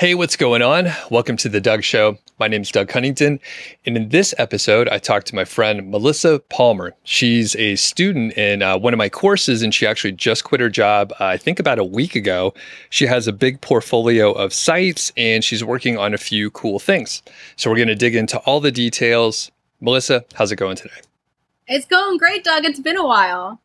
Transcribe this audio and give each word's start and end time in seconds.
Hey, 0.00 0.14
what's 0.14 0.34
going 0.34 0.62
on? 0.62 0.88
Welcome 1.10 1.36
to 1.36 1.50
The 1.50 1.60
Doug 1.60 1.82
Show. 1.82 2.16
My 2.38 2.48
name 2.48 2.62
is 2.62 2.70
Doug 2.70 2.90
Huntington. 2.90 3.38
And 3.84 3.98
in 3.98 4.08
this 4.08 4.34
episode, 4.38 4.88
I 4.88 4.96
talked 4.96 5.26
to 5.26 5.34
my 5.34 5.44
friend 5.44 5.90
Melissa 5.90 6.38
Palmer. 6.48 6.94
She's 7.04 7.54
a 7.56 7.76
student 7.76 8.32
in 8.32 8.62
uh, 8.62 8.78
one 8.78 8.94
of 8.94 8.96
my 8.96 9.10
courses, 9.10 9.60
and 9.60 9.74
she 9.74 9.86
actually 9.86 10.12
just 10.12 10.44
quit 10.44 10.62
her 10.62 10.70
job, 10.70 11.12
uh, 11.20 11.26
I 11.26 11.36
think 11.36 11.60
about 11.60 11.78
a 11.78 11.84
week 11.84 12.16
ago. 12.16 12.54
She 12.88 13.04
has 13.08 13.28
a 13.28 13.32
big 13.34 13.60
portfolio 13.60 14.32
of 14.32 14.54
sites, 14.54 15.12
and 15.18 15.44
she's 15.44 15.62
working 15.62 15.98
on 15.98 16.14
a 16.14 16.18
few 16.18 16.50
cool 16.50 16.78
things. 16.78 17.22
So 17.56 17.68
we're 17.68 17.76
going 17.76 17.88
to 17.88 17.94
dig 17.94 18.14
into 18.14 18.38
all 18.38 18.60
the 18.60 18.72
details. 18.72 19.50
Melissa, 19.82 20.24
how's 20.32 20.50
it 20.50 20.56
going 20.56 20.76
today? 20.76 21.02
It's 21.66 21.84
going 21.84 22.16
great, 22.16 22.42
Doug. 22.42 22.64
It's 22.64 22.80
been 22.80 22.96
a 22.96 23.06
while. 23.06 23.60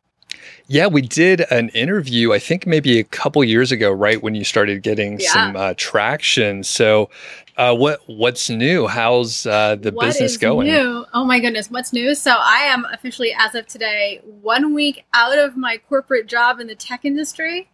Yeah, 0.68 0.86
we 0.86 1.02
did 1.02 1.42
an 1.50 1.68
interview, 1.70 2.32
I 2.32 2.38
think 2.38 2.66
maybe 2.66 2.98
a 2.98 3.04
couple 3.04 3.42
years 3.44 3.70
ago, 3.70 3.90
right 3.90 4.20
when 4.20 4.34
you 4.34 4.44
started 4.44 4.82
getting 4.82 5.20
yeah. 5.20 5.32
some 5.32 5.56
uh, 5.56 5.74
traction. 5.76 6.64
So, 6.64 7.08
uh, 7.56 7.74
what 7.74 8.00
what's 8.06 8.50
new? 8.50 8.86
How's 8.86 9.46
uh, 9.46 9.76
the 9.76 9.92
what 9.92 10.06
business 10.06 10.36
going? 10.36 10.66
New? 10.66 11.06
Oh 11.14 11.24
my 11.24 11.40
goodness, 11.40 11.70
what's 11.70 11.92
new? 11.92 12.14
So 12.14 12.32
I 12.32 12.64
am 12.66 12.84
officially, 12.92 13.34
as 13.38 13.54
of 13.54 13.66
today, 13.66 14.20
one 14.42 14.74
week 14.74 15.04
out 15.14 15.38
of 15.38 15.56
my 15.56 15.78
corporate 15.88 16.26
job 16.26 16.60
in 16.60 16.66
the 16.66 16.74
tech 16.74 17.04
industry. 17.04 17.70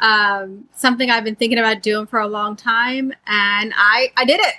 Um, 0.00 0.64
something 0.74 1.10
I've 1.10 1.24
been 1.24 1.36
thinking 1.36 1.58
about 1.58 1.82
doing 1.82 2.06
for 2.06 2.18
a 2.18 2.26
long 2.26 2.56
time, 2.56 3.12
and 3.26 3.72
I 3.76 4.10
I 4.16 4.24
did 4.24 4.40
it. 4.40 4.54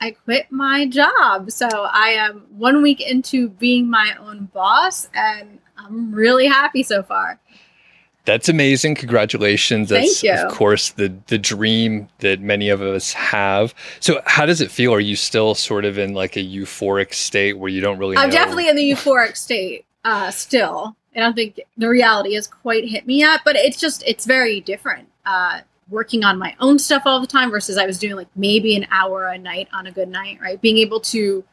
I 0.00 0.10
quit 0.10 0.50
my 0.50 0.86
job. 0.86 1.50
So 1.50 1.68
I 1.68 2.08
am 2.08 2.46
one 2.50 2.82
week 2.82 3.00
into 3.00 3.48
being 3.48 3.88
my 3.88 4.16
own 4.18 4.46
boss, 4.52 5.08
and 5.14 5.60
I'm 5.86 6.12
really 6.12 6.46
happy 6.46 6.82
so 6.82 7.02
far. 7.02 7.40
That's 8.26 8.48
amazing. 8.48 8.96
Congratulations. 8.96 9.88
That's 9.88 10.24
of 10.24 10.52
course 10.52 10.90
the 10.90 11.14
the 11.28 11.38
dream 11.38 12.08
that 12.18 12.40
many 12.40 12.68
of 12.68 12.82
us 12.82 13.12
have. 13.12 13.72
So 14.00 14.20
how 14.26 14.44
does 14.44 14.60
it 14.60 14.70
feel? 14.70 14.92
Are 14.92 15.00
you 15.00 15.14
still 15.14 15.54
sort 15.54 15.84
of 15.84 15.96
in 15.96 16.12
like 16.12 16.36
a 16.36 16.44
euphoric 16.44 17.14
state 17.14 17.56
where 17.56 17.70
you 17.70 17.80
don't 17.80 17.98
really 17.98 18.16
I'm 18.16 18.28
know? 18.28 18.32
definitely 18.32 18.68
in 18.68 18.76
the 18.76 18.90
euphoric 18.90 19.36
state 19.36 19.86
uh 20.04 20.32
still. 20.32 20.96
And 21.14 21.22
I 21.24 21.28
don't 21.28 21.34
think 21.34 21.60
the 21.78 21.88
reality 21.88 22.34
has 22.34 22.48
quite 22.48 22.86
hit 22.86 23.06
me 23.06 23.20
yet, 23.20 23.42
but 23.44 23.54
it's 23.54 23.78
just 23.78 24.02
it's 24.04 24.26
very 24.26 24.60
different. 24.60 25.08
Uh 25.24 25.60
working 25.88 26.24
on 26.24 26.36
my 26.36 26.56
own 26.58 26.80
stuff 26.80 27.02
all 27.06 27.20
the 27.20 27.28
time 27.28 27.48
versus 27.48 27.78
I 27.78 27.86
was 27.86 27.96
doing 27.96 28.16
like 28.16 28.28
maybe 28.34 28.74
an 28.74 28.88
hour 28.90 29.28
a 29.28 29.38
night 29.38 29.68
on 29.72 29.86
a 29.86 29.92
good 29.92 30.08
night, 30.08 30.40
right? 30.40 30.60
Being 30.60 30.78
able 30.78 30.98
to 31.00 31.44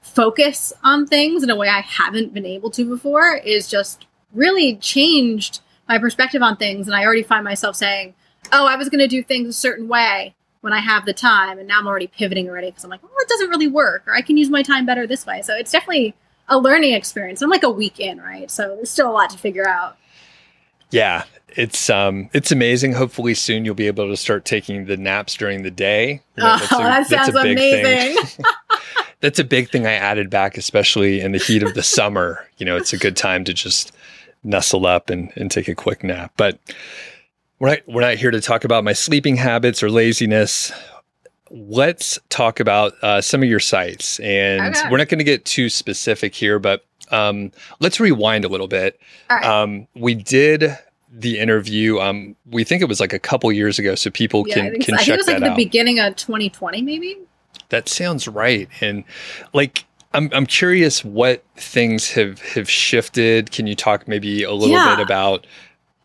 focus 0.00 0.72
on 0.82 1.06
things 1.06 1.42
in 1.42 1.50
a 1.50 1.56
way 1.56 1.68
I 1.68 1.80
haven't 1.80 2.34
been 2.34 2.46
able 2.46 2.70
to 2.72 2.88
before 2.88 3.36
is 3.36 3.68
just 3.68 4.06
really 4.32 4.76
changed 4.76 5.60
my 5.88 5.98
perspective 5.98 6.42
on 6.42 6.56
things. 6.56 6.86
And 6.86 6.96
I 6.96 7.04
already 7.04 7.22
find 7.22 7.44
myself 7.44 7.76
saying, 7.76 8.14
oh, 8.52 8.66
I 8.66 8.76
was 8.76 8.88
going 8.88 9.00
to 9.00 9.08
do 9.08 9.22
things 9.22 9.48
a 9.48 9.52
certain 9.52 9.88
way 9.88 10.34
when 10.60 10.72
I 10.72 10.80
have 10.80 11.04
the 11.04 11.12
time. 11.12 11.58
And 11.58 11.68
now 11.68 11.78
I'm 11.78 11.86
already 11.86 12.06
pivoting 12.06 12.48
already 12.48 12.68
because 12.68 12.84
I'm 12.84 12.90
like, 12.90 13.02
well, 13.02 13.12
it 13.18 13.28
doesn't 13.28 13.48
really 13.48 13.68
work, 13.68 14.04
or 14.06 14.14
I 14.14 14.22
can 14.22 14.36
use 14.36 14.50
my 14.50 14.62
time 14.62 14.86
better 14.86 15.06
this 15.06 15.26
way. 15.26 15.42
So 15.42 15.54
it's 15.54 15.70
definitely 15.70 16.14
a 16.48 16.58
learning 16.58 16.94
experience. 16.94 17.42
I'm 17.42 17.50
like 17.50 17.62
a 17.62 17.70
week 17.70 18.00
in, 18.00 18.20
right? 18.20 18.50
So 18.50 18.74
there's 18.76 18.90
still 18.90 19.10
a 19.10 19.12
lot 19.12 19.30
to 19.30 19.38
figure 19.38 19.68
out. 19.68 19.96
Yeah, 20.90 21.24
it's 21.50 21.90
um 21.90 22.30
it's 22.32 22.50
amazing. 22.50 22.94
Hopefully 22.94 23.34
soon 23.34 23.64
you'll 23.64 23.74
be 23.74 23.86
able 23.86 24.08
to 24.08 24.16
start 24.16 24.44
taking 24.44 24.86
the 24.86 24.96
naps 24.96 25.34
during 25.34 25.62
the 25.62 25.70
day. 25.70 26.22
You 26.36 26.44
know, 26.44 26.56
oh, 26.70 26.78
a, 26.78 26.82
that 26.82 27.06
sounds 27.06 27.34
amazing. 27.34 28.16
that's 29.20 29.38
a 29.38 29.44
big 29.44 29.70
thing 29.70 29.86
I 29.86 29.92
added 29.92 30.30
back, 30.30 30.56
especially 30.56 31.20
in 31.20 31.32
the 31.32 31.38
heat 31.38 31.62
of 31.62 31.74
the 31.74 31.82
summer. 31.98 32.46
You 32.58 32.66
know, 32.66 32.76
it's 32.76 32.92
a 32.92 32.98
good 32.98 33.16
time 33.16 33.44
to 33.44 33.54
just 33.54 33.92
nestle 34.44 34.86
up 34.86 35.10
and, 35.10 35.32
and 35.36 35.50
take 35.50 35.68
a 35.68 35.74
quick 35.74 36.04
nap. 36.04 36.32
But 36.36 36.58
we're 37.58 37.70
not, 37.70 37.78
we're 37.86 38.00
not 38.00 38.14
here 38.14 38.30
to 38.30 38.40
talk 38.40 38.64
about 38.64 38.84
my 38.84 38.92
sleeping 38.92 39.36
habits 39.36 39.82
or 39.82 39.90
laziness. 39.90 40.72
Let's 41.50 42.18
talk 42.28 42.60
about 42.60 42.92
uh, 43.02 43.20
some 43.20 43.42
of 43.42 43.48
your 43.48 43.60
sites. 43.60 44.20
And 44.20 44.76
okay. 44.76 44.88
we're 44.90 44.98
not 44.98 45.08
going 45.08 45.18
to 45.18 45.24
get 45.24 45.44
too 45.44 45.68
specific 45.68 46.34
here, 46.34 46.58
but 46.58 46.84
um, 47.10 47.50
let's 47.80 47.98
rewind 47.98 48.44
a 48.44 48.48
little 48.48 48.68
bit. 48.68 49.00
Right. 49.30 49.44
Um, 49.44 49.88
we 49.94 50.14
did 50.14 50.76
the 51.10 51.38
interview. 51.38 51.98
Um, 51.98 52.36
we 52.50 52.64
think 52.64 52.82
it 52.82 52.88
was 52.88 53.00
like 53.00 53.12
a 53.12 53.18
couple 53.18 53.50
years 53.50 53.78
ago, 53.78 53.94
so 53.94 54.10
people 54.10 54.46
yeah, 54.46 54.54
can 54.54 54.80
can 54.80 54.82
so. 54.82 54.90
check 54.90 55.00
I 55.00 55.04
think 55.04 55.08
it 55.08 55.16
was 55.16 55.28
like 55.28 55.56
the 55.56 55.64
beginning 55.64 55.98
of 56.00 56.16
2020, 56.16 56.82
maybe. 56.82 57.18
That 57.70 57.88
sounds 57.88 58.26
right. 58.26 58.68
And 58.80 59.04
like 59.52 59.84
I'm 60.14 60.30
I'm 60.32 60.46
curious 60.46 61.04
what 61.04 61.44
things 61.56 62.10
have 62.12 62.40
have 62.40 62.68
shifted. 62.68 63.50
Can 63.50 63.66
you 63.66 63.74
talk 63.74 64.08
maybe 64.08 64.42
a 64.42 64.52
little 64.52 64.74
yeah. 64.74 64.96
bit 64.96 65.04
about 65.04 65.46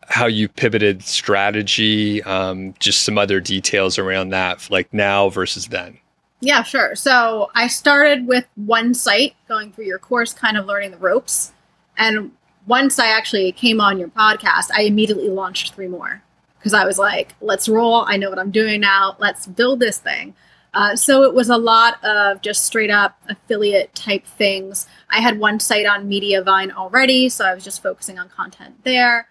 how 0.08 0.26
you 0.26 0.48
pivoted 0.48 1.02
strategy, 1.02 2.22
um, 2.24 2.74
just 2.78 3.02
some 3.02 3.16
other 3.16 3.40
details 3.40 3.98
around 3.98 4.28
that, 4.30 4.68
like 4.70 4.92
now 4.92 5.30
versus 5.30 5.68
then? 5.68 5.98
Yeah, 6.40 6.62
sure. 6.62 6.94
So 6.94 7.50
I 7.54 7.68
started 7.68 8.26
with 8.26 8.44
one 8.56 8.92
site, 8.92 9.34
going 9.48 9.72
through 9.72 9.86
your 9.86 9.98
course, 9.98 10.34
kind 10.34 10.58
of 10.58 10.66
learning 10.66 10.90
the 10.90 10.98
ropes. 10.98 11.52
And 11.96 12.32
once 12.66 12.98
I 12.98 13.06
actually 13.06 13.52
came 13.52 13.80
on 13.80 13.98
your 13.98 14.08
podcast, 14.08 14.70
I 14.74 14.82
immediately 14.82 15.28
launched 15.28 15.74
three 15.74 15.88
more 15.88 16.22
because 16.58 16.74
I 16.74 16.84
was 16.84 16.98
like, 16.98 17.34
let's 17.40 17.68
roll. 17.68 18.04
I 18.06 18.18
know 18.18 18.28
what 18.28 18.38
I'm 18.38 18.50
doing 18.50 18.80
now. 18.80 19.16
Let's 19.18 19.46
build 19.46 19.80
this 19.80 19.98
thing. 19.98 20.34
Uh, 20.74 20.96
so 20.96 21.22
it 21.22 21.32
was 21.32 21.48
a 21.48 21.56
lot 21.56 22.02
of 22.04 22.40
just 22.42 22.64
straight 22.64 22.90
up 22.90 23.20
affiliate 23.28 23.94
type 23.94 24.26
things. 24.26 24.86
I 25.08 25.20
had 25.20 25.38
one 25.38 25.60
site 25.60 25.86
on 25.86 26.08
Mediavine 26.08 26.72
already, 26.72 27.28
so 27.28 27.44
I 27.44 27.54
was 27.54 27.62
just 27.62 27.82
focusing 27.82 28.18
on 28.18 28.28
content 28.28 28.82
there. 28.82 29.28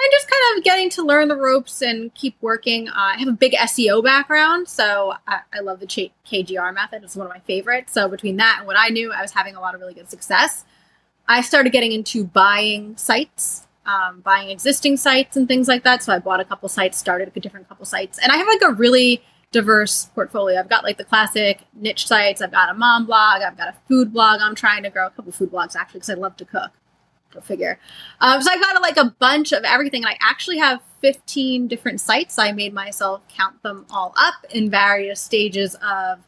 And 0.00 0.08
just 0.12 0.30
kind 0.30 0.56
of 0.58 0.64
getting 0.64 0.90
to 0.90 1.02
learn 1.02 1.26
the 1.26 1.36
ropes 1.36 1.82
and 1.82 2.14
keep 2.14 2.36
working. 2.40 2.88
Uh, 2.88 2.92
I 2.94 3.18
have 3.18 3.28
a 3.28 3.32
big 3.32 3.52
SEO 3.52 4.02
background, 4.02 4.68
so 4.68 5.14
I, 5.26 5.40
I 5.52 5.60
love 5.60 5.80
the 5.80 5.86
KGR 5.86 6.72
method. 6.72 7.02
It's 7.02 7.16
one 7.16 7.26
of 7.26 7.32
my 7.32 7.40
favorites. 7.40 7.92
So 7.92 8.08
between 8.08 8.36
that 8.36 8.58
and 8.58 8.66
what 8.66 8.76
I 8.78 8.90
knew, 8.90 9.12
I 9.12 9.20
was 9.20 9.32
having 9.32 9.56
a 9.56 9.60
lot 9.60 9.74
of 9.74 9.80
really 9.80 9.94
good 9.94 10.08
success. 10.08 10.64
I 11.26 11.40
started 11.40 11.72
getting 11.72 11.90
into 11.90 12.24
buying 12.24 12.96
sites, 12.96 13.66
um, 13.86 14.20
buying 14.20 14.50
existing 14.50 14.96
sites 14.98 15.36
and 15.36 15.48
things 15.48 15.66
like 15.66 15.82
that. 15.82 16.02
So 16.04 16.12
I 16.12 16.20
bought 16.20 16.38
a 16.38 16.44
couple 16.44 16.68
sites, 16.68 16.96
started 16.96 17.32
a 17.34 17.40
different 17.40 17.68
couple 17.68 17.84
sites, 17.84 18.18
and 18.18 18.30
I 18.30 18.36
have 18.36 18.46
like 18.46 18.62
a 18.62 18.72
really 18.72 19.22
diverse 19.50 20.06
portfolio. 20.14 20.58
I've 20.58 20.68
got 20.68 20.84
like 20.84 20.98
the 20.98 21.04
classic 21.04 21.62
niche 21.74 22.06
sites. 22.06 22.42
I've 22.42 22.52
got 22.52 22.70
a 22.70 22.74
mom 22.74 23.06
blog. 23.06 23.42
I've 23.42 23.56
got 23.56 23.68
a 23.68 23.74
food 23.88 24.12
blog. 24.12 24.40
I'm 24.40 24.54
trying 24.54 24.82
to 24.82 24.90
grow 24.90 25.06
a 25.06 25.10
couple 25.10 25.32
food 25.32 25.50
blogs 25.50 25.74
actually 25.74 26.00
because 26.00 26.10
I 26.10 26.14
love 26.14 26.36
to 26.36 26.44
cook. 26.44 26.70
Go 27.32 27.40
figure. 27.40 27.78
Um, 28.20 28.40
so 28.40 28.50
I've 28.50 28.60
got 28.60 28.80
like 28.80 28.96
a 28.96 29.14
bunch 29.18 29.52
of 29.52 29.64
everything. 29.64 30.04
And 30.04 30.10
I 30.10 30.18
actually 30.20 30.58
have 30.58 30.80
15 31.00 31.68
different 31.68 32.00
sites. 32.00 32.38
I 32.38 32.52
made 32.52 32.72
myself 32.72 33.22
count 33.28 33.62
them 33.62 33.86
all 33.90 34.14
up 34.16 34.34
in 34.50 34.70
various 34.70 35.20
stages 35.20 35.76
of 35.82 36.20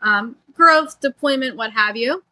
um, 0.00 0.36
growth, 0.54 1.00
deployment, 1.00 1.56
what 1.56 1.72
have 1.72 1.96
you. 1.96 2.22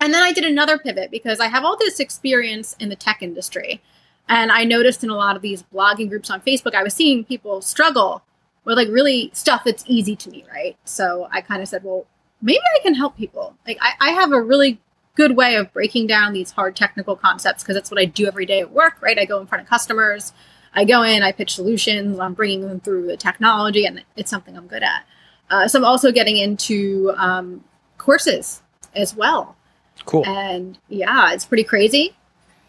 And 0.00 0.12
then 0.12 0.22
I 0.22 0.32
did 0.32 0.44
another 0.44 0.78
pivot 0.78 1.10
because 1.10 1.40
I 1.40 1.48
have 1.48 1.64
all 1.64 1.76
this 1.76 2.00
experience 2.00 2.76
in 2.78 2.90
the 2.90 2.96
tech 2.96 3.22
industry. 3.22 3.80
And 4.28 4.50
I 4.50 4.64
noticed 4.64 5.02
in 5.02 5.10
a 5.10 5.16
lot 5.16 5.36
of 5.36 5.42
these 5.42 5.62
blogging 5.62 6.08
groups 6.08 6.30
on 6.30 6.40
Facebook, 6.40 6.74
I 6.74 6.82
was 6.82 6.94
seeing 6.94 7.24
people 7.24 7.60
struggle 7.60 8.22
with 8.66 8.76
like 8.76 8.88
really 8.88 9.30
stuff 9.32 9.62
that's 9.64 9.84
easy 9.86 10.14
to 10.16 10.28
me, 10.28 10.44
right? 10.52 10.76
So 10.84 11.28
I 11.30 11.40
kind 11.40 11.62
of 11.62 11.68
said, 11.68 11.84
well, 11.84 12.04
maybe 12.42 12.60
I 12.76 12.82
can 12.82 12.94
help 12.94 13.16
people. 13.16 13.56
Like 13.66 13.78
I, 13.80 13.92
I 14.00 14.10
have 14.10 14.32
a 14.32 14.42
really 14.42 14.78
good 15.14 15.36
way 15.36 15.54
of 15.54 15.72
breaking 15.72 16.08
down 16.08 16.34
these 16.34 16.50
hard 16.50 16.76
technical 16.76 17.16
concepts 17.16 17.62
because 17.62 17.74
that's 17.76 17.90
what 17.90 17.98
I 17.98 18.04
do 18.04 18.26
every 18.26 18.44
day 18.44 18.60
at 18.60 18.72
work, 18.72 19.00
right? 19.00 19.18
I 19.18 19.24
go 19.24 19.40
in 19.40 19.46
front 19.46 19.62
of 19.62 19.70
customers, 19.70 20.32
I 20.74 20.84
go 20.84 21.02
in, 21.02 21.22
I 21.22 21.32
pitch 21.32 21.54
solutions, 21.54 22.18
I'm 22.18 22.34
bringing 22.34 22.68
them 22.68 22.80
through 22.80 23.06
the 23.06 23.16
technology, 23.16 23.86
and 23.86 24.04
it's 24.16 24.30
something 24.30 24.56
I'm 24.56 24.66
good 24.66 24.82
at. 24.82 25.06
Uh, 25.48 25.68
so 25.68 25.78
I'm 25.78 25.84
also 25.84 26.12
getting 26.12 26.36
into 26.36 27.14
um, 27.16 27.64
courses 27.96 28.62
as 28.94 29.14
well. 29.14 29.56
Cool. 30.04 30.26
And 30.26 30.76
yeah, 30.88 31.32
it's 31.32 31.46
pretty 31.46 31.64
crazy. 31.64 32.14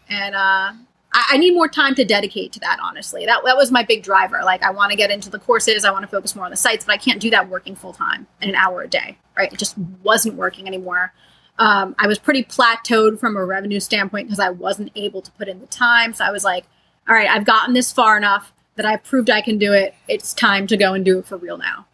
And 0.08 0.34
uh, 0.34 0.72
I, 1.12 1.24
I, 1.32 1.36
need 1.38 1.54
more 1.54 1.68
time 1.68 1.94
to 1.94 2.04
dedicate 2.04 2.52
to 2.52 2.60
that. 2.60 2.78
Honestly, 2.82 3.26
that 3.26 3.40
that 3.44 3.56
was 3.56 3.70
my 3.70 3.82
big 3.82 4.02
driver. 4.02 4.40
Like, 4.44 4.62
I 4.62 4.70
want 4.70 4.90
to 4.90 4.96
get 4.96 5.10
into 5.10 5.30
the 5.30 5.38
courses. 5.38 5.84
I 5.84 5.90
want 5.90 6.02
to 6.02 6.08
focus 6.08 6.34
more 6.34 6.44
on 6.44 6.50
the 6.50 6.56
sites, 6.56 6.84
but 6.84 6.92
I 6.92 6.98
can't 6.98 7.20
do 7.20 7.30
that 7.30 7.48
working 7.48 7.74
full 7.74 7.92
time 7.92 8.26
in 8.40 8.48
an 8.48 8.54
hour 8.54 8.82
a 8.82 8.88
day. 8.88 9.18
Right? 9.36 9.52
It 9.52 9.58
just 9.58 9.76
wasn't 10.02 10.34
working 10.34 10.66
anymore. 10.66 11.12
Um, 11.58 11.96
I 11.98 12.06
was 12.06 12.18
pretty 12.18 12.44
plateaued 12.44 13.18
from 13.18 13.36
a 13.36 13.44
revenue 13.44 13.80
standpoint 13.80 14.28
because 14.28 14.38
I 14.38 14.50
wasn't 14.50 14.92
able 14.94 15.22
to 15.22 15.30
put 15.32 15.48
in 15.48 15.60
the 15.60 15.66
time. 15.66 16.12
So 16.14 16.24
I 16.24 16.30
was 16.30 16.44
like, 16.44 16.66
all 17.08 17.14
right, 17.14 17.28
I've 17.28 17.44
gotten 17.44 17.74
this 17.74 17.92
far 17.92 18.16
enough 18.16 18.52
that 18.76 18.86
I've 18.86 19.02
proved 19.02 19.28
I 19.28 19.42
can 19.42 19.58
do 19.58 19.72
it. 19.72 19.94
It's 20.06 20.32
time 20.32 20.66
to 20.68 20.76
go 20.76 20.94
and 20.94 21.04
do 21.04 21.18
it 21.18 21.26
for 21.26 21.36
real 21.36 21.58
now. 21.58 21.86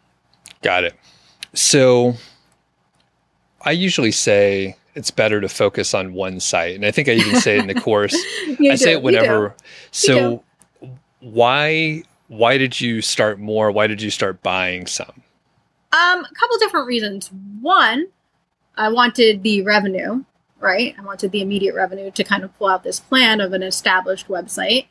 Got 0.61 0.83
it. 0.83 0.93
So 1.53 2.15
I 3.61 3.71
usually 3.71 4.11
say 4.11 4.75
it's 4.95 5.11
better 5.11 5.41
to 5.41 5.49
focus 5.49 5.93
on 5.93 6.13
one 6.13 6.39
site. 6.39 6.75
And 6.75 6.85
I 6.85 6.91
think 6.91 7.09
I 7.09 7.13
even 7.13 7.39
say 7.39 7.57
it 7.57 7.61
in 7.61 7.67
the 7.67 7.79
course. 7.81 8.15
I 8.47 8.55
do, 8.55 8.77
say 8.77 8.93
it 8.93 9.03
whenever. 9.03 9.55
So 9.91 10.43
why 11.19 12.03
why 12.27 12.57
did 12.57 12.79
you 12.81 13.01
start 13.01 13.39
more? 13.39 13.71
Why 13.71 13.87
did 13.87 14.01
you 14.01 14.09
start 14.09 14.41
buying 14.41 14.87
some? 14.87 15.21
Um, 15.91 16.25
a 16.25 16.33
couple 16.33 16.57
different 16.57 16.87
reasons. 16.87 17.29
One, 17.61 18.07
I 18.75 18.89
wanted 18.89 19.43
the 19.43 19.61
revenue, 19.61 20.23
right? 20.59 20.95
I 20.97 21.03
wanted 21.03 21.31
the 21.31 21.41
immediate 21.41 21.75
revenue 21.75 22.09
to 22.11 22.23
kind 22.23 22.43
of 22.43 22.57
pull 22.57 22.67
out 22.67 22.83
this 22.83 22.99
plan 22.99 23.41
of 23.41 23.53
an 23.53 23.61
established 23.61 24.27
website. 24.27 24.87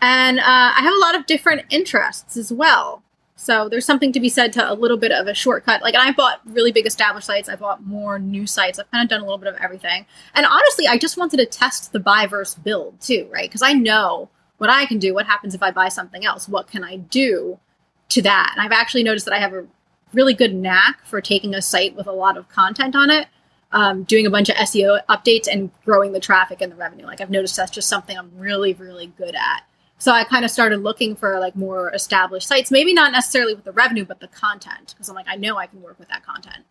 And 0.00 0.40
uh, 0.40 0.42
I 0.44 0.80
have 0.82 0.92
a 0.92 0.98
lot 0.98 1.14
of 1.14 1.26
different 1.26 1.62
interests 1.70 2.36
as 2.36 2.52
well. 2.52 3.03
So 3.44 3.68
there's 3.68 3.84
something 3.84 4.10
to 4.12 4.20
be 4.20 4.30
said 4.30 4.54
to 4.54 4.72
a 4.72 4.72
little 4.72 4.96
bit 4.96 5.12
of 5.12 5.26
a 5.26 5.34
shortcut. 5.34 5.82
Like, 5.82 5.92
and 5.92 6.02
I 6.02 6.12
bought 6.12 6.40
really 6.46 6.72
big 6.72 6.86
established 6.86 7.26
sites. 7.26 7.46
I 7.46 7.56
bought 7.56 7.84
more 7.84 8.18
new 8.18 8.46
sites. 8.46 8.78
I've 8.78 8.90
kind 8.90 9.04
of 9.04 9.10
done 9.10 9.20
a 9.20 9.24
little 9.24 9.36
bit 9.36 9.52
of 9.52 9.60
everything. 9.60 10.06
And 10.32 10.46
honestly, 10.46 10.86
I 10.86 10.96
just 10.96 11.18
wanted 11.18 11.36
to 11.36 11.44
test 11.44 11.92
the 11.92 12.00
buy 12.00 12.26
versus 12.26 12.54
build 12.54 13.02
too, 13.02 13.28
right? 13.30 13.46
Because 13.46 13.60
I 13.60 13.74
know 13.74 14.30
what 14.56 14.70
I 14.70 14.86
can 14.86 14.98
do. 14.98 15.12
What 15.12 15.26
happens 15.26 15.54
if 15.54 15.62
I 15.62 15.72
buy 15.72 15.90
something 15.90 16.24
else? 16.24 16.48
What 16.48 16.68
can 16.68 16.82
I 16.82 16.96
do 16.96 17.60
to 18.08 18.22
that? 18.22 18.54
And 18.56 18.64
I've 18.64 18.72
actually 18.72 19.02
noticed 19.02 19.26
that 19.26 19.34
I 19.34 19.40
have 19.40 19.52
a 19.52 19.66
really 20.14 20.32
good 20.32 20.54
knack 20.54 21.04
for 21.04 21.20
taking 21.20 21.54
a 21.54 21.60
site 21.60 21.94
with 21.94 22.06
a 22.06 22.12
lot 22.12 22.38
of 22.38 22.48
content 22.48 22.96
on 22.96 23.10
it, 23.10 23.28
um, 23.72 24.04
doing 24.04 24.24
a 24.24 24.30
bunch 24.30 24.48
of 24.48 24.56
SEO 24.56 25.00
updates, 25.10 25.48
and 25.52 25.70
growing 25.84 26.12
the 26.12 26.20
traffic 26.20 26.62
and 26.62 26.72
the 26.72 26.76
revenue. 26.76 27.04
Like 27.04 27.20
I've 27.20 27.28
noticed 27.28 27.56
that's 27.56 27.70
just 27.70 27.90
something 27.90 28.16
I'm 28.16 28.30
really, 28.38 28.72
really 28.72 29.08
good 29.08 29.34
at. 29.34 29.64
So 30.04 30.12
I 30.12 30.24
kind 30.24 30.44
of 30.44 30.50
started 30.50 30.82
looking 30.82 31.16
for 31.16 31.40
like 31.40 31.56
more 31.56 31.90
established 31.94 32.46
sites, 32.46 32.70
maybe 32.70 32.92
not 32.92 33.10
necessarily 33.10 33.54
with 33.54 33.64
the 33.64 33.72
revenue, 33.72 34.04
but 34.04 34.20
the 34.20 34.28
content, 34.28 34.92
because 34.92 35.08
I'm 35.08 35.14
like, 35.14 35.24
I 35.26 35.36
know 35.36 35.56
I 35.56 35.66
can 35.66 35.80
work 35.80 35.98
with 35.98 36.08
that 36.08 36.26
content. 36.26 36.62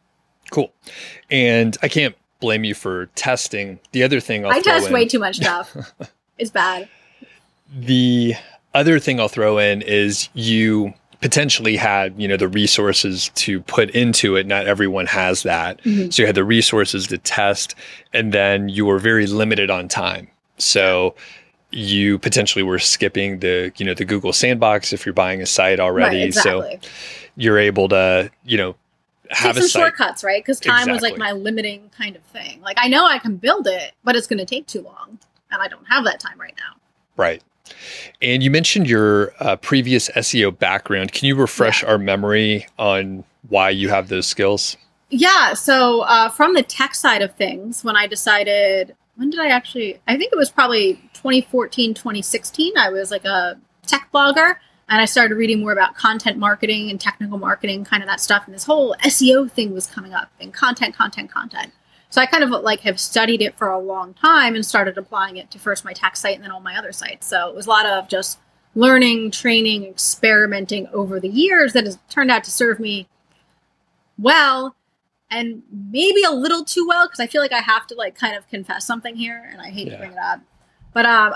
Cool. 0.51 0.71
And 1.31 1.75
I 1.81 1.87
can't 1.87 2.15
blame 2.39 2.63
you 2.63 2.75
for 2.75 3.07
testing. 3.15 3.79
The 3.91 4.03
other 4.03 4.19
thing 4.19 4.45
I'll 4.45 4.51
I 4.51 4.61
test 4.61 4.85
in, 4.85 4.93
way 4.93 5.07
too 5.07 5.17
much 5.17 5.37
stuff. 5.37 5.75
it's 6.37 6.51
bad. 6.51 6.87
The 7.75 8.35
other 8.75 8.99
thing 8.99 9.19
I'll 9.19 9.29
throw 9.29 9.57
in 9.57 9.81
is 9.81 10.29
you 10.35 10.93
potentially 11.19 11.75
had 11.75 12.13
you 12.21 12.27
know 12.27 12.37
the 12.37 12.47
resources 12.47 13.31
to 13.33 13.61
put 13.61 13.89
into 13.91 14.35
it 14.35 14.45
not 14.45 14.67
everyone 14.67 15.05
has 15.05 15.43
that 15.43 15.81
mm-hmm. 15.83 16.09
so 16.09 16.21
you 16.21 16.27
had 16.27 16.35
the 16.35 16.43
resources 16.43 17.07
to 17.07 17.17
test 17.17 17.75
and 18.11 18.33
then 18.33 18.67
you 18.67 18.85
were 18.85 18.99
very 18.99 19.25
limited 19.25 19.69
on 19.69 19.87
time 19.87 20.27
so 20.57 21.15
you 21.73 22.19
potentially 22.19 22.63
were 22.63 22.79
skipping 22.79 23.39
the 23.39 23.71
you 23.77 23.85
know 23.85 23.93
the 23.93 24.05
google 24.05 24.31
sandbox 24.31 24.93
if 24.93 25.05
you're 25.05 25.13
buying 25.13 25.41
a 25.41 25.45
site 25.45 25.79
already 25.79 26.17
right, 26.17 26.27
exactly. 26.27 26.79
so 26.81 26.89
you're 27.35 27.57
able 27.57 27.89
to 27.89 28.29
you 28.45 28.57
know 28.57 28.75
have 29.29 29.55
some 29.55 29.67
site. 29.67 29.81
shortcuts 29.81 30.23
right 30.23 30.43
because 30.43 30.59
time 30.59 30.89
exactly. 30.89 30.93
was 30.93 31.01
like 31.01 31.17
my 31.17 31.31
limiting 31.31 31.89
kind 31.97 32.15
of 32.15 32.21
thing 32.23 32.61
like 32.61 32.77
i 32.79 32.87
know 32.87 33.05
i 33.05 33.17
can 33.17 33.37
build 33.37 33.65
it 33.67 33.93
but 34.03 34.15
it's 34.15 34.27
going 34.27 34.37
to 34.37 34.45
take 34.45 34.67
too 34.67 34.81
long 34.81 35.17
and 35.51 35.61
i 35.61 35.67
don't 35.67 35.85
have 35.85 36.03
that 36.03 36.19
time 36.19 36.39
right 36.39 36.55
now 36.57 36.75
right 37.17 37.41
and 38.21 38.43
you 38.43 38.51
mentioned 38.51 38.87
your 38.87 39.33
uh, 39.39 39.55
previous 39.55 40.09
SEO 40.09 40.57
background. 40.57 41.11
Can 41.13 41.27
you 41.27 41.35
refresh 41.35 41.81
yeah. 41.81 41.89
our 41.89 41.97
memory 41.97 42.67
on 42.77 43.23
why 43.49 43.69
you 43.69 43.89
have 43.89 44.09
those 44.09 44.27
skills? 44.27 44.77
Yeah. 45.09 45.53
So, 45.53 46.01
uh, 46.01 46.29
from 46.29 46.53
the 46.53 46.63
tech 46.63 46.95
side 46.95 47.21
of 47.21 47.35
things, 47.35 47.83
when 47.83 47.95
I 47.95 48.07
decided, 48.07 48.95
when 49.15 49.29
did 49.29 49.39
I 49.39 49.47
actually, 49.47 49.99
I 50.07 50.17
think 50.17 50.33
it 50.33 50.37
was 50.37 50.49
probably 50.49 50.99
2014, 51.23 51.93
2016, 51.93 52.77
I 52.77 52.89
was 52.89 53.09
like 53.09 53.23
a 53.23 53.57
tech 53.87 54.09
blogger 54.13 54.57
and 54.89 55.01
I 55.01 55.05
started 55.05 55.35
reading 55.35 55.61
more 55.61 55.71
about 55.71 55.95
content 55.95 56.37
marketing 56.37 56.89
and 56.89 56.99
technical 56.99 57.37
marketing, 57.37 57.85
kind 57.85 58.03
of 58.03 58.09
that 58.09 58.19
stuff. 58.19 58.43
And 58.45 58.53
this 58.53 58.65
whole 58.65 58.93
SEO 59.05 59.49
thing 59.49 59.71
was 59.71 59.87
coming 59.87 60.13
up 60.13 60.29
and 60.41 60.53
content, 60.53 60.93
content, 60.95 61.31
content. 61.31 61.71
So 62.09 62.19
I 62.19 62.25
kind 62.25 62.43
of 62.43 62.49
like 62.49 62.81
have 62.81 62.99
studied 62.99 63.41
it 63.41 63.55
for 63.55 63.71
a 63.71 63.79
long 63.79 64.13
time 64.15 64.53
and 64.53 64.65
started 64.65 64.97
applying 64.97 65.37
it 65.37 65.49
to 65.51 65.59
first 65.59 65.85
my 65.85 65.93
tax 65.93 66.19
site 66.19 66.35
and 66.35 66.43
then 66.43 66.51
all 66.51 66.59
my 66.59 66.77
other 66.77 66.91
sites. 66.91 67.25
So 67.25 67.47
it 67.47 67.55
was 67.55 67.67
a 67.67 67.69
lot 67.69 67.85
of 67.85 68.09
just 68.09 68.39
learning, 68.75 69.31
training, 69.31 69.85
experimenting 69.85 70.87
over 70.87 71.21
the 71.21 71.29
years 71.29 71.71
that 71.71 71.85
has 71.85 71.97
turned 72.09 72.31
out 72.31 72.43
to 72.43 72.51
serve 72.51 72.81
me 72.81 73.07
well 74.19 74.75
and 75.31 75.63
maybe 75.71 76.21
a 76.23 76.31
little 76.31 76.65
too 76.65 76.85
well 76.85 77.07
because 77.07 77.21
I 77.21 77.27
feel 77.27 77.41
like 77.41 77.53
I 77.53 77.61
have 77.61 77.87
to 77.87 77.95
like 77.95 78.15
kind 78.15 78.35
of 78.35 78.45
confess 78.49 78.85
something 78.85 79.15
here 79.15 79.47
and 79.49 79.61
I 79.61 79.69
hate 79.69 79.87
yeah. 79.87 79.93
to 79.93 79.99
bring 79.99 80.11
it 80.11 80.17
up. 80.17 80.41
But 80.93 81.05
um 81.05 81.33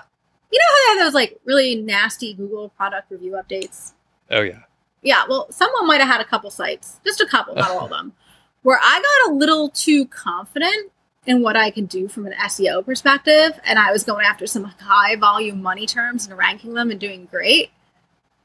you 0.51 0.59
know 0.59 0.65
how 0.69 0.93
they 0.93 0.99
have 0.99 1.07
those 1.07 1.13
like 1.13 1.39
really 1.45 1.75
nasty 1.75 2.33
Google 2.33 2.69
product 2.69 3.11
review 3.11 3.31
updates? 3.33 3.93
Oh 4.31 4.41
yeah. 4.41 4.59
Yeah, 5.03 5.23
well, 5.29 5.47
someone 5.51 5.87
might 5.87 6.01
have 6.01 6.09
had 6.09 6.21
a 6.21 6.25
couple 6.25 6.49
sites, 6.49 6.99
just 7.05 7.21
a 7.21 7.25
couple, 7.27 7.55
not 7.55 7.69
all 7.69 7.85
of 7.85 7.89
them 7.89 8.13
where 8.67 8.79
I 8.81 9.01
got 9.01 9.31
a 9.31 9.35
little 9.35 9.69
too 9.69 10.05
confident 10.07 10.91
in 11.25 11.41
what 11.41 11.55
I 11.55 11.71
could 11.71 11.87
do 11.87 12.09
from 12.09 12.25
an 12.25 12.33
SEO 12.33 12.85
perspective. 12.85 13.57
And 13.63 13.79
I 13.79 13.93
was 13.93 14.03
going 14.03 14.25
after 14.25 14.45
some 14.45 14.65
high 14.65 15.15
volume 15.15 15.61
money 15.61 15.85
terms 15.85 16.27
and 16.27 16.37
ranking 16.37 16.73
them 16.73 16.91
and 16.91 16.99
doing 16.99 17.27
great. 17.31 17.71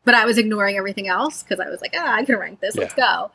But 0.05 0.15
I 0.15 0.25
was 0.25 0.39
ignoring 0.39 0.77
everything 0.77 1.09
else 1.09 1.43
because 1.43 1.59
I 1.59 1.69
was 1.69 1.81
like, 1.81 1.95
ah, 1.97 2.15
I 2.15 2.25
can 2.25 2.37
rank 2.37 2.61
this. 2.61 2.77
Yeah. 2.77 2.83
Let's 2.83 2.95
go. 2.95 3.33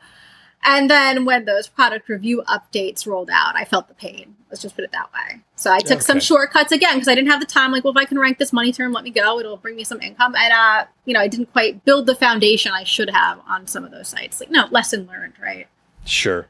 And 0.64 0.90
then 0.90 1.24
when 1.24 1.44
those 1.44 1.68
product 1.68 2.08
review 2.08 2.42
updates 2.48 3.06
rolled 3.06 3.30
out, 3.30 3.56
I 3.56 3.64
felt 3.64 3.88
the 3.88 3.94
pain. 3.94 4.34
Let's 4.50 4.62
just 4.62 4.74
put 4.74 4.84
it 4.84 4.92
that 4.92 5.10
way. 5.12 5.40
So 5.56 5.72
I 5.72 5.78
took 5.78 5.98
okay. 5.98 6.00
some 6.00 6.20
shortcuts 6.20 6.72
again 6.72 6.94
because 6.94 7.08
I 7.08 7.14
didn't 7.14 7.30
have 7.30 7.40
the 7.40 7.46
time. 7.46 7.70
Like, 7.70 7.84
well, 7.84 7.92
if 7.92 7.96
I 7.96 8.04
can 8.06 8.18
rank 8.18 8.38
this 8.38 8.52
money 8.52 8.72
term, 8.72 8.92
let 8.92 9.04
me 9.04 9.10
go. 9.10 9.38
It'll 9.38 9.56
bring 9.56 9.76
me 9.76 9.84
some 9.84 10.00
income. 10.00 10.34
And, 10.34 10.52
uh, 10.52 10.86
you 11.04 11.14
know, 11.14 11.20
I 11.20 11.28
didn't 11.28 11.52
quite 11.52 11.84
build 11.84 12.06
the 12.06 12.14
foundation 12.14 12.72
I 12.72 12.84
should 12.84 13.10
have 13.10 13.40
on 13.46 13.66
some 13.66 13.84
of 13.84 13.90
those 13.90 14.08
sites. 14.08 14.40
Like, 14.40 14.50
no, 14.50 14.66
lesson 14.70 15.06
learned, 15.06 15.34
right? 15.40 15.68
Sure. 16.08 16.48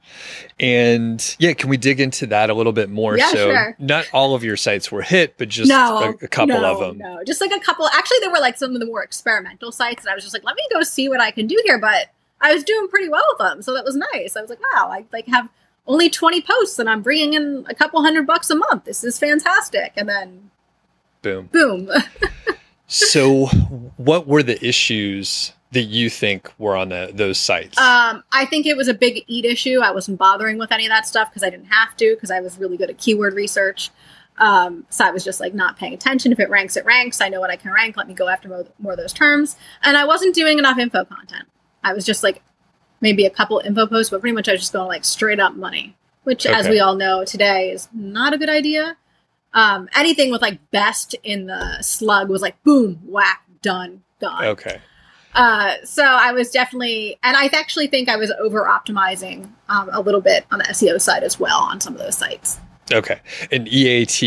And 0.61 1.37
yeah, 1.41 1.53
can 1.53 1.69
we 1.69 1.77
dig 1.77 2.01
into 2.01 2.27
that 2.29 2.49
a 2.49 2.55
little 2.55 2.73
bit 2.73 2.91
more? 2.91 3.19
Yeah, 3.19 3.31
so 3.31 3.51
sure. 3.51 3.77
not 3.81 4.07
all 4.13 4.35
of 4.35 4.45
your 4.45 4.57
sites 4.57 4.93
were 4.93 5.03
hit, 5.03 5.37
but 5.37 5.49
just 5.49 5.69
no, 5.69 5.99
a, 5.99 6.25
a, 6.25 6.29
couple 6.29 6.61
no, 6.61 6.73
of 6.73 6.79
them. 6.79 6.99
No, 6.99 7.25
just 7.25 7.41
like 7.41 7.51
a 7.51 7.59
couple. 7.59 7.89
Actually, 7.89 8.19
there 8.21 8.31
were 8.31 8.39
like 8.39 8.57
some 8.57 8.75
of 8.75 8.81
the 8.81 8.87
more 8.87 9.03
experimental 9.03 9.73
sites, 9.73 10.05
and 10.05 10.11
I 10.11 10.15
was 10.15 10.23
just 10.23 10.33
like, 10.33 10.45
let 10.45 10.55
me 10.55 10.63
go 10.73 10.83
see 10.83 11.09
what 11.09 11.21
I 11.21 11.33
can 11.33 11.49
do 11.49 11.61
here. 11.65 11.79
But 11.79 12.11
I 12.41 12.55
was 12.55 12.65
doing 12.65 12.89
pretty 12.89 13.09
well 13.09 13.25
with 13.31 13.39
them, 13.39 13.63
so 13.63 13.75
that 13.75 13.85
was 13.85 13.97
nice. 13.97 14.37
I 14.37 14.41
was 14.41 14.51
like, 14.51 14.61
wow, 14.73 14.89
I 14.91 15.05
like 15.13 15.27
have 15.29 15.49
only 15.89 16.11
20 16.11 16.43
posts 16.43 16.79
and 16.79 16.89
I'm 16.89 17.03
bringing 17.03 17.33
in 17.33 17.65
a 17.69 17.75
couple 17.75 18.01
hundred 18.03 18.27
bucks 18.27 18.51
a 18.51 18.55
month. 18.55 18.85
This 18.85 19.03
is 19.03 19.19
fantastic. 19.19 19.95
And 19.97 20.09
then 20.09 20.51
boom. 21.23 21.47
Boom. 21.47 21.91
so 22.87 23.47
what 23.97 24.27
were 24.27 24.43
the 24.43 24.65
issues 24.65 25.53
that 25.73 25.83
you 25.83 26.09
think 26.11 26.53
were 26.59 26.77
on 26.77 26.91
the, 26.91 27.11
those 27.13 27.39
sites? 27.39 27.79
Um, 27.79 28.23
I 28.33 28.45
think 28.45 28.67
it 28.67 28.77
was 28.77 28.87
a 28.87 28.95
big 28.95 29.25
EAT 29.27 29.47
issue. 29.47 29.81
I 29.81 29.91
wasn't 29.91 30.19
bothering 30.19 30.59
with 30.59 30.73
any 30.73 30.85
of 30.85 30.91
that 30.91 31.07
stuff 31.07 31.31
because 31.31 31.43
I 31.43 31.51
didn't 31.51 31.67
have 31.67 31.97
to 31.97 32.15
because 32.15 32.31
I 32.31 32.41
was 32.41 32.59
really 32.59 32.77
good 32.77 32.91
at 32.91 32.99
keyword 32.99 33.33
research. 33.33 33.91
Um, 34.37 34.87
so 34.89 35.05
I 35.05 35.11
was 35.11 35.25
just 35.25 35.41
like 35.41 35.55
not 35.55 35.79
paying 35.79 35.95
attention. 35.95 36.33
If 36.33 36.39
it 36.39 36.49
ranks, 36.49 36.77
it 36.77 36.85
ranks. 36.85 37.21
I 37.21 37.29
know 37.29 37.41
what 37.41 37.51
I 37.51 37.57
can 37.57 37.73
rank. 37.73 37.97
Let 37.97 38.07
me 38.07 38.15
go 38.15 38.29
after 38.29 38.49
more, 38.49 38.67
more 38.79 38.93
of 38.93 38.99
those 38.99 39.13
terms. 39.13 39.57
And 39.83 39.97
I 39.97 40.05
wasn't 40.05 40.35
doing 40.35 40.59
enough 40.59 40.79
info 40.79 41.05
content. 41.05 41.49
I 41.89 41.95
was 41.95 42.05
just 42.05 42.23
like 42.23 42.43
maybe 43.01 43.25
a 43.25 43.31
couple 43.31 43.61
info 43.65 43.87
posts, 43.87 44.11
but 44.11 44.21
pretty 44.21 44.35
much 44.35 44.49
I 44.49 44.53
was 44.53 44.61
just 44.61 44.73
going 44.73 44.89
like 44.89 45.05
straight 45.05 45.41
up 45.41 45.55
money, 45.55 45.97
which, 46.25 46.47
okay. 46.47 46.55
as 46.55 46.69
we 46.69 46.81
all 46.81 46.95
know 46.95 47.25
today, 47.25 47.71
is 47.71 47.89
not 47.93 48.35
a 48.35 48.39
good 48.39 48.51
idea. 48.51 48.97
Um, 49.55 49.89
anything 49.95 50.31
with 50.31 50.43
like 50.43 50.71
best 50.71 51.15
in 51.23 51.47
the 51.47 51.81
slug 51.83 52.29
was 52.29 52.43
like 52.43 52.63
boom, 52.63 53.01
whack, 53.05 53.43
done, 53.63 54.03
gone. 54.21 54.45
Okay. 54.45 54.81
Uh, 55.35 55.75
so 55.85 56.05
I 56.05 56.33
was 56.33 56.51
definitely, 56.51 57.19
and 57.23 57.37
I 57.37 57.47
actually 57.47 57.87
think 57.87 58.09
I 58.09 58.17
was 58.17 58.31
over 58.41 58.65
optimizing 58.65 59.51
um, 59.69 59.89
a 59.93 60.01
little 60.01 60.21
bit 60.21 60.45
on 60.51 60.59
the 60.59 60.65
SEO 60.65 61.01
side 61.01 61.23
as 61.23 61.39
well 61.39 61.61
on 61.61 61.81
some 61.81 61.95
of 61.95 62.01
those 62.01 62.17
sites. 62.17 62.59
Okay. 62.93 63.21
And 63.53 63.69
EAT, 63.69 64.23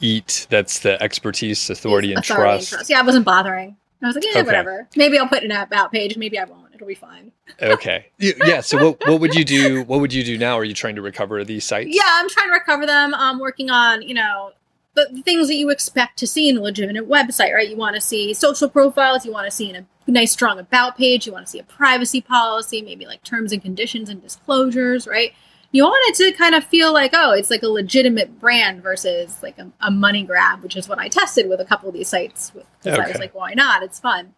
EAT, 0.00 0.46
that's 0.50 0.78
the 0.80 1.00
expertise, 1.02 1.68
authority, 1.68 2.14
and, 2.14 2.22
trust. 2.22 2.72
and, 2.72 2.78
trust. 2.78 2.90
Yeah, 2.90 3.00
I 3.00 3.02
wasn't 3.02 3.24
bothering. 3.24 3.76
I 4.02 4.06
was 4.06 4.16
like, 4.16 4.24
yeah, 4.24 4.40
okay. 4.40 4.42
whatever. 4.42 4.88
Maybe 4.96 5.18
I'll 5.18 5.28
put 5.28 5.42
an 5.42 5.50
about 5.50 5.90
page. 5.90 6.16
Maybe 6.16 6.38
I 6.38 6.44
won't. 6.44 6.63
It'll 6.74 6.86
be 6.86 6.94
fine. 6.94 7.32
okay. 7.60 8.06
Yeah. 8.18 8.60
So 8.60 8.90
what, 8.90 9.06
what 9.06 9.20
would 9.20 9.34
you 9.34 9.44
do? 9.44 9.84
What 9.84 10.00
would 10.00 10.12
you 10.12 10.24
do 10.24 10.36
now? 10.36 10.58
Are 10.58 10.64
you 10.64 10.74
trying 10.74 10.96
to 10.96 11.02
recover 11.02 11.44
these 11.44 11.64
sites? 11.64 11.90
Yeah, 11.90 12.02
I'm 12.06 12.28
trying 12.28 12.48
to 12.48 12.52
recover 12.52 12.86
them. 12.86 13.14
I'm 13.14 13.38
working 13.38 13.70
on, 13.70 14.02
you 14.02 14.14
know, 14.14 14.52
the, 14.94 15.08
the 15.12 15.22
things 15.22 15.48
that 15.48 15.54
you 15.54 15.70
expect 15.70 16.18
to 16.18 16.26
see 16.26 16.48
in 16.48 16.56
a 16.56 16.60
legitimate 16.60 17.08
website, 17.08 17.52
right? 17.52 17.68
You 17.68 17.76
want 17.76 17.94
to 17.96 18.00
see 18.00 18.32
social 18.34 18.68
profiles, 18.68 19.26
you 19.26 19.32
want 19.32 19.46
to 19.46 19.50
see 19.50 19.72
a 19.72 19.84
nice, 20.06 20.32
strong 20.32 20.58
about 20.58 20.96
page, 20.96 21.26
you 21.26 21.32
want 21.32 21.46
to 21.46 21.50
see 21.50 21.58
a 21.58 21.64
privacy 21.64 22.20
policy, 22.20 22.82
maybe 22.82 23.06
like 23.06 23.22
terms 23.22 23.52
and 23.52 23.60
conditions 23.60 24.08
and 24.08 24.22
disclosures, 24.22 25.06
right? 25.06 25.32
You 25.72 25.84
want 25.84 26.04
it 26.08 26.24
to 26.24 26.38
kind 26.38 26.54
of 26.54 26.64
feel 26.64 26.92
like, 26.92 27.10
oh, 27.14 27.32
it's 27.32 27.50
like 27.50 27.64
a 27.64 27.68
legitimate 27.68 28.38
brand 28.38 28.82
versus 28.82 29.42
like 29.42 29.58
a, 29.58 29.70
a 29.80 29.90
money 29.90 30.22
grab, 30.22 30.62
which 30.62 30.76
is 30.76 30.88
what 30.88 31.00
I 31.00 31.08
tested 31.08 31.48
with 31.48 31.60
a 31.60 31.64
couple 31.64 31.88
of 31.88 31.94
these 31.94 32.08
sites 32.08 32.50
because 32.50 32.98
okay. 32.98 33.02
I 33.02 33.08
was 33.08 33.18
like, 33.18 33.34
why 33.34 33.54
not? 33.54 33.82
It's 33.82 33.98
fun. 33.98 34.34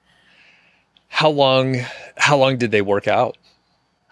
How 1.17 1.31
long? 1.31 1.79
How 2.19 2.37
long 2.37 2.59
did 2.59 2.73
they 2.73 2.83
work 2.83 3.09
out? 3.09 3.39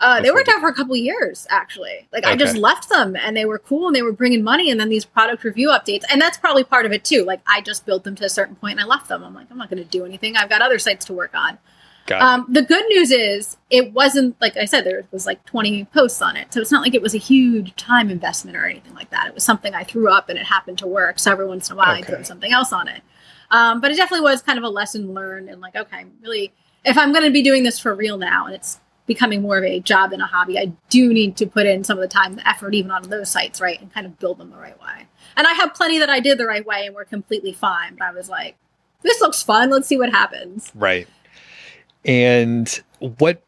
Uh, 0.00 0.23
they 0.23 0.30
worked 0.30 0.49
out 0.49 0.61
for 0.61 0.68
a 0.68 0.73
couple 0.73 0.96
years, 0.96 1.46
actually. 1.50 2.08
Like 2.14 2.25
okay. 2.25 2.32
I 2.32 2.37
just 2.37 2.56
left 2.56 2.88
them, 2.88 3.14
and 3.14 3.37
they 3.37 3.44
were 3.44 3.58
cool, 3.58 3.88
and 3.88 3.94
they 3.94 4.00
were 4.00 4.11
bringing 4.11 4.42
money, 4.42 4.70
and 4.70 4.80
then 4.80 4.88
these 4.88 5.04
product 5.04 5.44
review 5.44 5.68
updates, 5.68 6.04
and 6.11 6.18
that's 6.18 6.38
probably 6.38 6.64
part 6.64 6.87
of 6.87 6.92
it 6.92 7.04
too. 7.04 7.23
Like 7.23 7.42
I 7.46 7.61
just 7.61 7.84
built 7.84 8.04
them 8.04 8.14
to 8.14 8.25
a 8.25 8.30
certain 8.30 8.56
point, 8.56 8.73
and 8.73 8.80
I 8.80 8.84
left 8.87 9.08
them. 9.08 9.23
I'm 9.23 9.34
like, 9.34 9.49
I'm 9.50 9.58
not 9.58 9.68
going 9.68 9.82
to 9.82 9.88
do 9.88 10.06
anything. 10.06 10.34
I've 10.34 10.49
got 10.49 10.62
other 10.62 10.78
sites 10.78 11.04
to 11.04 11.12
work 11.12 11.34
on. 11.34 11.58
Um, 12.11 12.46
the 12.49 12.62
good 12.62 12.87
news 12.88 13.11
is 13.11 13.58
it 13.68 13.92
wasn't 13.92 14.40
like 14.40 14.56
I 14.56 14.64
said. 14.64 14.84
There 14.84 15.04
was 15.11 15.26
like 15.26 15.44
20 15.44 15.84
posts 15.87 16.23
on 16.23 16.38
it, 16.38 16.54
so 16.54 16.61
it's 16.62 16.73
not 16.73 16.80
like 16.80 16.94
it 16.94 17.02
was 17.02 17.14
a 17.14 17.18
huge 17.18 17.76
time 17.76 18.08
investment 18.08 18.56
or 18.56 18.64
anything 18.64 18.94
like 18.94 19.11
that. 19.11 19.26
It 19.28 19.34
was 19.34 19.44
something 19.44 19.75
I 19.75 19.84
threw 19.84 20.11
up, 20.11 20.30
and 20.30 20.38
it 20.38 20.46
happened 20.46 20.78
to 20.78 20.87
work. 20.87 21.18
So 21.18 21.30
every 21.30 21.46
once 21.46 21.68
in 21.68 21.75
a 21.75 21.76
while, 21.76 21.92
okay. 21.92 22.00
I 22.00 22.06
throw 22.06 22.23
something 22.23 22.50
else 22.50 22.73
on 22.73 22.88
it. 22.88 23.02
Um, 23.50 23.82
but 23.82 23.90
it 23.90 23.96
definitely 23.96 24.25
was 24.25 24.40
kind 24.40 24.56
of 24.56 24.64
a 24.64 24.70
lesson 24.70 25.12
learned, 25.12 25.50
and 25.50 25.61
like, 25.61 25.76
okay, 25.76 26.06
really, 26.23 26.54
if 26.85 26.99
I'm 26.99 27.12
going 27.12 27.25
to 27.25 27.31
be 27.31 27.43
doing 27.43 27.62
this 27.62 27.79
for 27.79 27.95
real 27.95 28.19
now, 28.19 28.47
and 28.47 28.55
it's 28.55 28.81
becoming 29.07 29.43
more 29.43 29.59
of 29.59 29.64
a 29.64 29.81
job 29.81 30.11
than 30.11 30.21
a 30.21 30.26
hobby, 30.26 30.59
I 30.59 30.73
do 30.88 31.12
need 31.12 31.37
to 31.37 31.47
put 31.47 31.67
in 31.67 31.85
some 31.85 31.99
of 31.99 32.03
the 32.03 32.09
time, 32.09 32.37
the 32.37 32.49
effort, 32.49 32.75
even 32.75 32.91
on 32.91 33.03
those 33.05 33.31
sites, 33.31 33.61
right, 33.61 33.81
and 33.81 33.93
kind 33.93 34.07
of 34.07 34.19
build 34.19 34.38
them 34.38 34.50
the 34.50 34.57
right 34.57 34.79
way. 34.81 35.07
And 35.37 35.47
I 35.47 35.53
have 35.53 35.75
plenty 35.75 35.99
that 35.99 36.11
I 36.11 36.21
did 36.21 36.38
the 36.38 36.47
right 36.47 36.64
way 36.64 36.87
and 36.87 36.95
were 36.95 37.05
completely 37.05 37.53
fine. 37.53 37.97
But 37.97 38.07
I 38.07 38.12
was 38.12 38.29
like, 38.29 38.57
this 39.03 39.21
looks 39.21 39.43
fun. 39.43 39.71
Let's 39.71 39.87
see 39.87 39.99
what 39.99 40.11
happens. 40.11 40.71
Right. 40.75 41.07
And 42.05 42.83
what 42.99 43.43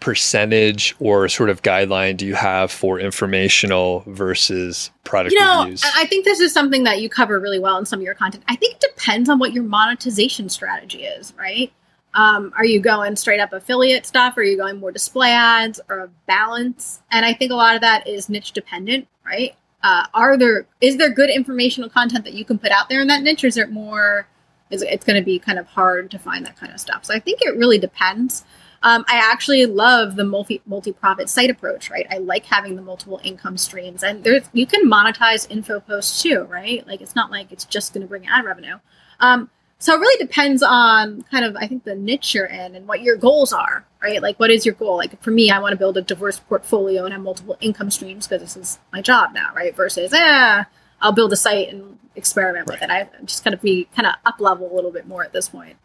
percentage 0.00 0.96
or 0.98 1.28
sort 1.28 1.48
of 1.48 1.62
guideline 1.62 2.16
do 2.16 2.26
you 2.26 2.34
have 2.34 2.72
for 2.72 2.98
informational 2.98 4.02
versus 4.08 4.90
product 5.04 5.32
you 5.32 5.40
know, 5.40 5.62
reviews? 5.62 5.84
I 5.84 6.02
I 6.02 6.06
think 6.06 6.24
this 6.24 6.40
is 6.40 6.52
something 6.52 6.82
that 6.84 7.00
you 7.00 7.08
cover 7.08 7.38
really 7.38 7.60
well 7.60 7.78
in 7.78 7.86
some 7.86 8.00
of 8.00 8.04
your 8.04 8.14
content. 8.14 8.44
I 8.48 8.56
think 8.56 8.74
it 8.74 8.80
depends 8.80 9.28
on 9.28 9.38
what 9.38 9.52
your 9.52 9.64
monetization 9.64 10.48
strategy 10.48 11.04
is, 11.04 11.32
right? 11.38 11.72
Um, 12.14 12.52
are 12.56 12.64
you 12.64 12.80
going 12.80 13.16
straight 13.16 13.40
up 13.40 13.52
affiliate 13.52 14.06
stuff? 14.06 14.36
Are 14.36 14.42
you 14.42 14.56
going 14.56 14.78
more 14.78 14.92
display 14.92 15.30
ads 15.30 15.80
or 15.88 16.00
a 16.00 16.08
balance? 16.26 17.02
And 17.10 17.24
I 17.24 17.32
think 17.32 17.52
a 17.52 17.54
lot 17.54 17.74
of 17.74 17.80
that 17.80 18.06
is 18.06 18.28
niche 18.28 18.52
dependent, 18.52 19.08
right? 19.24 19.54
Uh, 19.82 20.06
are 20.14 20.36
there 20.36 20.66
is 20.80 20.96
there 20.96 21.10
good 21.10 21.30
informational 21.30 21.88
content 21.88 22.24
that 22.24 22.34
you 22.34 22.44
can 22.44 22.58
put 22.58 22.70
out 22.70 22.88
there 22.88 23.00
in 23.00 23.08
that 23.08 23.22
niche, 23.22 23.42
or 23.44 23.48
is 23.48 23.56
it 23.56 23.70
more? 23.70 24.28
Is 24.70 24.82
it's 24.82 25.04
going 25.04 25.20
to 25.20 25.24
be 25.24 25.38
kind 25.38 25.58
of 25.58 25.66
hard 25.66 26.10
to 26.12 26.18
find 26.18 26.46
that 26.46 26.56
kind 26.56 26.72
of 26.72 26.80
stuff? 26.80 27.04
So 27.04 27.14
I 27.14 27.18
think 27.18 27.40
it 27.42 27.56
really 27.56 27.78
depends. 27.78 28.44
Um, 28.84 29.04
I 29.08 29.16
actually 29.16 29.66
love 29.66 30.16
the 30.16 30.24
multi 30.24 30.60
multi 30.66 30.92
profit 30.92 31.28
site 31.28 31.50
approach, 31.50 31.90
right? 31.90 32.06
I 32.10 32.18
like 32.18 32.44
having 32.44 32.76
the 32.76 32.82
multiple 32.82 33.20
income 33.24 33.56
streams, 33.56 34.02
and 34.02 34.22
there's 34.22 34.48
you 34.52 34.66
can 34.66 34.88
monetize 34.88 35.50
info 35.50 35.80
posts 35.80 36.22
too, 36.22 36.42
right? 36.44 36.86
Like 36.86 37.00
it's 37.00 37.16
not 37.16 37.30
like 37.30 37.50
it's 37.52 37.64
just 37.64 37.92
going 37.92 38.02
to 38.02 38.08
bring 38.08 38.26
ad 38.26 38.44
revenue. 38.44 38.78
Um, 39.20 39.50
so 39.82 39.94
it 39.94 39.98
really 39.98 40.24
depends 40.24 40.62
on 40.62 41.22
kind 41.22 41.44
of 41.44 41.56
I 41.56 41.66
think 41.66 41.82
the 41.82 41.96
niche 41.96 42.36
you're 42.36 42.46
in 42.46 42.76
and 42.76 42.86
what 42.86 43.02
your 43.02 43.16
goals 43.16 43.52
are, 43.52 43.84
right? 44.00 44.22
Like 44.22 44.38
what 44.38 44.48
is 44.48 44.64
your 44.64 44.76
goal? 44.76 44.96
Like 44.96 45.20
for 45.20 45.32
me, 45.32 45.50
I 45.50 45.58
want 45.58 45.72
to 45.72 45.76
build 45.76 45.96
a 45.96 46.02
diverse 46.02 46.38
portfolio 46.38 47.04
and 47.04 47.12
have 47.12 47.20
multiple 47.20 47.56
income 47.60 47.90
streams 47.90 48.28
because 48.28 48.42
this 48.42 48.56
is 48.56 48.78
my 48.92 49.02
job 49.02 49.34
now, 49.34 49.52
right? 49.56 49.74
Versus, 49.74 50.12
eh, 50.12 50.62
I'll 51.00 51.10
build 51.10 51.32
a 51.32 51.36
site 51.36 51.70
and 51.70 51.98
experiment 52.14 52.68
with 52.68 52.80
it. 52.80 52.90
I'm 52.90 53.26
just 53.26 53.42
kind 53.42 53.54
of 53.54 53.60
be 53.60 53.88
kind 53.96 54.06
of 54.06 54.14
up 54.24 54.38
level 54.38 54.72
a 54.72 54.74
little 54.74 54.92
bit 54.92 55.08
more 55.08 55.24
at 55.24 55.32
this 55.32 55.48
point. 55.48 55.76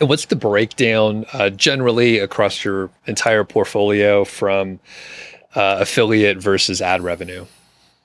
And 0.00 0.08
what's 0.08 0.24
the 0.24 0.36
breakdown 0.36 1.26
uh, 1.34 1.50
generally 1.50 2.18
across 2.18 2.64
your 2.64 2.88
entire 3.06 3.44
portfolio 3.44 4.24
from 4.24 4.80
uh, 5.54 5.76
affiliate 5.80 6.38
versus 6.38 6.80
ad 6.80 7.02
revenue? 7.02 7.42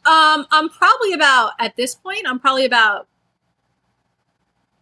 Um, 0.05 0.45
I'm 0.51 0.67
probably 0.67 1.13
about 1.13 1.53
at 1.59 1.77
this 1.77 1.95
point. 1.95 2.23
I'm 2.27 2.39
probably 2.39 2.65
about 2.65 3.07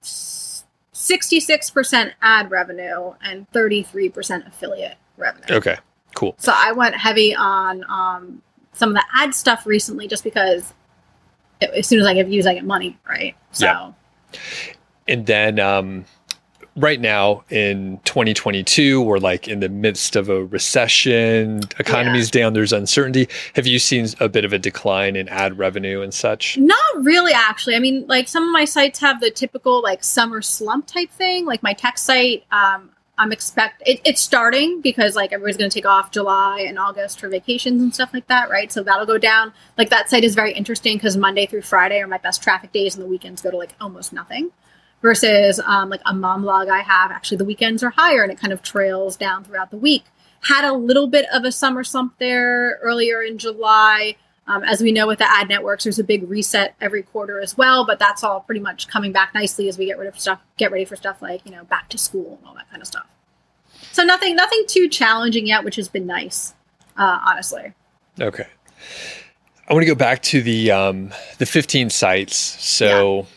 sixty-six 0.06 1.70
percent 1.70 2.14
ad 2.22 2.52
revenue 2.52 3.14
and 3.22 3.50
thirty-three 3.52 4.10
percent 4.10 4.48
affiliate 4.48 4.98
revenue. 5.18 5.56
Okay, 5.56 5.78
cool. 6.16 6.36
So 6.38 6.54
I 6.56 6.72
went 6.72 6.96
heavy 6.96 7.36
on 7.36 7.84
um, 7.90 8.42
some 8.74 8.90
of 8.90 8.96
the 8.96 9.04
ad 9.14 9.34
stuff 9.34 9.66
recently, 9.66 10.08
just 10.08 10.24
because 10.24 10.74
it, 11.62 11.70
as 11.72 11.88
soon 11.88 12.00
as 12.00 12.06
I 12.06 12.14
get 12.14 12.28
views, 12.28 12.46
I 12.46 12.54
get 12.54 12.66
money, 12.66 12.98
right? 13.08 13.36
So 13.52 13.66
Yeah. 13.66 13.92
And 15.08 15.26
then 15.26 15.60
um, 15.60 16.06
right 16.76 17.00
now 17.00 17.44
in 17.50 18.00
2022, 18.04 19.02
we're 19.02 19.18
like 19.18 19.48
in 19.48 19.60
the 19.60 19.70
midst 19.70 20.16
of 20.16 20.30
a 20.30 20.44
recession, 20.46 21.62
economy's 21.80 22.30
down, 22.30 22.54
there's 22.54 22.74
uncertainty. 22.74 23.28
Have 23.54 23.66
you 23.66 23.80
seen 23.80 24.08
a 24.20 24.28
bit 24.28 24.46
of 24.46 24.54
a 24.54 24.60
decline 24.60 25.16
in 25.16 25.30
ad 25.30 25.58
revenue 25.58 26.02
and 26.02 26.14
such? 26.14 26.58
Not 26.58 26.78
really, 26.98 27.34
actually. 27.34 27.76
I 27.76 27.80
mean, 27.80 28.06
like 28.08 28.28
some 28.28 28.44
of 28.44 28.52
my 28.52 28.66
sites 28.66 29.00
have 29.00 29.22
the 29.22 29.32
typical 29.32 29.82
like 29.82 30.04
summer 30.04 30.42
slump 30.42 30.88
type 30.88 31.10
thing. 31.12 31.46
Like 31.46 31.64
my 31.64 31.74
tech 31.74 31.98
site, 31.98 32.44
um, 32.52 32.92
I'm 33.18 33.32
expect 33.32 33.82
it, 33.86 34.02
it's 34.04 34.20
starting 34.20 34.82
because 34.82 35.16
like 35.16 35.32
everybody's 35.32 35.56
going 35.56 35.70
to 35.70 35.74
take 35.74 35.86
off 35.86 36.12
July 36.12 36.66
and 36.68 36.78
August 36.78 37.20
for 37.20 37.30
vacations 37.30 37.82
and 37.82 37.94
stuff 37.94 38.14
like 38.14 38.28
that, 38.28 38.50
right? 38.50 38.70
So 38.72 38.84
that'll 38.84 39.06
go 39.06 39.18
down. 39.18 39.54
Like 39.78 39.90
that 39.90 40.10
site 40.10 40.26
is 40.26 40.36
very 40.36 40.52
interesting 40.52 40.98
because 40.98 41.16
Monday 41.16 41.46
through 41.46 41.62
Friday 41.62 42.02
are 42.02 42.08
my 42.08 42.18
best 42.18 42.44
traffic 42.44 42.74
days, 42.74 42.96
and 42.96 43.04
the 43.04 43.08
weekends 43.08 43.42
go 43.42 43.52
to 43.52 43.58
like 43.58 43.74
almost 43.80 44.12
nothing. 44.12 44.52
Versus 45.06 45.60
um, 45.60 45.92
like 45.92 46.02
a 46.08 46.16
mom 46.16 46.42
blog 46.42 46.68
I 46.68 46.80
have, 46.80 47.12
actually 47.12 47.38
the 47.38 47.46
weekends 47.46 47.84
are 47.84 47.92
higher 47.92 48.24
and 48.24 48.32
it 48.32 48.40
kind 48.40 48.52
of 48.52 48.64
trails 48.64 49.16
down 49.16 49.44
throughout 49.44 49.70
the 49.70 49.78
week. 49.78 50.04
Had 50.42 50.66
a 50.66 50.74
little 50.74 51.06
bit 51.06 51.28
of 51.32 51.44
a 51.44 51.52
summer 51.52 51.84
slump 51.84 52.16
there 52.18 52.80
earlier 52.82 53.22
in 53.22 53.38
July. 53.38 54.16
Um, 54.48 54.64
as 54.64 54.82
we 54.82 54.92
know 54.92 55.06
with 55.06 55.20
the 55.20 55.32
ad 55.32 55.48
networks, 55.48 55.84
there's 55.84 56.00
a 56.00 56.04
big 56.04 56.28
reset 56.28 56.74
every 56.82 57.04
quarter 57.04 57.40
as 57.40 57.56
well, 57.56 57.86
but 57.86 58.00
that's 58.00 58.24
all 58.24 58.40
pretty 58.40 58.62
much 58.62 58.88
coming 58.88 59.12
back 59.12 59.32
nicely 59.36 59.70
as 59.70 59.78
we 59.78 59.86
get 59.86 60.00
rid 60.00 60.08
of 60.08 60.20
stuff, 60.20 60.40
get 60.58 60.72
ready 60.72 60.86
for 60.86 60.96
stuff 60.96 61.22
like 61.22 61.46
you 61.46 61.52
know 61.52 61.66
back 61.66 61.88
to 61.90 62.00
school 62.00 62.40
and 62.40 62.48
all 62.48 62.56
that 62.56 62.68
kind 62.72 62.82
of 62.82 62.88
stuff. 62.88 63.06
So 63.92 64.02
nothing, 64.02 64.36
nothing 64.36 64.64
too 64.68 64.90
challenging 64.90 65.46
yet, 65.46 65.64
which 65.64 65.76
has 65.76 65.88
been 65.88 66.08
nice, 66.08 66.56
uh, 66.98 67.20
honestly. 67.24 67.74
Okay. 68.20 68.48
I 69.70 69.74
want 69.74 69.84
to 69.84 69.88
go 69.88 69.94
back 69.94 70.24
to 70.24 70.42
the 70.42 70.72
um, 70.72 71.12
the 71.38 71.46
15 71.46 71.92
sites. 71.92 72.36
So 72.36 73.28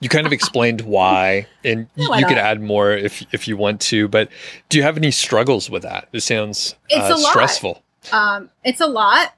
you 0.00 0.08
kind 0.08 0.26
of 0.26 0.32
explained 0.32 0.82
why, 0.82 1.46
and 1.64 1.88
Yeah, 1.96 2.16
you, 2.18 2.26
could 2.26 2.38
add 2.38 2.60
more 2.60 2.92
if 2.92 3.24
if 3.32 3.48
you 3.48 3.56
want 3.56 3.80
to. 3.82 4.08
But 4.08 4.28
do 4.68 4.78
you 4.78 4.84
have 4.84 4.96
any 4.96 5.10
struggles 5.10 5.68
with 5.68 5.82
that? 5.82 6.08
It 6.12 6.20
sounds 6.20 6.74
It's 6.88 7.10
uh, 7.10 7.14
a 7.14 7.18
lot. 7.18 7.30
stressful. 7.30 7.82
Um, 8.12 8.50
it's 8.64 8.80
a 8.80 8.86
lot. 8.86 9.34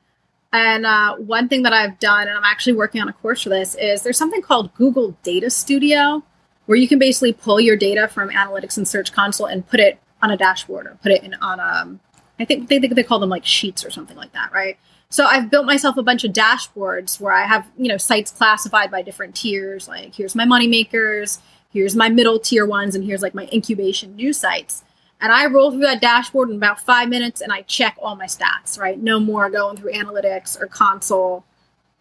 And 0.52 0.84
uh, 0.84 1.14
one 1.16 1.48
thing 1.48 1.62
that 1.62 1.72
I've 1.72 1.98
done, 2.00 2.26
and 2.26 2.36
I'm 2.36 2.44
actually 2.44 2.72
working 2.72 3.00
on 3.00 3.08
a 3.08 3.12
course 3.12 3.42
for 3.42 3.50
this, 3.50 3.76
is 3.76 4.02
there's 4.02 4.18
something 4.18 4.42
called 4.42 4.74
Google 4.74 5.16
Data 5.22 5.48
Studio, 5.48 6.24
where 6.66 6.76
you 6.76 6.88
can 6.88 6.98
basically 6.98 7.32
pull 7.32 7.60
your 7.60 7.76
data 7.76 8.08
from 8.08 8.30
Analytics 8.30 8.76
and 8.76 8.86
Search 8.86 9.12
Console 9.12 9.46
and 9.46 9.66
put 9.66 9.78
it 9.78 10.00
on 10.22 10.30
a 10.30 10.36
dashboard 10.36 10.86
or 10.86 10.98
put 11.02 11.12
it 11.12 11.22
in 11.22 11.34
on 11.34 11.60
a, 11.60 11.98
I 12.40 12.44
think 12.44 12.68
they, 12.68 12.78
they 12.78 13.02
call 13.02 13.20
them 13.20 13.30
like 13.30 13.44
sheets 13.44 13.84
or 13.84 13.90
something 13.90 14.16
like 14.16 14.32
that, 14.32 14.52
right? 14.52 14.76
So 15.12 15.24
I've 15.24 15.50
built 15.50 15.66
myself 15.66 15.96
a 15.96 16.04
bunch 16.04 16.22
of 16.22 16.32
dashboards 16.32 17.20
where 17.20 17.32
I 17.32 17.44
have 17.44 17.68
you 17.76 17.88
know 17.88 17.96
sites 17.96 18.30
classified 18.30 18.90
by 18.90 19.02
different 19.02 19.34
tiers. 19.34 19.88
Like 19.88 20.14
here's 20.14 20.34
my 20.34 20.44
money 20.44 20.68
makers, 20.68 21.40
here's 21.72 21.96
my 21.96 22.08
middle 22.08 22.38
tier 22.38 22.64
ones, 22.64 22.94
and 22.94 23.04
here's 23.04 23.22
like 23.22 23.34
my 23.34 23.48
incubation 23.52 24.14
new 24.14 24.32
sites. 24.32 24.84
And 25.20 25.32
I 25.32 25.46
roll 25.46 25.70
through 25.70 25.80
that 25.80 26.00
dashboard 26.00 26.48
in 26.48 26.56
about 26.56 26.80
five 26.80 27.08
minutes 27.08 27.42
and 27.42 27.52
I 27.52 27.62
check 27.62 27.96
all 28.00 28.16
my 28.16 28.24
stats, 28.24 28.78
right? 28.78 28.98
No 28.98 29.20
more 29.20 29.50
going 29.50 29.76
through 29.76 29.92
analytics 29.92 30.58
or 30.58 30.66
console 30.66 31.44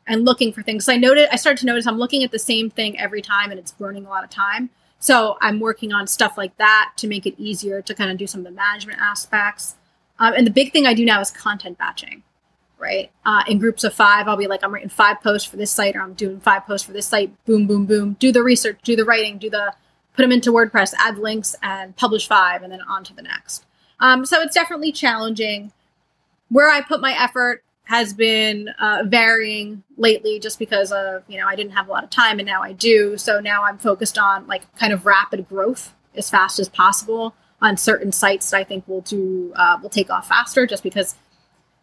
and 0.07 0.23
looking 0.23 0.53
for 0.53 0.61
things. 0.61 0.85
So 0.85 0.93
I 0.93 0.97
noted 0.97 1.27
I 1.31 1.35
started 1.35 1.59
to 1.61 1.65
notice 1.65 1.85
I'm 1.85 1.97
looking 1.97 2.23
at 2.23 2.31
the 2.31 2.39
same 2.39 2.69
thing 2.69 2.97
every 2.99 3.21
time 3.21 3.51
and 3.51 3.59
it's 3.59 3.71
burning 3.71 4.05
a 4.05 4.09
lot 4.09 4.23
of 4.23 4.29
time. 4.29 4.69
So 4.99 5.37
I'm 5.41 5.59
working 5.59 5.91
on 5.93 6.07
stuff 6.07 6.37
like 6.37 6.55
that 6.57 6.93
to 6.97 7.07
make 7.07 7.25
it 7.25 7.35
easier 7.37 7.81
to 7.81 7.93
kind 7.93 8.11
of 8.11 8.17
do 8.17 8.27
some 8.27 8.41
of 8.41 8.45
the 8.45 8.51
management 8.51 8.99
aspects. 9.01 9.75
Um, 10.19 10.33
and 10.35 10.45
the 10.45 10.51
big 10.51 10.71
thing 10.71 10.85
I 10.85 10.93
do 10.93 11.05
now 11.05 11.21
is 11.21 11.31
content 11.31 11.77
batching, 11.77 12.23
right? 12.79 13.11
Uh, 13.25 13.43
in 13.47 13.59
groups 13.59 13.83
of 13.83 13.93
five, 13.93 14.27
I'll 14.27 14.37
be 14.37 14.47
like, 14.47 14.63
I'm 14.63 14.73
writing 14.73 14.89
five 14.89 15.21
posts 15.21 15.47
for 15.47 15.57
this 15.57 15.71
site 15.71 15.95
or 15.95 16.01
I'm 16.01 16.13
doing 16.13 16.39
five 16.39 16.65
posts 16.65 16.85
for 16.85 16.93
this 16.93 17.07
site. 17.07 17.31
Boom, 17.45 17.67
boom, 17.67 17.85
boom. 17.85 18.15
Do 18.19 18.31
the 18.31 18.43
research, 18.43 18.79
do 18.83 18.95
the 18.95 19.05
writing, 19.05 19.37
do 19.37 19.49
the 19.49 19.73
put 20.19 20.23
them 20.23 20.31
into 20.31 20.51
WordPress, 20.51 20.93
add 20.97 21.17
links, 21.17 21.55
and 21.63 21.95
publish 21.95 22.27
five, 22.27 22.61
and 22.61 22.71
then 22.71 22.81
on 22.81 23.03
to 23.05 23.13
the 23.13 23.21
next. 23.21 23.65
Um, 23.99 24.25
so 24.25 24.41
it's 24.41 24.53
definitely 24.53 24.91
challenging. 24.91 25.71
Where 26.49 26.69
I 26.69 26.81
put 26.81 26.99
my 26.99 27.13
effort 27.17 27.63
has 27.83 28.13
been 28.13 28.69
uh, 28.79 29.03
varying 29.05 29.83
lately, 29.97 30.39
just 30.39 30.59
because 30.59 30.91
of 30.91 31.23
you 31.27 31.39
know 31.39 31.47
I 31.47 31.55
didn't 31.55 31.71
have 31.71 31.87
a 31.87 31.91
lot 31.91 32.03
of 32.03 32.09
time, 32.09 32.39
and 32.39 32.45
now 32.45 32.61
I 32.61 32.73
do. 32.73 33.17
So 33.17 33.39
now 33.39 33.63
I'm 33.63 33.77
focused 33.77 34.17
on 34.17 34.45
like 34.47 34.73
kind 34.77 34.93
of 34.93 35.05
rapid 35.05 35.47
growth 35.47 35.93
as 36.15 36.29
fast 36.29 36.59
as 36.59 36.69
possible 36.69 37.33
on 37.61 37.77
certain 37.77 38.11
sites 38.11 38.49
that 38.49 38.57
I 38.57 38.63
think 38.63 38.87
will 38.87 39.01
do 39.01 39.53
uh, 39.55 39.79
will 39.81 39.89
take 39.89 40.09
off 40.09 40.27
faster, 40.27 40.65
just 40.65 40.83
because 40.83 41.15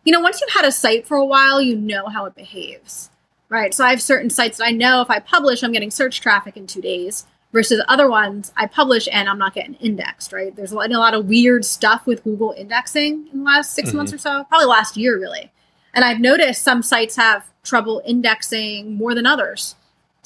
you 0.06 0.12
know 0.12 0.20
once 0.20 0.40
you've 0.40 0.50
had 0.50 0.64
a 0.64 0.72
site 0.72 1.06
for 1.06 1.16
a 1.16 1.24
while, 1.24 1.60
you 1.60 1.76
know 1.76 2.06
how 2.06 2.24
it 2.24 2.34
behaves, 2.34 3.10
right? 3.50 3.74
So 3.74 3.84
I 3.84 3.90
have 3.90 4.00
certain 4.00 4.30
sites 4.30 4.58
that 4.58 4.64
I 4.64 4.70
know 4.70 5.02
if 5.02 5.10
I 5.10 5.18
publish, 5.18 5.62
I'm 5.62 5.72
getting 5.72 5.90
search 5.90 6.20
traffic 6.20 6.56
in 6.56 6.66
two 6.66 6.80
days 6.80 7.26
versus 7.52 7.82
other 7.88 8.08
ones 8.08 8.52
I 8.56 8.66
publish 8.66 9.08
and 9.12 9.28
I'm 9.28 9.38
not 9.38 9.54
getting 9.54 9.74
indexed, 9.74 10.32
right? 10.32 10.54
There's 10.54 10.72
a 10.72 10.76
lot, 10.76 10.90
a 10.92 10.98
lot 10.98 11.14
of 11.14 11.26
weird 11.26 11.64
stuff 11.64 12.06
with 12.06 12.22
Google 12.24 12.54
indexing 12.56 13.28
in 13.32 13.40
the 13.40 13.44
last 13.44 13.74
6 13.74 13.90
Mhm. 13.90 13.94
months 13.94 14.12
or 14.12 14.18
so, 14.18 14.44
probably 14.48 14.66
last 14.66 14.96
year, 14.96 15.18
really. 15.18 15.50
And 15.92 16.04
I've 16.04 16.20
noticed 16.20 16.62
some 16.62 16.82
sites 16.82 17.16
have 17.16 17.44
trouble 17.64 18.02
indexing 18.06 18.94
more 18.96 19.14
than 19.14 19.26
others. 19.26 19.74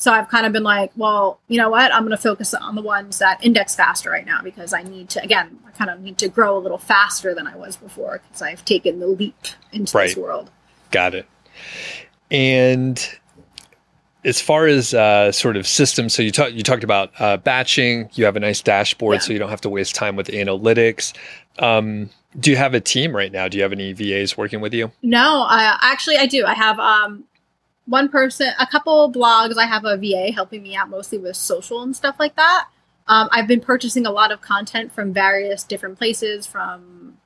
So 0.00 0.10
I've 0.10 0.28
kind 0.30 0.46
of 0.46 0.52
been 0.54 0.62
like, 0.62 0.90
well, 0.96 1.40
you 1.48 1.58
know 1.58 1.68
what? 1.68 1.92
I'm 1.92 2.04
going 2.06 2.16
to 2.16 2.22
focus 2.22 2.54
on 2.54 2.74
the 2.74 2.80
ones 2.80 3.18
that 3.18 3.44
index 3.44 3.74
faster 3.74 4.08
right 4.08 4.24
now 4.24 4.40
because 4.42 4.72
I 4.72 4.82
need 4.82 5.10
to, 5.10 5.22
again, 5.22 5.58
I 5.66 5.72
kind 5.72 5.90
of 5.90 6.00
need 6.00 6.16
to 6.18 6.28
grow 6.28 6.56
a 6.56 6.58
little 6.58 6.78
faster 6.78 7.34
than 7.34 7.46
I 7.46 7.54
was 7.54 7.76
before 7.76 8.22
because 8.26 8.40
I've 8.40 8.64
taken 8.64 8.98
the 8.98 9.06
leap 9.06 9.36
into 9.72 9.84
this 9.92 9.94
Right. 9.94 10.16
world. 10.16 10.50
Got 10.90 11.14
it. 11.14 11.26
And 12.30 13.06
as 14.24 14.40
far 14.40 14.66
as 14.66 14.94
uh, 14.94 15.32
sort 15.32 15.58
of 15.58 15.66
systems, 15.66 16.14
so 16.14 16.22
you 16.22 16.30
talked 16.30 16.52
you 16.52 16.62
talked 16.62 16.84
about 16.84 17.10
uh, 17.20 17.36
batching. 17.36 18.08
You 18.14 18.24
have 18.24 18.36
a 18.36 18.40
nice 18.40 18.62
dashboard, 18.62 19.16
Yeah. 19.16 19.20
so 19.20 19.32
you 19.34 19.38
don't 19.38 19.50
have 19.50 19.60
to 19.62 19.68
waste 19.70 19.94
time 19.94 20.16
with 20.16 20.28
analytics. 20.28 21.12
Um, 21.58 22.08
do 22.38 22.50
you 22.50 22.56
have 22.56 22.72
a 22.72 22.80
team 22.80 23.14
right 23.14 23.32
now? 23.32 23.48
Do 23.48 23.58
you 23.58 23.62
have 23.64 23.72
any 23.72 23.92
VAs 23.92 24.36
working 24.38 24.62
with 24.62 24.72
you? 24.72 24.92
No, 25.02 25.42
I 25.46 25.76
actually 25.82 26.16
I 26.16 26.24
do. 26.26 26.46
I 26.46 26.54
have 26.54 26.78
um 26.78 27.24
one 27.86 28.08
person, 28.08 28.52
a 28.58 28.66
couple 28.66 29.12
blogs. 29.12 29.56
I 29.56 29.66
have 29.66 29.84
a 29.84 29.96
VA 29.96 30.32
helping 30.32 30.62
me 30.62 30.76
out 30.76 30.88
mostly 30.88 31.18
with 31.18 31.36
social 31.36 31.82
and 31.82 31.94
stuff 31.94 32.16
like 32.18 32.36
that. 32.36 32.68
Um, 33.08 33.28
I've 33.32 33.48
been 33.48 33.60
purchasing 33.60 34.06
a 34.06 34.10
lot 34.10 34.30
of 34.30 34.40
content 34.40 34.92
from 34.92 35.12
various 35.12 35.64
different 35.64 35.98
places, 35.98 36.46
from 36.46 37.18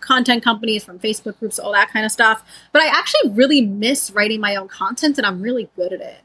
content 0.00 0.44
companies, 0.44 0.84
from 0.84 0.98
Facebook 0.98 1.38
groups, 1.38 1.58
all 1.58 1.72
that 1.72 1.90
kind 1.90 2.04
of 2.04 2.12
stuff. 2.12 2.44
But 2.72 2.82
I 2.82 2.88
actually 2.88 3.30
really 3.30 3.62
miss 3.62 4.10
writing 4.10 4.40
my 4.40 4.56
own 4.56 4.68
content, 4.68 5.16
and 5.16 5.26
I'm 5.26 5.40
really 5.40 5.70
good 5.74 5.92
at 5.92 6.00
it. 6.00 6.20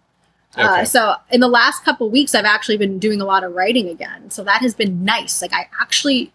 Okay. 0.54 0.82
Uh, 0.82 0.86
so 0.86 1.16
in 1.30 1.40
the 1.40 1.48
last 1.48 1.86
couple 1.86 2.10
weeks, 2.10 2.34
I've 2.34 2.46
actually 2.46 2.78
been 2.78 3.00
doing 3.00 3.22
a 3.22 3.26
lot 3.26 3.44
of 3.44 3.54
writing 3.54 3.88
again. 3.90 4.32
So 4.32 4.44
that 4.44 4.62
has 4.62 4.74
been 4.74 5.06
nice. 5.06 5.42
Like 5.42 5.54
I 5.54 5.70
actually 5.80 6.34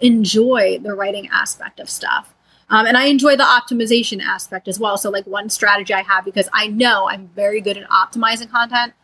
enjoy 0.00 0.78
the 0.82 0.94
writing 0.94 1.28
aspect 1.32 1.80
of 1.80 1.88
stuff. 1.88 2.33
Um, 2.70 2.86
and 2.86 2.96
I 2.96 3.06
enjoy 3.06 3.36
the 3.36 3.44
optimization 3.44 4.22
aspect 4.22 4.68
as 4.68 4.78
well. 4.78 4.96
So, 4.96 5.10
like, 5.10 5.26
one 5.26 5.50
strategy 5.50 5.92
I 5.92 6.02
have 6.02 6.24
because 6.24 6.48
I 6.52 6.66
know 6.66 7.08
I'm 7.08 7.28
very 7.34 7.60
good 7.60 7.76
at 7.76 7.88
optimizing 7.90 8.50
content. 8.50 8.94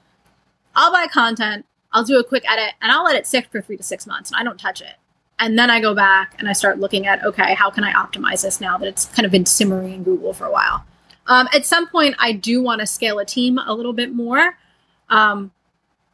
I'll 0.75 0.93
buy 0.93 1.07
content, 1.07 1.67
I'll 1.93 2.05
do 2.05 2.19
a 2.19 2.25
quick 2.25 2.45
edit, 2.51 2.75
and 2.81 2.91
I'll 2.93 3.05
let 3.05 3.17
it 3.17 3.27
sit 3.27 3.51
for 3.51 3.61
three 3.61 3.77
to 3.77 3.83
six 3.83 4.07
months, 4.07 4.31
and 4.31 4.39
I 4.39 4.45
don't 4.45 4.59
touch 4.59 4.81
it. 4.81 4.95
And 5.39 5.59
then 5.59 5.71
I 5.71 5.81
go 5.81 5.95
back 5.95 6.37
and 6.39 6.49
I 6.49 6.53
start 6.53 6.79
looking 6.79 7.07
at, 7.07 7.25
okay, 7.25 7.55
how 7.55 7.71
can 7.71 7.83
I 7.83 7.93
optimize 7.93 8.43
this 8.43 8.61
now 8.61 8.77
that 8.77 8.87
it's 8.87 9.07
kind 9.07 9.25
of 9.25 9.33
been 9.33 9.47
simmering 9.47 9.95
in 9.95 10.03
Google 10.03 10.35
for 10.35 10.45
a 10.45 10.53
while? 10.53 10.85
Um, 11.27 11.49
at 11.55 11.65
some 11.65 11.89
point, 11.89 12.15
I 12.19 12.33
do 12.33 12.63
want 12.63 12.81
to 12.81 12.87
scale 12.87 13.19
a 13.19 13.25
team 13.25 13.59
a 13.59 13.73
little 13.73 13.95
bit 13.95 14.13
more. 14.13 14.59
Um, 15.09 15.51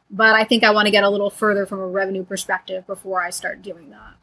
but 0.09 0.35
I 0.35 0.45
think 0.45 0.63
I 0.63 0.71
want 0.71 0.85
to 0.85 0.91
get 0.91 1.03
a 1.03 1.09
little 1.09 1.29
further 1.29 1.65
from 1.65 1.79
a 1.79 1.87
revenue 1.87 2.23
perspective 2.23 2.87
before 2.87 3.21
I 3.21 3.29
start 3.29 3.61
doing 3.61 3.89
that. 3.89 4.13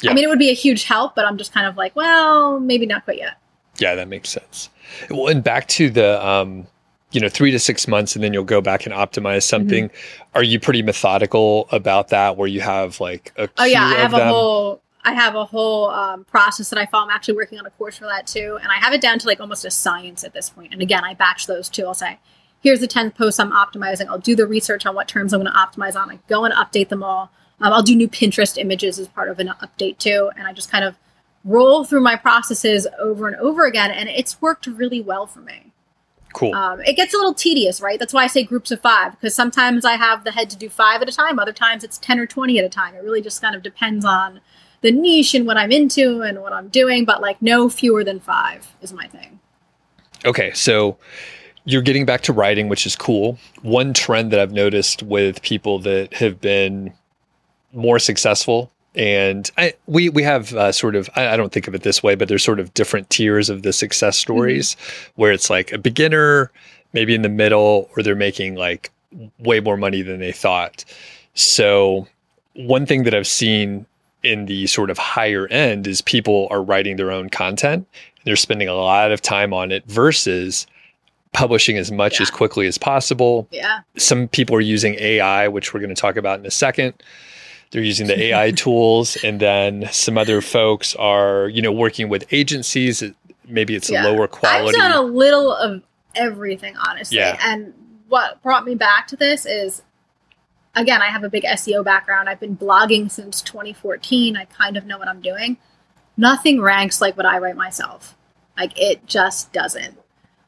Yeah. 0.00 0.10
I 0.10 0.14
mean, 0.14 0.24
it 0.24 0.28
would 0.28 0.38
be 0.38 0.50
a 0.50 0.54
huge 0.54 0.84
help, 0.84 1.14
but 1.14 1.24
I'm 1.24 1.38
just 1.38 1.52
kind 1.52 1.66
of 1.66 1.76
like, 1.76 1.94
well, 1.96 2.60
maybe 2.60 2.86
not 2.86 3.04
quite 3.04 3.18
yet. 3.18 3.38
Yeah, 3.78 3.94
that 3.94 4.08
makes 4.08 4.28
sense. 4.28 4.70
Well, 5.10 5.28
and 5.28 5.42
back 5.42 5.68
to 5.68 5.90
the, 5.90 6.24
um, 6.24 6.66
you 7.12 7.20
know, 7.20 7.28
three 7.28 7.50
to 7.52 7.58
six 7.58 7.86
months, 7.86 8.14
and 8.16 8.24
then 8.24 8.32
you'll 8.32 8.44
go 8.44 8.60
back 8.60 8.86
and 8.86 8.94
optimize 8.94 9.44
something. 9.44 9.88
Mm-hmm. 9.88 10.22
Are 10.34 10.42
you 10.42 10.58
pretty 10.58 10.82
methodical 10.82 11.68
about 11.70 12.08
that? 12.08 12.36
Where 12.36 12.48
you 12.48 12.60
have 12.60 13.00
like 13.00 13.32
a 13.36 13.48
oh 13.56 13.64
yeah, 13.64 13.84
I 13.84 13.94
have 13.94 14.14
a 14.14 14.28
whole 14.28 14.82
I 15.04 15.12
have 15.12 15.34
a 15.34 15.44
whole 15.44 15.90
um, 15.90 16.24
process 16.24 16.70
that 16.70 16.78
I 16.78 16.86
follow. 16.86 17.04
I'm 17.04 17.10
actually 17.10 17.36
working 17.36 17.58
on 17.58 17.66
a 17.66 17.70
course 17.70 17.98
for 17.98 18.06
that 18.06 18.26
too, 18.26 18.58
and 18.60 18.72
I 18.72 18.76
have 18.76 18.92
it 18.92 19.00
down 19.00 19.18
to 19.18 19.26
like 19.26 19.38
almost 19.38 19.64
a 19.64 19.70
science 19.70 20.24
at 20.24 20.32
this 20.32 20.50
point. 20.50 20.72
And 20.72 20.80
again, 20.80 21.04
I 21.04 21.14
batch 21.14 21.46
those 21.46 21.68
too. 21.68 21.86
I'll 21.86 21.94
say, 21.94 22.18
here's 22.62 22.80
the 22.80 22.86
10 22.86 23.10
posts 23.12 23.38
I'm 23.38 23.52
optimizing. 23.52 24.08
I'll 24.08 24.18
do 24.18 24.34
the 24.34 24.46
research 24.46 24.86
on 24.86 24.94
what 24.94 25.06
terms 25.06 25.32
I'm 25.32 25.42
going 25.42 25.52
to 25.52 25.58
optimize 25.58 25.94
on. 25.94 26.10
I 26.10 26.18
go 26.28 26.44
and 26.44 26.54
update 26.54 26.88
them 26.88 27.02
all. 27.02 27.30
Um, 27.64 27.72
I'll 27.72 27.82
do 27.82 27.96
new 27.96 28.08
Pinterest 28.08 28.58
images 28.58 28.98
as 28.98 29.08
part 29.08 29.30
of 29.30 29.38
an 29.38 29.50
update 29.62 29.96
too. 29.96 30.30
And 30.36 30.46
I 30.46 30.52
just 30.52 30.70
kind 30.70 30.84
of 30.84 30.96
roll 31.44 31.84
through 31.84 32.02
my 32.02 32.14
processes 32.14 32.86
over 33.00 33.26
and 33.26 33.36
over 33.36 33.64
again. 33.64 33.90
And 33.90 34.06
it's 34.10 34.40
worked 34.42 34.66
really 34.66 35.00
well 35.00 35.26
for 35.26 35.40
me. 35.40 35.72
Cool. 36.34 36.54
Um, 36.54 36.82
it 36.82 36.94
gets 36.94 37.14
a 37.14 37.16
little 37.16 37.32
tedious, 37.32 37.80
right? 37.80 37.98
That's 37.98 38.12
why 38.12 38.24
I 38.24 38.26
say 38.26 38.44
groups 38.44 38.70
of 38.70 38.82
five, 38.82 39.12
because 39.12 39.34
sometimes 39.34 39.86
I 39.86 39.94
have 39.94 40.24
the 40.24 40.32
head 40.32 40.50
to 40.50 40.56
do 40.56 40.68
five 40.68 41.00
at 41.00 41.08
a 41.08 41.12
time. 41.12 41.38
Other 41.38 41.54
times 41.54 41.84
it's 41.84 41.96
10 41.98 42.18
or 42.18 42.26
20 42.26 42.58
at 42.58 42.66
a 42.66 42.68
time. 42.68 42.94
It 42.96 43.02
really 43.02 43.22
just 43.22 43.40
kind 43.40 43.56
of 43.56 43.62
depends 43.62 44.04
on 44.04 44.40
the 44.82 44.92
niche 44.92 45.32
and 45.32 45.46
what 45.46 45.56
I'm 45.56 45.72
into 45.72 46.20
and 46.20 46.42
what 46.42 46.52
I'm 46.52 46.68
doing. 46.68 47.06
But 47.06 47.22
like 47.22 47.40
no 47.40 47.70
fewer 47.70 48.04
than 48.04 48.20
five 48.20 48.66
is 48.82 48.92
my 48.92 49.06
thing. 49.06 49.40
Okay. 50.26 50.52
So 50.52 50.98
you're 51.64 51.80
getting 51.80 52.04
back 52.04 52.20
to 52.22 52.32
writing, 52.34 52.68
which 52.68 52.84
is 52.84 52.94
cool. 52.94 53.38
One 53.62 53.94
trend 53.94 54.32
that 54.32 54.40
I've 54.40 54.52
noticed 54.52 55.02
with 55.02 55.40
people 55.40 55.78
that 55.78 56.12
have 56.12 56.42
been 56.42 56.92
more 57.74 57.98
successful 57.98 58.70
and 58.94 59.50
I, 59.58 59.74
we 59.86 60.08
we 60.08 60.22
have 60.22 60.52
uh, 60.54 60.72
sort 60.72 60.94
of 60.94 61.10
I, 61.16 61.28
I, 61.28 61.36
don't 61.36 61.52
think 61.52 61.66
of 61.66 61.74
it 61.74 61.82
this 61.82 62.02
way, 62.02 62.14
but 62.14 62.28
there's 62.28 62.44
sort 62.44 62.60
of 62.60 62.72
different 62.74 63.10
tiers 63.10 63.50
of 63.50 63.62
the 63.62 63.72
success 63.72 64.16
mm-hmm. 64.16 64.22
stories 64.22 64.74
mm-hmm. 64.74 65.20
where 65.20 65.32
it's 65.32 65.50
like 65.50 65.72
a 65.72 65.78
beginner, 65.78 66.50
maybe 66.92 67.14
in 67.14 67.22
the 67.22 67.28
middle, 67.28 67.90
or 67.96 68.02
they're 68.02 68.14
making 68.14 68.54
like 68.54 68.90
way 69.38 69.60
more 69.60 69.76
money 69.76 70.02
than 70.02 70.20
they 70.20 70.32
thought. 70.32 70.84
So 71.34 72.06
one 72.54 72.86
thing 72.86 73.02
that 73.04 73.14
I've 73.14 73.26
seen 73.26 73.86
in 74.22 74.46
the 74.46 74.66
sort 74.68 74.90
of 74.90 74.98
higher 74.98 75.48
end 75.48 75.86
is 75.86 76.00
people 76.00 76.46
are 76.50 76.62
writing 76.62 76.96
their 76.96 77.10
own 77.10 77.28
content. 77.28 77.86
They're 78.24 78.36
spending 78.36 78.68
a 78.68 78.74
lot 78.74 79.10
of 79.12 79.20
time 79.20 79.52
on 79.52 79.70
it 79.70 79.84
versus 79.86 80.66
publishing 81.32 81.76
as 81.76 81.90
much 81.90 82.20
yeah. 82.20 82.22
as 82.22 82.30
quickly 82.30 82.66
as 82.68 82.78
possible. 82.78 83.48
Yeah. 83.50 83.80
Some 83.96 84.28
people 84.28 84.54
are 84.54 84.60
using 84.60 84.94
AI, 85.00 85.48
which 85.48 85.74
we're 85.74 85.80
going 85.80 85.94
to 85.94 86.00
talk 86.00 86.16
about 86.16 86.38
in 86.38 86.46
a 86.46 86.50
second 86.50 86.94
they're 87.74 87.82
using 87.82 88.06
the 88.06 88.26
AI 88.26 88.50
tools, 88.56 89.16
and 89.24 89.40
then 89.40 89.88
some 89.90 90.16
other 90.16 90.40
folks 90.40 90.94
are, 90.94 91.48
you 91.48 91.60
know, 91.60 91.72
working 91.72 92.08
with 92.08 92.24
agencies. 92.32 93.02
Maybe 93.48 93.74
it's 93.74 93.90
yeah. 93.90 94.06
a 94.06 94.12
lower 94.12 94.28
quality. 94.28 94.68
I've 94.78 94.92
done 94.92 94.92
a 94.92 95.02
little 95.02 95.52
of 95.52 95.82
everything, 96.14 96.76
honestly. 96.76 97.18
Yeah. 97.18 97.36
And 97.42 97.74
what 98.06 98.40
brought 98.44 98.64
me 98.64 98.76
back 98.76 99.08
to 99.08 99.16
this 99.16 99.44
is, 99.44 99.82
again, 100.76 101.02
I 101.02 101.06
have 101.06 101.24
a 101.24 101.28
big 101.28 101.42
SEO 101.42 101.84
background. 101.84 102.28
I've 102.28 102.38
been 102.38 102.56
blogging 102.56 103.10
since 103.10 103.42
2014. 103.42 104.36
I 104.36 104.44
kind 104.44 104.76
of 104.76 104.86
know 104.86 104.96
what 104.96 105.08
I'm 105.08 105.20
doing. 105.20 105.56
Nothing 106.16 106.60
ranks 106.60 107.00
like 107.00 107.16
what 107.16 107.26
I 107.26 107.38
write 107.38 107.56
myself. 107.56 108.16
Like 108.56 108.78
it 108.80 109.04
just 109.04 109.52
doesn't. 109.52 109.98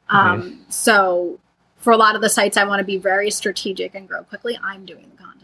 Mm-hmm. 0.09 0.15
Um, 0.15 0.65
so 0.69 1.41
for 1.75 1.91
a 1.91 1.97
lot 1.97 2.15
of 2.15 2.21
the 2.21 2.29
sites 2.29 2.55
I 2.55 2.63
want 2.63 2.79
to 2.79 2.85
be 2.85 2.97
very 2.97 3.29
strategic 3.31 3.95
and 3.95 4.07
grow 4.07 4.23
quickly, 4.23 4.57
I'm 4.63 4.85
doing 4.85 5.11
the 5.11 5.21
content. 5.21 5.36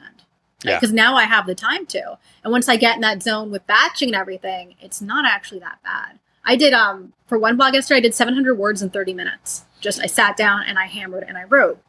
Yeah. 0.63 0.79
Because 0.79 0.93
now 0.93 1.15
I 1.15 1.23
have 1.23 1.45
the 1.45 1.55
time 1.55 1.85
to. 1.87 2.17
And 2.43 2.51
once 2.51 2.69
I 2.69 2.77
get 2.77 2.95
in 2.95 3.01
that 3.01 3.21
zone 3.21 3.51
with 3.51 3.65
batching 3.67 4.09
and 4.09 4.15
everything, 4.15 4.75
it's 4.79 5.01
not 5.01 5.25
actually 5.25 5.59
that 5.59 5.81
bad. 5.83 6.19
I 6.45 6.55
did 6.55 6.73
um 6.73 7.13
for 7.27 7.37
one 7.37 7.57
blog 7.57 7.73
yesterday, 7.73 7.97
I 7.97 8.01
did 8.01 8.13
700 8.13 8.55
words 8.55 8.81
in 8.81 8.89
30 8.89 9.13
minutes. 9.13 9.65
Just 9.79 10.01
I 10.01 10.05
sat 10.05 10.37
down 10.37 10.63
and 10.67 10.77
I 10.77 10.85
hammered 10.85 11.25
and 11.27 11.37
I 11.37 11.43
wrote. 11.43 11.81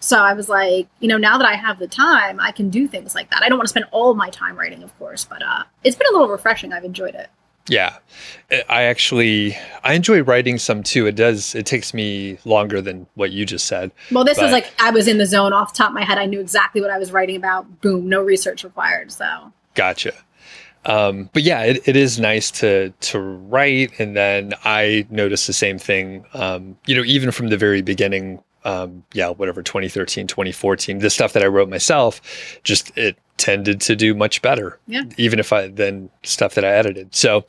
So 0.00 0.18
I 0.18 0.32
was 0.32 0.48
like, 0.48 0.88
you 1.00 1.08
know, 1.08 1.18
now 1.18 1.38
that 1.38 1.46
I 1.46 1.54
have 1.54 1.78
the 1.78 1.88
time, 1.88 2.38
I 2.40 2.52
can 2.52 2.70
do 2.70 2.86
things 2.86 3.14
like 3.14 3.30
that. 3.30 3.42
I 3.42 3.48
don't 3.48 3.58
want 3.58 3.66
to 3.66 3.70
spend 3.70 3.86
all 3.90 4.14
my 4.14 4.30
time 4.30 4.56
writing, 4.56 4.82
of 4.82 4.96
course, 4.98 5.24
but 5.24 5.42
uh, 5.42 5.64
it's 5.82 5.96
been 5.96 6.06
a 6.08 6.12
little 6.12 6.28
refreshing. 6.28 6.72
I've 6.72 6.84
enjoyed 6.84 7.16
it. 7.16 7.28
Yeah. 7.68 7.96
I 8.68 8.84
actually 8.84 9.56
I 9.84 9.94
enjoy 9.94 10.22
writing 10.22 10.58
some 10.58 10.82
too. 10.82 11.06
It 11.06 11.14
does 11.14 11.54
it 11.54 11.66
takes 11.66 11.92
me 11.92 12.38
longer 12.44 12.80
than 12.80 13.06
what 13.14 13.30
you 13.30 13.44
just 13.44 13.66
said. 13.66 13.92
Well, 14.10 14.24
this 14.24 14.40
was 14.40 14.52
like 14.52 14.72
I 14.80 14.90
was 14.90 15.06
in 15.06 15.18
the 15.18 15.26
zone 15.26 15.52
off 15.52 15.74
the 15.74 15.78
top 15.78 15.90
of 15.90 15.94
my 15.94 16.04
head. 16.04 16.18
I 16.18 16.26
knew 16.26 16.40
exactly 16.40 16.80
what 16.80 16.90
I 16.90 16.98
was 16.98 17.12
writing 17.12 17.36
about. 17.36 17.80
Boom, 17.80 18.08
no 18.08 18.22
research 18.22 18.64
required. 18.64 19.12
So 19.12 19.52
Gotcha. 19.74 20.12
Um, 20.84 21.28
but 21.32 21.42
yeah, 21.42 21.62
it, 21.64 21.86
it 21.86 21.96
is 21.96 22.18
nice 22.18 22.50
to 22.52 22.90
to 23.00 23.20
write, 23.20 23.98
and 24.00 24.16
then 24.16 24.54
I 24.64 25.06
noticed 25.10 25.46
the 25.46 25.52
same 25.52 25.78
thing. 25.78 26.24
Um, 26.34 26.78
you 26.86 26.96
know, 26.96 27.04
even 27.04 27.30
from 27.30 27.48
the 27.48 27.56
very 27.56 27.82
beginning, 27.82 28.42
um, 28.64 29.04
yeah, 29.12 29.30
whatever 29.30 29.62
2013, 29.62 30.26
2014, 30.26 30.98
the 30.98 31.10
stuff 31.10 31.32
that 31.32 31.42
I 31.42 31.46
wrote 31.46 31.68
myself, 31.68 32.20
just 32.64 32.96
it 32.96 33.18
tended 33.36 33.80
to 33.82 33.96
do 33.96 34.14
much 34.14 34.42
better. 34.42 34.78
Yeah. 34.86 35.04
Even 35.16 35.38
if 35.38 35.52
I 35.52 35.68
then 35.68 36.10
stuff 36.24 36.54
that 36.54 36.64
I 36.64 36.72
edited. 36.72 37.14
So 37.14 37.44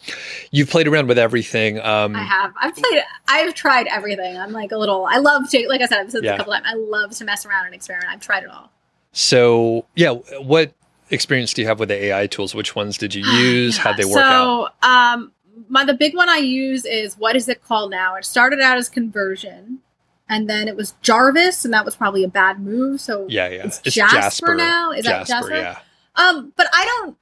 you've 0.52 0.70
played 0.70 0.88
around 0.88 1.08
with 1.08 1.18
everything. 1.18 1.80
Um, 1.80 2.16
I 2.16 2.24
have. 2.24 2.54
I've 2.62 2.76
played. 2.76 3.04
I've 3.28 3.54
tried 3.56 3.88
everything. 3.88 4.38
I'm 4.38 4.52
like 4.52 4.72
a 4.72 4.78
little. 4.78 5.06
I 5.06 5.18
love 5.18 5.50
to. 5.50 5.68
Like 5.68 5.82
I 5.82 5.88
said, 5.88 6.00
I've 6.00 6.12
said 6.12 6.24
yeah. 6.24 6.36
a 6.36 6.38
couple 6.38 6.54
times. 6.54 6.66
I 6.68 6.76
love 6.76 7.12
to 7.12 7.26
mess 7.26 7.46
around 7.46 7.66
and 7.66 7.76
experiment. 7.76 8.10
I've 8.10 8.22
tried 8.22 8.44
it 8.44 8.50
all. 8.50 8.72
So 9.12 9.86
yeah, 9.96 10.12
what 10.12 10.74
experience 11.10 11.54
do 11.54 11.64
you 11.64 11.68
have 11.68 11.80
with 11.80 11.90
the 11.90 12.06
AI 12.06 12.28
tools? 12.28 12.54
Which 12.54 12.76
ones 12.76 12.98
did 12.98 13.16
you 13.16 13.26
use? 13.26 13.78
yeah. 13.78 13.84
How'd 13.84 13.98
they 13.98 14.06
work 14.06 14.14
so, 14.14 14.22
out? 14.22 14.76
So 14.84 14.90
um, 14.90 15.32
my 15.68 15.84
the 15.84 15.96
big 15.96 16.16
one 16.16 16.30
I 16.30 16.38
use 16.38 16.86
is 16.86 17.18
what 17.18 17.36
is 17.36 17.50
it 17.50 17.64
called 17.64 17.92
now? 17.92 18.16
It 18.16 18.26
started 18.26 18.62
out 18.62 18.78
as 18.78 18.90
conversion 18.90 19.80
and 20.30 20.50
then 20.50 20.68
it 20.68 20.76
was 20.76 20.94
Jarvis, 21.02 21.66
and 21.66 21.74
that 21.74 21.84
was 21.84 21.96
probably 21.96 22.24
a 22.24 22.28
bad 22.28 22.60
move. 22.60 23.02
So 23.02 23.26
yeah, 23.28 23.50
yeah, 23.50 23.66
it's, 23.66 23.82
it's 23.84 23.96
Jasper, 23.96 24.18
Jasper, 24.18 24.56
now. 24.56 24.92
Is 24.92 25.06
Jasper, 25.06 25.20
that 25.20 25.28
Jasper? 25.28 25.56
Yeah. 25.56 25.80
Um, 26.16 26.54
but 26.56 26.68
I 26.72 26.86
don't, 26.86 27.18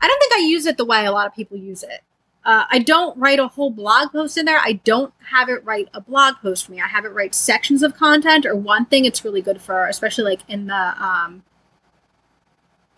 I 0.00 0.06
don't 0.06 0.18
think 0.20 0.32
I 0.34 0.46
use 0.46 0.66
it 0.66 0.76
the 0.76 0.84
way 0.84 1.04
a 1.04 1.12
lot 1.12 1.26
of 1.26 1.34
people 1.34 1.56
use 1.56 1.82
it. 1.82 2.02
Uh, 2.44 2.64
I 2.70 2.78
don't 2.78 3.18
write 3.18 3.40
a 3.40 3.48
whole 3.48 3.70
blog 3.70 4.12
post 4.12 4.38
in 4.38 4.44
there. 4.44 4.60
I 4.60 4.74
don't 4.84 5.12
have 5.30 5.48
it 5.48 5.64
write 5.64 5.88
a 5.92 6.00
blog 6.00 6.36
post 6.36 6.66
for 6.66 6.72
me. 6.72 6.80
I 6.80 6.86
have 6.86 7.04
it 7.04 7.08
write 7.08 7.34
sections 7.34 7.82
of 7.82 7.96
content 7.96 8.46
or 8.46 8.54
one 8.54 8.86
thing 8.86 9.04
it's 9.04 9.24
really 9.24 9.42
good 9.42 9.60
for, 9.60 9.88
especially 9.88 10.24
like 10.24 10.42
in 10.46 10.68
the 10.68 10.74
um, 10.74 11.42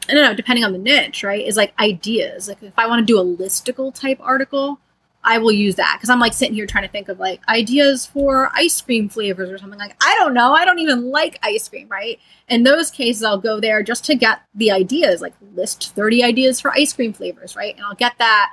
I 0.06 0.12
don't 0.12 0.22
know, 0.22 0.34
depending 0.34 0.64
on 0.64 0.72
the 0.72 0.78
niche, 0.78 1.24
right? 1.24 1.46
Is 1.46 1.56
like 1.56 1.72
ideas. 1.80 2.48
Like 2.48 2.62
if 2.62 2.78
I 2.78 2.86
want 2.86 3.00
to 3.00 3.06
do 3.06 3.18
a 3.18 3.24
listicle 3.24 3.94
type 3.94 4.18
article, 4.20 4.80
I 5.24 5.38
will 5.38 5.52
use 5.52 5.74
that 5.76 5.96
because 5.96 6.10
I'm 6.10 6.20
like 6.20 6.32
sitting 6.32 6.54
here 6.54 6.66
trying 6.66 6.84
to 6.84 6.90
think 6.90 7.08
of 7.08 7.18
like 7.18 7.40
ideas 7.48 8.06
for 8.06 8.50
ice 8.54 8.80
cream 8.80 9.08
flavors 9.08 9.50
or 9.50 9.58
something 9.58 9.78
like 9.78 9.96
I 10.02 10.14
don't 10.16 10.32
know. 10.32 10.52
I 10.52 10.64
don't 10.64 10.78
even 10.78 11.10
like 11.10 11.38
ice 11.42 11.68
cream, 11.68 11.88
right? 11.88 12.18
In 12.48 12.62
those 12.62 12.90
cases, 12.90 13.24
I'll 13.24 13.38
go 13.38 13.60
there 13.60 13.82
just 13.82 14.04
to 14.06 14.14
get 14.14 14.42
the 14.54 14.70
ideas, 14.70 15.20
like 15.20 15.34
list 15.54 15.94
30 15.94 16.22
ideas 16.22 16.60
for 16.60 16.72
ice 16.72 16.92
cream 16.92 17.12
flavors, 17.12 17.56
right? 17.56 17.74
And 17.76 17.84
I'll 17.84 17.94
get 17.94 18.16
that. 18.18 18.52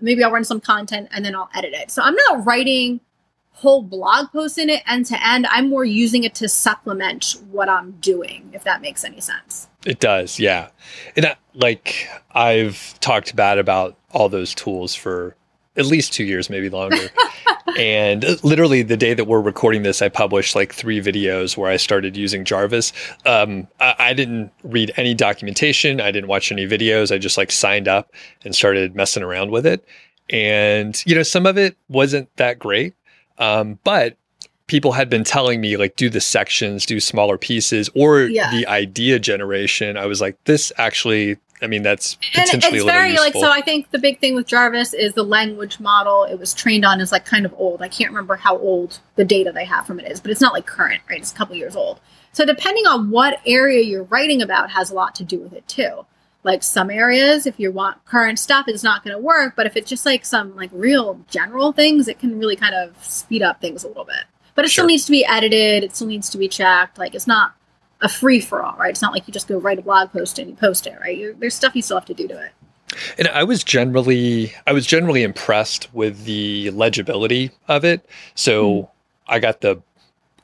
Maybe 0.00 0.24
I'll 0.24 0.32
run 0.32 0.44
some 0.44 0.60
content 0.60 1.08
and 1.12 1.24
then 1.24 1.34
I'll 1.34 1.48
edit 1.54 1.72
it. 1.72 1.90
So 1.90 2.02
I'm 2.02 2.16
not 2.28 2.44
writing 2.44 3.00
whole 3.52 3.82
blog 3.82 4.32
posts 4.32 4.58
in 4.58 4.68
it 4.68 4.82
end 4.88 5.06
to 5.06 5.26
end. 5.26 5.46
I'm 5.46 5.70
more 5.70 5.84
using 5.84 6.24
it 6.24 6.34
to 6.36 6.48
supplement 6.48 7.36
what 7.50 7.68
I'm 7.68 7.92
doing, 8.00 8.50
if 8.52 8.64
that 8.64 8.82
makes 8.82 9.04
any 9.04 9.20
sense. 9.20 9.68
It 9.86 10.00
does, 10.00 10.40
yeah. 10.40 10.70
And 11.16 11.24
that, 11.24 11.38
like 11.54 12.08
I've 12.32 12.98
talked 13.00 13.36
bad 13.36 13.58
about 13.58 13.96
all 14.10 14.28
those 14.28 14.54
tools 14.54 14.94
for 14.94 15.36
at 15.76 15.86
least 15.86 16.12
two 16.12 16.24
years, 16.24 16.50
maybe 16.50 16.68
longer. 16.68 17.08
and 17.78 18.24
literally 18.44 18.82
the 18.82 18.96
day 18.96 19.14
that 19.14 19.24
we're 19.24 19.40
recording 19.40 19.82
this, 19.82 20.02
I 20.02 20.08
published 20.08 20.54
like 20.54 20.74
three 20.74 21.00
videos 21.00 21.56
where 21.56 21.70
I 21.70 21.76
started 21.76 22.16
using 22.16 22.44
Jarvis. 22.44 22.92
Um, 23.24 23.68
I, 23.80 23.94
I, 23.98 24.12
didn't 24.14 24.52
read 24.64 24.92
any 24.96 25.14
documentation. 25.14 26.00
I 26.00 26.10
didn't 26.10 26.28
watch 26.28 26.52
any 26.52 26.66
videos. 26.66 27.14
I 27.14 27.18
just 27.18 27.38
like 27.38 27.50
signed 27.50 27.88
up 27.88 28.12
and 28.44 28.54
started 28.54 28.94
messing 28.94 29.22
around 29.22 29.50
with 29.50 29.66
it. 29.66 29.84
And, 30.30 31.02
you 31.06 31.14
know, 31.14 31.22
some 31.22 31.46
of 31.46 31.56
it 31.56 31.76
wasn't 31.88 32.34
that 32.36 32.58
great. 32.58 32.94
Um, 33.38 33.78
but 33.84 34.16
people 34.66 34.92
had 34.92 35.10
been 35.10 35.24
telling 35.24 35.60
me 35.60 35.76
like 35.76 35.96
do 35.96 36.08
the 36.08 36.20
sections 36.20 36.86
do 36.86 36.98
smaller 37.00 37.36
pieces 37.36 37.90
or 37.94 38.22
yeah. 38.22 38.50
the 38.50 38.66
idea 38.68 39.18
generation 39.18 39.98
i 39.98 40.06
was 40.06 40.20
like 40.20 40.42
this 40.44 40.72
actually 40.78 41.36
I 41.62 41.68
mean, 41.68 41.82
that's 41.82 42.14
and 42.34 42.44
potentially 42.44 42.58
it's 42.58 42.66
a 42.66 42.70
little 42.86 42.88
very 42.88 43.16
like 43.16 43.34
so 43.34 43.50
i 43.50 43.60
think 43.60 43.90
the 43.92 43.98
big 43.98 44.18
thing 44.18 44.34
with 44.34 44.46
jarvis 44.46 44.92
is 44.92 45.14
the 45.14 45.22
language 45.22 45.78
model 45.78 46.24
it 46.24 46.38
was 46.38 46.52
trained 46.52 46.84
on 46.84 47.00
is 47.00 47.12
like 47.12 47.24
kind 47.24 47.46
of 47.46 47.54
old. 47.56 47.80
I 47.82 47.88
can't 47.88 48.10
remember 48.10 48.34
how 48.36 48.58
old 48.58 48.98
the 49.16 49.24
data 49.24 49.52
they 49.52 49.64
have 49.64 49.86
from 49.86 50.00
it 50.00 50.10
is 50.10 50.20
but 50.20 50.30
it's 50.30 50.40
not 50.40 50.52
like 50.52 50.66
current 50.66 51.02
right? 51.08 51.20
It's 51.20 51.32
a 51.32 51.34
couple 51.34 51.54
years 51.56 51.76
old. 51.76 52.00
So 52.32 52.44
depending 52.44 52.86
on 52.86 53.10
what 53.10 53.40
area 53.46 53.82
you're 53.82 54.04
writing 54.04 54.42
about 54.42 54.70
has 54.70 54.90
a 54.90 54.94
lot 54.94 55.14
to 55.16 55.24
do 55.24 55.38
with 55.38 55.52
it 55.52 55.66
too. 55.68 56.04
Like 56.44 56.62
some 56.64 56.90
areas 56.90 57.46
if 57.46 57.60
you 57.60 57.70
want 57.70 58.04
current 58.04 58.38
stuff 58.38 58.66
it's 58.66 58.82
not 58.82 59.04
going 59.04 59.14
to 59.14 59.22
work 59.22 59.54
but 59.54 59.66
if 59.66 59.76
it's 59.76 59.88
just 59.88 60.04
like 60.04 60.24
some 60.24 60.56
like 60.56 60.70
real 60.72 61.20
general 61.30 61.72
things 61.72 62.08
it 62.08 62.18
can 62.18 62.38
really 62.38 62.56
kind 62.56 62.74
of 62.74 63.02
speed 63.04 63.42
up 63.42 63.60
things 63.60 63.84
a 63.84 63.88
little 63.88 64.04
bit. 64.04 64.24
But 64.54 64.64
it 64.64 64.68
Sure. 64.70 64.82
still 64.82 64.88
needs 64.88 65.04
to 65.06 65.12
be 65.12 65.24
edited. 65.24 65.84
It 65.84 65.94
still 65.94 66.08
needs 66.08 66.28
to 66.30 66.38
be 66.38 66.48
checked. 66.48 66.98
Like 66.98 67.14
it's 67.14 67.26
not 67.28 67.54
a 68.02 68.08
free 68.08 68.40
for 68.40 68.62
all 68.62 68.76
right 68.78 68.90
it's 68.90 69.02
not 69.02 69.12
like 69.12 69.26
you 69.26 69.32
just 69.32 69.48
go 69.48 69.58
write 69.58 69.78
a 69.78 69.82
blog 69.82 70.10
post 70.12 70.38
and 70.38 70.50
you 70.50 70.56
post 70.56 70.86
it 70.86 70.98
right 71.00 71.16
you 71.16 71.34
there's 71.38 71.54
stuff 71.54 71.74
you 71.74 71.82
still 71.82 71.96
have 71.98 72.04
to 72.06 72.14
do 72.14 72.28
to 72.28 72.40
it 72.42 72.52
And 73.18 73.28
I 73.28 73.42
was 73.44 73.64
generally 73.64 74.52
I 74.66 74.72
was 74.72 74.86
generally 74.86 75.22
impressed 75.22 75.88
with 75.94 76.24
the 76.24 76.70
legibility 76.72 77.50
of 77.68 77.84
it. 77.86 78.04
So 78.34 78.82
Hmm. 78.82 79.32
I 79.34 79.38
got 79.38 79.62
the 79.62 79.80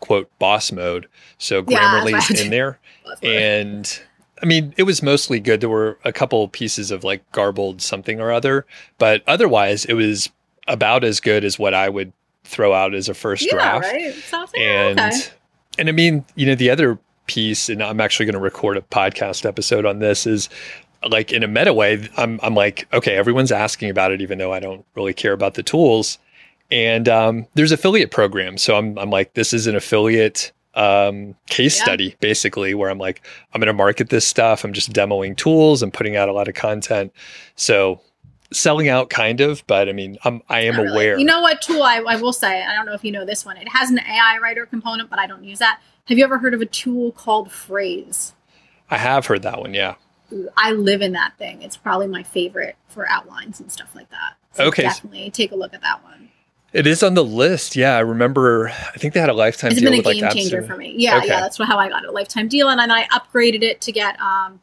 quote 0.01 0.31
boss 0.38 0.73
mode. 0.73 1.09
So 1.37 1.62
Yeah, 1.68 1.79
Grammarly's 2.01 2.31
right. 2.31 2.40
in 2.40 2.51
there. 2.51 2.79
And 3.23 4.01
I 4.42 4.47
mean, 4.47 4.73
it 4.77 4.85
was 4.85 5.03
mostly 5.03 5.40
good. 5.40 5.61
There 5.61 5.68
were 5.68 5.99
a 6.05 6.12
couple 6.12 6.47
pieces 6.49 6.90
of 6.90 7.03
like 7.05 7.31
garbled 7.33 7.83
something 7.83 8.21
or 8.21 8.31
other, 8.33 8.64
but 8.99 9.23
otherwise 9.27 9.85
it 9.85 9.94
was 9.94 10.31
about 10.68 11.05
as 11.05 11.21
good 11.21 11.44
as 11.44 11.59
what 11.59 11.75
I 11.75 11.88
would 11.88 12.12
throw 12.44 12.73
out 12.73 12.94
as 12.94 13.09
a 13.09 13.14
first 13.14 13.44
yeah, 13.47 13.53
draft. 13.55 13.85
right. 13.85 14.14
Like, 14.14 14.25
oh, 14.33 14.47
And 14.57 15.01
okay. 15.01 15.21
and 15.79 15.88
I 15.88 15.92
mean, 15.92 16.25
you 16.35 16.47
know, 16.47 16.55
the 16.55 16.71
other 16.71 16.99
piece, 17.29 17.69
and 17.69 17.81
I'm 17.83 18.01
actually 18.01 18.27
going 18.27 18.35
to 18.35 18.41
record 18.41 18.77
a 18.77 18.81
podcast 18.81 19.45
episode 19.47 19.87
on 19.87 20.01
this, 20.01 20.27
is 20.27 20.49
like 21.09 21.33
in 21.33 21.45
a 21.45 21.49
meta 21.49 21.73
way. 21.73 22.09
I'm 22.17 22.41
I'm 22.43 22.55
like, 22.57 22.88
okay, 22.93 23.14
everyone's 23.14 23.53
asking 23.53 23.91
about 23.91 24.11
it, 24.11 24.21
even 24.21 24.38
though 24.38 24.53
I 24.53 24.59
don't 24.59 24.85
really 24.97 25.14
care 25.14 25.33
about 25.33 25.55
the 25.55 25.62
tools. 25.62 26.19
And 26.71 27.09
um, 27.09 27.47
there's 27.55 27.71
affiliate 27.73 28.11
programs, 28.11 28.62
so 28.62 28.77
I'm 28.77 28.99
I'm 28.99 29.11
like, 29.11 29.35
this 29.35 29.53
is 29.53 29.67
an 29.69 29.77
affiliate 29.77 30.51
um, 30.75 31.35
case 31.47 31.79
Yeah. 31.79 31.85
study, 31.85 32.17
basically, 32.21 32.75
where 32.75 32.91
I'm 32.91 32.99
like, 32.99 33.25
I'm 33.55 33.61
going 33.61 33.67
to 33.69 33.73
market 33.73 34.11
this 34.11 34.27
stuff. 34.27 34.64
I'm 34.64 34.73
just 34.73 34.93
demoing 34.93 35.37
tools. 35.37 35.83
I'm 35.83 35.91
putting 35.91 36.17
out 36.17 36.29
a 36.29 36.33
lot 36.33 36.47
of 36.49 36.55
content. 36.55 37.12
So 37.57 38.01
selling 38.53 38.88
out, 38.88 39.11
kind 39.11 39.41
of, 39.41 39.62
but 39.67 39.88
I 39.88 39.93
mean, 39.93 40.19
I'm 40.25 40.43
I 40.49 40.61
am 40.61 40.77
really. 40.77 40.91
aware. 40.93 41.19
You 41.19 41.25
know 41.25 41.41
what 41.41 41.61
tool 41.62 41.83
I, 41.83 41.97
I 42.07 42.17
will 42.17 42.33
say? 42.33 42.62
I 42.64 42.75
don't 42.75 42.87
know 42.87 42.95
if 42.95 43.05
you 43.05 43.12
know 43.12 43.25
this 43.25 43.45
one. 43.47 43.57
It 43.57 43.69
has 43.69 43.91
an 43.91 43.99
AI 43.99 44.38
writer 44.38 44.67
component, 44.67 45.11
but 45.11 45.19
I 45.19 45.27
don't 45.27 45.45
use 45.45 45.59
that. 45.59 45.81
Have 46.09 46.16
you 46.18 46.25
ever 46.25 46.38
heard 46.38 46.55
of 46.55 46.61
a 46.62 46.66
tool 46.66 47.12
called 47.12 47.49
Frase? 47.51 48.33
I 48.90 48.97
have 48.99 49.27
heard 49.27 49.42
that 49.42 49.61
one. 49.61 49.75
Yeah. 49.75 49.94
I 50.57 50.73
live 50.73 51.03
in 51.03 51.12
that 51.12 51.37
thing. 51.38 51.62
It's 51.62 51.77
probably 51.77 52.07
my 52.07 52.23
favorite 52.23 52.77
for 52.88 53.09
outlines 53.09 53.61
and 53.61 53.71
stuff 53.71 53.94
like 53.94 54.11
that. 54.11 54.35
So 54.53 54.64
Okay. 54.64 54.83
definitely 54.83 55.31
take 55.31 55.53
a 55.53 55.57
look 55.57 55.75
at 55.75 55.83
that 55.83 56.03
one. 56.03 56.31
It 56.73 56.87
is 56.87 57.03
on 57.03 57.14
the 57.14 57.25
list. 57.25 57.77
Yeah, 57.77 57.97
I 57.97 58.01
remember. 58.01 58.68
I 58.68 58.99
think 58.99 59.14
they 59.14 59.21
had 59.21 59.31
a 59.31 59.35
lifetime 59.35 59.71
It's 59.73 59.81
deal 59.81 59.90
been 59.90 60.01
a 60.01 60.03
with 60.03 60.14
game 60.16 60.23
like 60.25 60.35
changer 60.35 60.62
for 60.62 60.77
me. 60.77 60.94
Yeah, 60.99 61.16
Okay. 61.18 61.29
yeah, 61.29 61.40
that's 61.40 61.57
how 61.59 61.79
I 61.79 61.88
got 61.88 62.05
it. 62.05 62.11
A 62.11 62.12
lifetime 62.12 62.47
deal, 62.49 62.68
and 62.68 62.79
then 62.79 62.90
I 62.90 63.05
upgraded 63.09 63.62
it 63.62 63.81
to 63.83 63.92
get 63.92 64.21
um, 64.21 64.61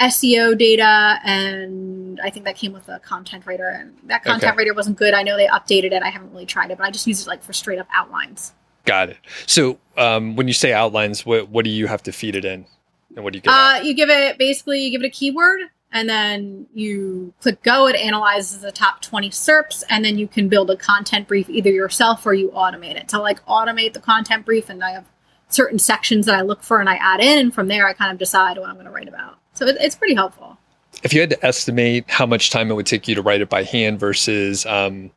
SEO 0.00 0.58
data, 0.58 1.20
and 1.24 2.20
I 2.20 2.30
think 2.30 2.46
that 2.46 2.56
came 2.56 2.72
with 2.72 2.88
a 2.88 2.98
content 2.98 3.46
writer. 3.46 3.68
And 3.68 3.96
that 4.04 4.24
content 4.24 4.50
Okay. 4.52 4.56
writer 4.58 4.74
wasn't 4.74 4.98
good. 4.98 5.14
I 5.14 5.22
know 5.22 5.36
they 5.36 5.46
updated 5.46 5.92
it. 5.92 6.02
I 6.02 6.10
haven't 6.10 6.32
really 6.32 6.46
tried 6.46 6.72
it, 6.72 6.78
but 6.78 6.84
I 6.86 6.90
just 6.90 7.06
use 7.06 7.22
it 7.22 7.28
like 7.28 7.44
for 7.44 7.52
straight 7.52 7.78
up 7.78 7.86
outlines. 7.94 8.52
Got 8.86 9.10
it. 9.10 9.18
So 9.46 9.78
um, 9.96 10.36
when 10.36 10.48
you 10.48 10.54
say 10.54 10.72
outlines, 10.72 11.26
what 11.26 11.48
what 11.50 11.64
do 11.64 11.70
you 11.70 11.86
have 11.86 12.02
to 12.04 12.12
feed 12.12 12.36
it 12.36 12.44
in, 12.44 12.64
and 13.14 13.24
what 13.24 13.32
do 13.32 13.38
you 13.38 13.42
get? 13.42 13.52
Uh, 13.52 13.56
out? 13.56 13.84
you 13.84 13.94
give 13.94 14.08
it 14.08 14.38
basically 14.38 14.82
you 14.82 14.90
give 14.90 15.02
it 15.02 15.06
a 15.06 15.10
keyword, 15.10 15.60
and 15.92 16.08
then 16.08 16.66
you 16.72 17.34
click 17.40 17.62
go. 17.62 17.88
It 17.88 17.96
analyzes 17.96 18.60
the 18.60 18.72
top 18.72 19.02
twenty 19.02 19.30
SERPs, 19.30 19.82
and 19.90 20.04
then 20.04 20.16
you 20.16 20.28
can 20.28 20.48
build 20.48 20.70
a 20.70 20.76
content 20.76 21.26
brief 21.28 21.50
either 21.50 21.70
yourself 21.70 22.24
or 22.24 22.32
you 22.32 22.48
automate 22.50 22.96
it. 22.96 23.10
So 23.10 23.20
like 23.20 23.44
automate 23.46 23.92
the 23.92 24.00
content 24.00 24.46
brief, 24.46 24.70
and 24.70 24.82
I 24.82 24.92
have 24.92 25.04
certain 25.48 25.78
sections 25.78 26.26
that 26.26 26.34
I 26.34 26.42
look 26.42 26.62
for 26.62 26.80
and 26.80 26.88
I 26.88 26.96
add 26.96 27.20
in, 27.20 27.38
and 27.38 27.54
from 27.54 27.68
there 27.68 27.86
I 27.86 27.92
kind 27.92 28.12
of 28.12 28.18
decide 28.18 28.56
what 28.56 28.68
I'm 28.68 28.74
going 28.74 28.86
to 28.86 28.92
write 28.92 29.08
about. 29.08 29.38
So 29.54 29.66
it, 29.66 29.76
it's 29.80 29.96
pretty 29.96 30.14
helpful. 30.14 30.58
If 31.02 31.12
you 31.12 31.20
had 31.20 31.30
to 31.30 31.46
estimate 31.46 32.04
how 32.08 32.26
much 32.26 32.50
time 32.50 32.70
it 32.70 32.74
would 32.74 32.86
take 32.86 33.06
you 33.06 33.14
to 33.16 33.22
write 33.22 33.40
it 33.40 33.48
by 33.48 33.64
hand 33.64 34.00
versus 34.00 34.64
um, 34.66 35.10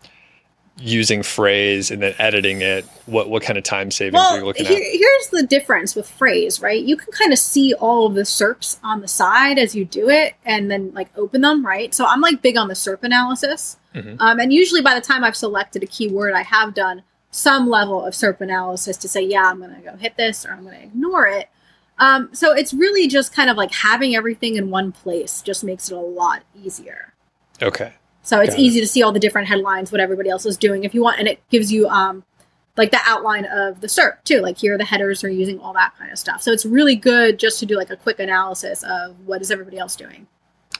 using 0.82 1.22
Frase 1.22 1.92
and 1.92 2.02
then 2.02 2.16
editing 2.20 2.62
it, 2.62 2.86
what 3.06 3.30
what 3.30 3.44
kind 3.44 3.58
of 3.58 3.64
time 3.64 3.92
savings 3.92 4.22
are 4.22 4.36
you 4.38 4.38
Well, 4.38 4.46
looking 4.48 4.66
here, 4.66 4.78
at? 4.78 4.84
here's 4.84 5.28
the 5.32 5.44
difference 5.44 5.96
with 5.96 6.08
Frase, 6.08 6.62
right? 6.62 6.82
You 6.82 6.96
can 6.96 7.12
kind 7.12 7.34
of 7.34 7.40
see 7.40 7.74
all 7.74 8.06
of 8.08 8.14
the 8.14 8.22
SERPs 8.22 8.80
on 8.84 9.02
the 9.02 9.08
side 9.08 9.58
as 9.60 9.76
you 9.76 9.86
do 9.86 10.10
it, 10.10 10.36
and 10.46 10.72
then 10.72 10.92
like 10.94 11.10
open 11.18 11.42
them, 11.42 11.66
right? 11.66 11.94
So 11.94 12.06
I'm 12.06 12.22
like 12.22 12.42
big 12.42 12.58
on 12.58 12.68
the 12.68 12.76
SERP 12.76 13.04
analysis, 13.04 13.78
Mhm. 13.96 14.18
um, 14.20 14.40
and 14.40 14.54
usually 14.54 14.82
by 14.82 14.96
the 14.96 15.02
time 15.02 15.24
I've 15.24 15.36
selected 15.36 15.84
a 15.84 15.88
keyword, 15.88 16.34
I 16.34 16.44
have 16.44 16.74
done 16.74 17.04
some 17.32 17.68
level 17.70 18.04
of 18.06 18.14
SERP 18.16 18.42
analysis 18.42 18.98
to 18.98 19.08
say, 19.08 19.22
yeah, 19.22 19.44
I'm 19.44 19.60
going 19.60 19.76
to 19.76 19.82
go 19.82 19.96
hit 19.98 20.18
this 20.18 20.46
or 20.46 20.52
I'm 20.54 20.64
going 20.64 20.78
to 20.80 20.84
ignore 20.84 21.28
it. 21.28 21.48
Um, 22.00 22.30
so 22.32 22.54
it's 22.54 22.74
really 22.74 23.08
just 23.08 23.34
kind 23.36 23.50
of 23.50 23.58
like 23.58 23.72
having 23.72 24.16
everything 24.16 24.56
in 24.56 24.70
one 24.72 24.92
place 24.94 25.42
just 25.44 25.64
makes 25.64 25.92
it 25.92 25.96
a 25.96 26.00
lot 26.00 26.44
easier. 26.56 27.14
Okay. 27.62 27.94
So 28.30 28.40
it's 28.42 28.52
Got 28.52 28.60
it. 28.60 28.62
easy 28.62 28.80
to 28.80 28.86
see 28.86 29.02
all 29.02 29.12
the 29.12 29.20
different 29.20 29.48
headlines, 29.48 29.92
what 29.92 30.00
everybody 30.00 30.30
else 30.30 30.46
is 30.46 30.56
doing 30.56 30.84
if 30.84 30.94
you 30.94 31.02
want, 31.02 31.18
and 31.18 31.28
it 31.28 31.42
gives 31.50 31.72
you 31.74 31.88
um 31.90 32.24
like 32.78 32.92
the 32.92 33.00
outline 33.04 33.46
of 33.46 33.82
the 33.82 33.88
SERP 33.88 34.24
too. 34.24 34.40
Like 34.42 34.56
here 34.56 34.76
are 34.76 34.78
the 34.78 34.86
headers 34.86 35.24
are 35.24 35.30
using 35.30 35.60
all 35.60 35.74
that 35.74 35.94
kind 35.98 36.12
of 36.12 36.20
stuff. 36.20 36.40
So 36.44 36.52
it's 36.52 36.64
really 36.64 36.96
good 36.96 37.40
just 37.40 37.60
to 37.62 37.66
do 37.66 37.76
like 37.76 37.90
a 37.90 37.96
quick 37.96 38.20
analysis 38.20 38.84
of 38.84 39.16
what 39.26 39.42
is 39.42 39.50
everybody 39.50 39.80
else 39.80 39.96
doing. 39.96 40.28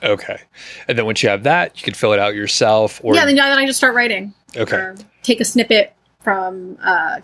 Okay. 0.04 0.40
And 0.88 0.96
then 0.96 1.08
once 1.08 1.24
you 1.24 1.30
have 1.30 1.42
that, 1.42 1.76
you 1.76 1.84
can 1.84 1.96
fill 1.96 2.14
it 2.14 2.20
out 2.20 2.36
yourself. 2.36 3.02
Or 3.04 3.16
yeah, 3.16 3.26
then, 3.26 3.36
then 3.36 3.58
I 3.58 3.66
just 3.66 3.80
start 3.80 3.96
writing. 3.96 4.32
okay. 4.56 4.94
Take 5.24 5.42
a 5.42 5.46
snippet 5.46 5.94
from 6.22 6.78
uh 6.84 7.20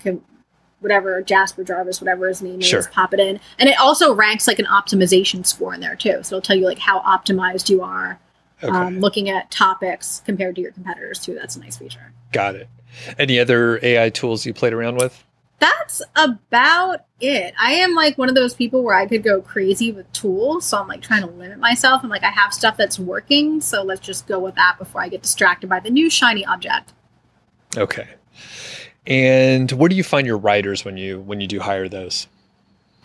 whatever 0.79 1.21
Jasper 1.21 1.63
Jarvis, 1.63 2.01
whatever 2.01 2.27
his 2.27 2.41
name 2.41 2.61
Sure. 2.61 2.79
is, 2.79 2.87
pop 2.87 3.13
it 3.13 3.19
in. 3.19 3.39
And 3.59 3.69
it 3.69 3.77
also 3.79 4.11
ranks 4.11 4.47
like 4.47 4.57
an 4.57 4.65
optimization 4.65 5.45
score 5.45 5.75
in 5.75 5.81
there 5.81 5.95
too. 5.95 6.23
So 6.23 6.37
it'll 6.37 6.41
tell 6.41 6.55
you 6.57 6.65
like 6.65 6.79
how 6.79 6.99
optimized 7.01 7.69
you 7.69 7.83
are 7.83 8.19
Okay. 8.63 8.75
um, 8.75 8.99
looking 8.99 9.29
at 9.29 9.51
topics 9.51 10.21
compared 10.25 10.55
to 10.55 10.61
your 10.61 10.71
competitors 10.71 11.19
too. 11.19 11.35
That's 11.35 11.55
a 11.55 11.59
nice 11.59 11.77
feature. 11.77 12.13
Got 12.31 12.55
it. 12.55 12.69
Any 13.19 13.39
other 13.39 13.79
AI 13.83 14.09
tools 14.09 14.45
you 14.45 14.53
played 14.53 14.73
around 14.73 14.95
with? 14.97 15.25
that's 15.59 16.01
about 16.15 17.05
it. 17.19 17.53
I 17.59 17.73
am 17.73 17.95
like 17.95 18.17
one 18.17 18.29
of 18.29 18.35
those 18.35 18.53
people 18.53 18.83
where 18.83 18.95
I 18.95 19.05
could 19.05 19.23
go 19.23 19.41
crazy 19.41 19.91
with 19.91 20.11
tools, 20.13 20.65
so 20.65 20.79
I'm 20.79 20.87
like 20.87 21.01
trying 21.01 21.21
to 21.21 21.29
limit 21.29 21.59
myself. 21.59 22.03
I'm 22.03 22.09
like, 22.09 22.23
I 22.23 22.31
have 22.31 22.53
stuff 22.53 22.77
that's 22.77 22.99
working, 22.99 23.61
so 23.61 23.83
let's 23.83 24.01
just 24.01 24.27
go 24.27 24.39
with 24.39 24.55
that 24.55 24.77
before 24.77 25.01
I 25.01 25.09
get 25.09 25.21
distracted 25.21 25.69
by 25.69 25.79
the 25.79 25.89
new 25.89 26.09
shiny 26.09 26.45
object. 26.45 26.93
Okay. 27.77 28.07
And 29.07 29.71
where 29.71 29.89
do 29.89 29.95
you 29.95 30.03
find 30.03 30.25
your 30.25 30.37
writers 30.37 30.83
when 30.83 30.97
you 30.97 31.19
when 31.19 31.39
you 31.39 31.47
do 31.47 31.59
hire 31.59 31.87
those? 31.87 32.27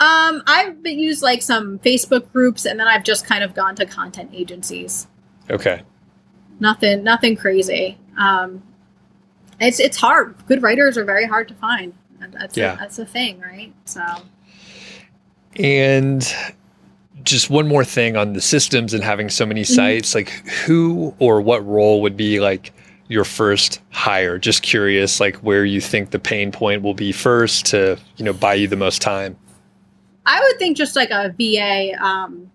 Um, 0.00 0.42
I've 0.46 0.78
used 0.86 1.22
like 1.22 1.42
some 1.42 1.78
Facebook 1.80 2.32
groups, 2.32 2.64
and 2.64 2.80
then 2.80 2.88
I've 2.88 3.04
just 3.04 3.26
kind 3.26 3.44
of 3.44 3.54
gone 3.54 3.76
to 3.76 3.86
content 3.86 4.30
agencies. 4.32 5.06
Okay. 5.50 5.82
Nothing, 6.60 7.02
nothing 7.02 7.36
crazy. 7.36 7.98
Um, 8.18 8.62
it's 9.60 9.80
it's 9.80 9.96
hard. 9.96 10.34
Good 10.46 10.62
writers 10.62 10.96
are 10.96 11.04
very 11.04 11.26
hard 11.26 11.48
to 11.48 11.54
find. 11.54 11.92
That's 12.32 12.56
Yeah. 12.56 12.74
a, 12.74 12.76
that's 12.76 12.98
a 12.98 13.06
thing, 13.06 13.40
right? 13.40 13.72
So 13.86 14.02
And 15.56 16.22
just 17.24 17.50
one 17.50 17.66
more 17.68 17.84
thing 17.84 18.16
on 18.16 18.32
the 18.32 18.40
systems 18.40 18.94
and 18.94 19.02
having 19.02 19.28
so 19.28 19.44
many 19.44 19.64
sites, 19.64 20.14
like 20.14 20.30
who 20.64 21.14
or 21.18 21.40
what 21.40 21.66
role 21.66 22.00
would 22.02 22.16
be 22.16 22.40
like 22.40 22.72
your 23.08 23.24
first 23.24 23.80
hire? 23.90 24.38
Just 24.38 24.62
curious, 24.62 25.20
like 25.20 25.36
where 25.38 25.64
you 25.64 25.80
think 25.80 26.10
the 26.10 26.18
pain 26.18 26.52
point 26.52 26.82
will 26.82 26.94
be 26.94 27.12
first 27.12 27.66
to, 27.66 27.98
you 28.16 28.24
know, 28.24 28.32
buy 28.32 28.54
you 28.54 28.68
the 28.68 28.76
most 28.76 29.02
time. 29.02 29.36
I 30.26 30.40
would 30.40 30.58
think 30.58 30.76
just 30.76 30.94
like 30.96 31.10
a 31.10 31.34
VA 31.36 31.92
um, 32.02 32.50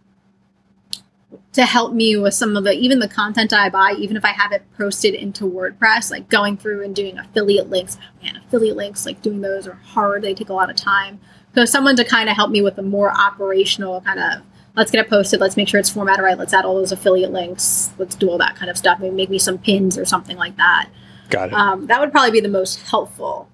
to 1.56 1.66
help 1.66 1.94
me 1.94 2.18
with 2.18 2.34
some 2.34 2.58
of 2.58 2.66
the 2.66 2.74
even 2.74 3.00
the 3.00 3.08
content 3.08 3.54
I 3.54 3.70
buy, 3.70 3.96
even 3.98 4.18
if 4.18 4.26
I 4.26 4.34
have 4.34 4.52
it 4.52 4.62
posted 4.78 5.14
into 5.14 5.46
WordPress, 5.46 6.12
like 6.12 6.28
going 6.28 6.58
through 6.58 6.84
and 6.84 6.94
doing 6.94 7.18
affiliate 7.18 7.70
links. 7.70 7.98
Oh, 7.98 8.24
man, 8.24 8.42
affiliate 8.46 8.76
links, 8.76 9.06
like 9.06 9.22
doing 9.22 9.40
those 9.40 9.66
are 9.66 9.76
hard. 9.76 10.22
They 10.22 10.34
take 10.34 10.50
a 10.50 10.54
lot 10.54 10.70
of 10.70 10.76
time. 10.76 11.18
So 11.54 11.64
someone 11.64 11.96
to 11.96 12.04
kind 12.04 12.28
of 12.28 12.36
help 12.36 12.52
me 12.52 12.62
with 12.62 12.76
the 12.76 12.84
more 12.84 13.10
operational 13.10 14.02
kind 14.02 14.20
of 14.20 14.42
let's 14.76 14.92
get 14.92 15.06
it 15.06 15.10
posted, 15.10 15.40
let's 15.40 15.56
make 15.56 15.70
sure 15.70 15.80
it's 15.80 15.90
formatted 15.90 16.26
right, 16.26 16.38
let's 16.38 16.54
add 16.54 16.66
all 16.66 16.76
those 16.76 16.92
affiliate 16.92 17.32
links, 17.32 17.94
let's 17.98 18.16
do 18.16 18.30
all 18.30 18.38
that 18.40 18.58
kind 18.58 18.70
of 18.70 18.78
stuff. 18.78 19.00
Maybe 19.00 19.16
make 19.16 19.30
me 19.30 19.40
some 19.40 19.58
pins 19.58 19.98
or 19.98 20.04
something 20.04 20.36
like 20.36 20.58
that. 20.58 20.90
Got 21.30 21.50
it. 21.50 21.54
Um, 21.54 21.88
that 21.88 22.02
would 22.02 22.12
probably 22.12 22.32
be 22.32 22.42
the 22.42 22.50
most 22.50 22.82
helpful, 22.82 23.48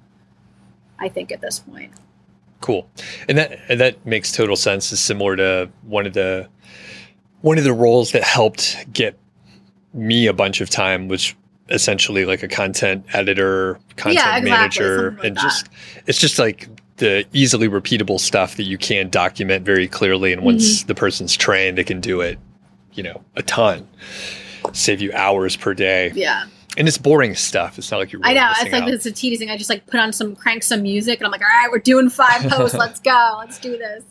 I 0.98 1.08
think, 1.08 1.32
at 1.32 1.40
this 1.40 1.60
point. 1.60 1.92
Cool. 2.62 2.90
And 3.30 3.38
that 3.38 3.60
and 3.70 3.80
that 3.80 4.04
makes 4.08 4.32
total 4.32 4.56
sense. 4.56 4.92
Is 4.92 5.00
similar 5.00 5.36
to 5.36 5.70
one 5.84 6.08
of 6.08 6.14
the 6.14 6.50
one 7.42 7.58
of 7.58 7.64
the 7.64 7.74
roles 7.74 8.12
that 8.12 8.24
helped 8.24 8.78
get 8.94 9.18
me 9.94 10.28
a 10.28 10.34
bunch 10.34 10.62
of 10.62 10.70
time 10.70 11.08
was 11.08 11.34
essentially 11.70 12.26
like 12.26 12.44
a 12.44 12.48
content 12.48 13.06
editor, 13.14 13.80
content 13.96 14.16
Yeah, 14.16 14.38
exactly, 14.38 14.50
manager, 14.50 15.12
like 15.12 15.24
and 15.26 15.38
that. 15.38 15.42
just 15.42 15.70
it's 16.08 16.20
just 16.20 16.40
like 16.40 16.68
the 16.98 17.26
easily 17.34 17.68
repeatable 17.68 18.20
stuff 18.20 18.58
that 18.58 18.64
you 18.64 18.78
can 18.78 19.10
document 19.10 19.66
very 19.66 19.88
clearly 19.88 20.34
and 20.34 20.44
once 20.44 20.80
Mm-hmm. 20.80 20.88
the 20.88 20.96
person's 20.96 21.36
trained 21.36 21.78
they 21.78 21.84
can 21.84 22.00
do 22.00 22.22
it 22.22 22.38
you 22.94 23.04
know, 23.04 23.24
a 23.38 23.42
ton, 23.44 23.88
save 24.74 25.00
you 25.00 25.14
hours 25.14 25.56
per 25.56 25.74
day. 25.74 26.12
Yeah. 26.14 26.46
And 26.78 26.90
it's 26.90 26.98
boring 26.98 27.36
stuff. 27.36 27.78
It's 27.78 27.90
not 27.90 28.00
like 28.00 28.12
you're. 28.12 28.22
Really 28.22 28.38
I 28.38 28.42
know. 28.42 28.52
It's 28.60 28.72
like 28.72 28.84
out. 28.84 28.90
it's 28.90 29.06
a 29.06 29.12
tedious 29.14 29.40
thing. 29.40 29.50
I 29.50 29.56
just 29.56 29.70
like 29.70 29.86
put 29.88 30.00
on 30.02 30.12
some 30.12 30.36
crank 30.36 30.64
some 30.64 30.82
music 30.84 31.18
and 31.20 31.26
I'm 31.26 31.32
like, 31.32 31.40
all 31.42 31.48
right, 31.48 31.70
we're 31.72 31.80
doing 31.80 32.10
five 32.10 32.42
posts. 32.50 32.76
Let's 32.78 33.00
go. 33.00 33.36
Let's 33.40 33.60
do 33.60 33.78
this. 33.78 34.04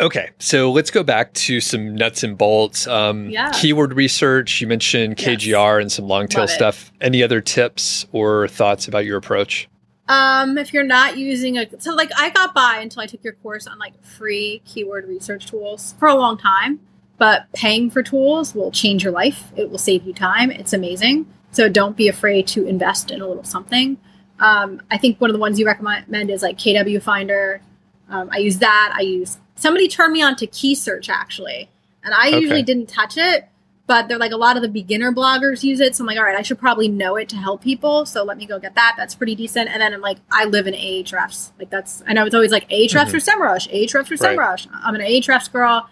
Okay, 0.00 0.30
so 0.38 0.70
let's 0.72 0.90
go 0.90 1.02
back 1.02 1.32
to 1.34 1.60
some 1.60 1.94
nuts 1.94 2.22
and 2.22 2.36
bolts. 2.36 2.86
Um, 2.86 3.28
Yeah. 3.30 3.50
Keyword 3.52 3.92
research. 3.94 4.60
You 4.60 4.66
mentioned 4.66 5.20
Yes. 5.20 5.28
KGR 5.28 5.80
and 5.80 5.92
some 5.92 6.06
long 6.06 6.26
tail 6.28 6.44
it. 6.44 6.48
stuff. 6.48 6.90
Any 7.00 7.22
other 7.22 7.40
tips 7.40 8.06
or 8.10 8.48
thoughts 8.48 8.88
about 8.88 9.04
your 9.04 9.18
approach? 9.18 9.68
Um, 10.08 10.58
if 10.58 10.72
you're 10.74 10.82
not 10.84 11.16
using 11.16 11.56
a 11.58 11.66
so 11.78 11.94
like 11.94 12.10
I 12.18 12.30
got 12.30 12.52
by 12.54 12.78
until 12.82 13.02
I 13.02 13.06
took 13.06 13.22
your 13.22 13.34
course 13.34 13.66
on 13.66 13.78
like 13.78 14.02
free 14.04 14.60
keyword 14.64 15.06
research 15.08 15.46
tools 15.46 15.94
for 15.98 16.08
a 16.08 16.14
long 16.14 16.36
time, 16.36 16.80
but 17.18 17.46
paying 17.52 17.88
for 17.88 18.02
tools 18.02 18.54
will 18.54 18.72
change 18.72 19.04
your 19.04 19.12
life. 19.12 19.52
It 19.56 19.70
will 19.70 19.78
save 19.78 20.04
you 20.04 20.12
time. 20.12 20.50
It's 20.50 20.72
amazing. 20.72 21.26
So 21.52 21.68
don't 21.68 21.96
be 21.96 22.08
afraid 22.08 22.46
to 22.48 22.66
invest 22.66 23.10
in 23.10 23.20
a 23.20 23.28
little 23.28 23.44
something. 23.44 23.98
Um, 24.40 24.82
I 24.90 24.98
think 24.98 25.20
one 25.20 25.30
of 25.30 25.34
the 25.34 25.40
ones 25.40 25.60
you 25.60 25.66
recommend 25.66 26.30
is 26.30 26.42
like 26.42 26.58
KWFinder. 26.58 27.60
Um, 28.08 28.28
I 28.32 28.38
use 28.38 28.58
that. 28.58 28.92
I 28.96 29.02
use 29.02 29.38
somebody 29.54 29.88
turned 29.88 30.12
me 30.12 30.22
on 30.22 30.36
to 30.36 30.46
KeySearch 30.46 31.08
actually, 31.08 31.68
and 32.04 32.14
I 32.14 32.28
Okay. 32.28 32.40
usually 32.40 32.62
didn't 32.62 32.86
touch 32.88 33.16
it, 33.16 33.46
but 33.86 34.08
they're 34.08 34.18
like 34.18 34.32
a 34.32 34.36
lot 34.36 34.56
of 34.56 34.62
the 34.62 34.68
beginner 34.68 35.12
bloggers 35.12 35.62
use 35.62 35.80
it. 35.80 35.94
So 35.94 36.02
I'm 36.02 36.06
like, 36.06 36.16
all 36.18 36.24
right, 36.24 36.36
I 36.36 36.42
should 36.42 36.58
probably 36.58 36.88
know 36.88 37.16
it 37.16 37.28
to 37.30 37.36
help 37.36 37.62
people. 37.62 38.06
So 38.06 38.22
let 38.24 38.38
me 38.38 38.46
go 38.46 38.58
get 38.58 38.74
that. 38.76 38.94
That's 38.96 39.14
pretty 39.14 39.34
decent. 39.34 39.68
And 39.70 39.80
then 39.82 39.92
I'm 39.92 40.00
like, 40.00 40.18
I 40.30 40.44
live 40.46 40.66
in 40.66 40.74
Ahrefs. 40.74 41.50
Like 41.58 41.70
that's 41.70 42.02
I 42.06 42.12
know 42.12 42.24
it's 42.24 42.34
always 42.34 42.52
like 42.52 42.68
Ahrefs 42.70 43.10
Mhm. 43.10 43.14
or 43.14 43.18
SEMrush, 43.18 43.70
Ahrefs 43.72 44.10
or 44.10 44.24
Right. 44.24 44.38
SEMrush. 44.38 44.68
I'm 44.72 44.94
an 44.94 45.00
Ahrefs 45.02 45.50
girl, 45.52 45.88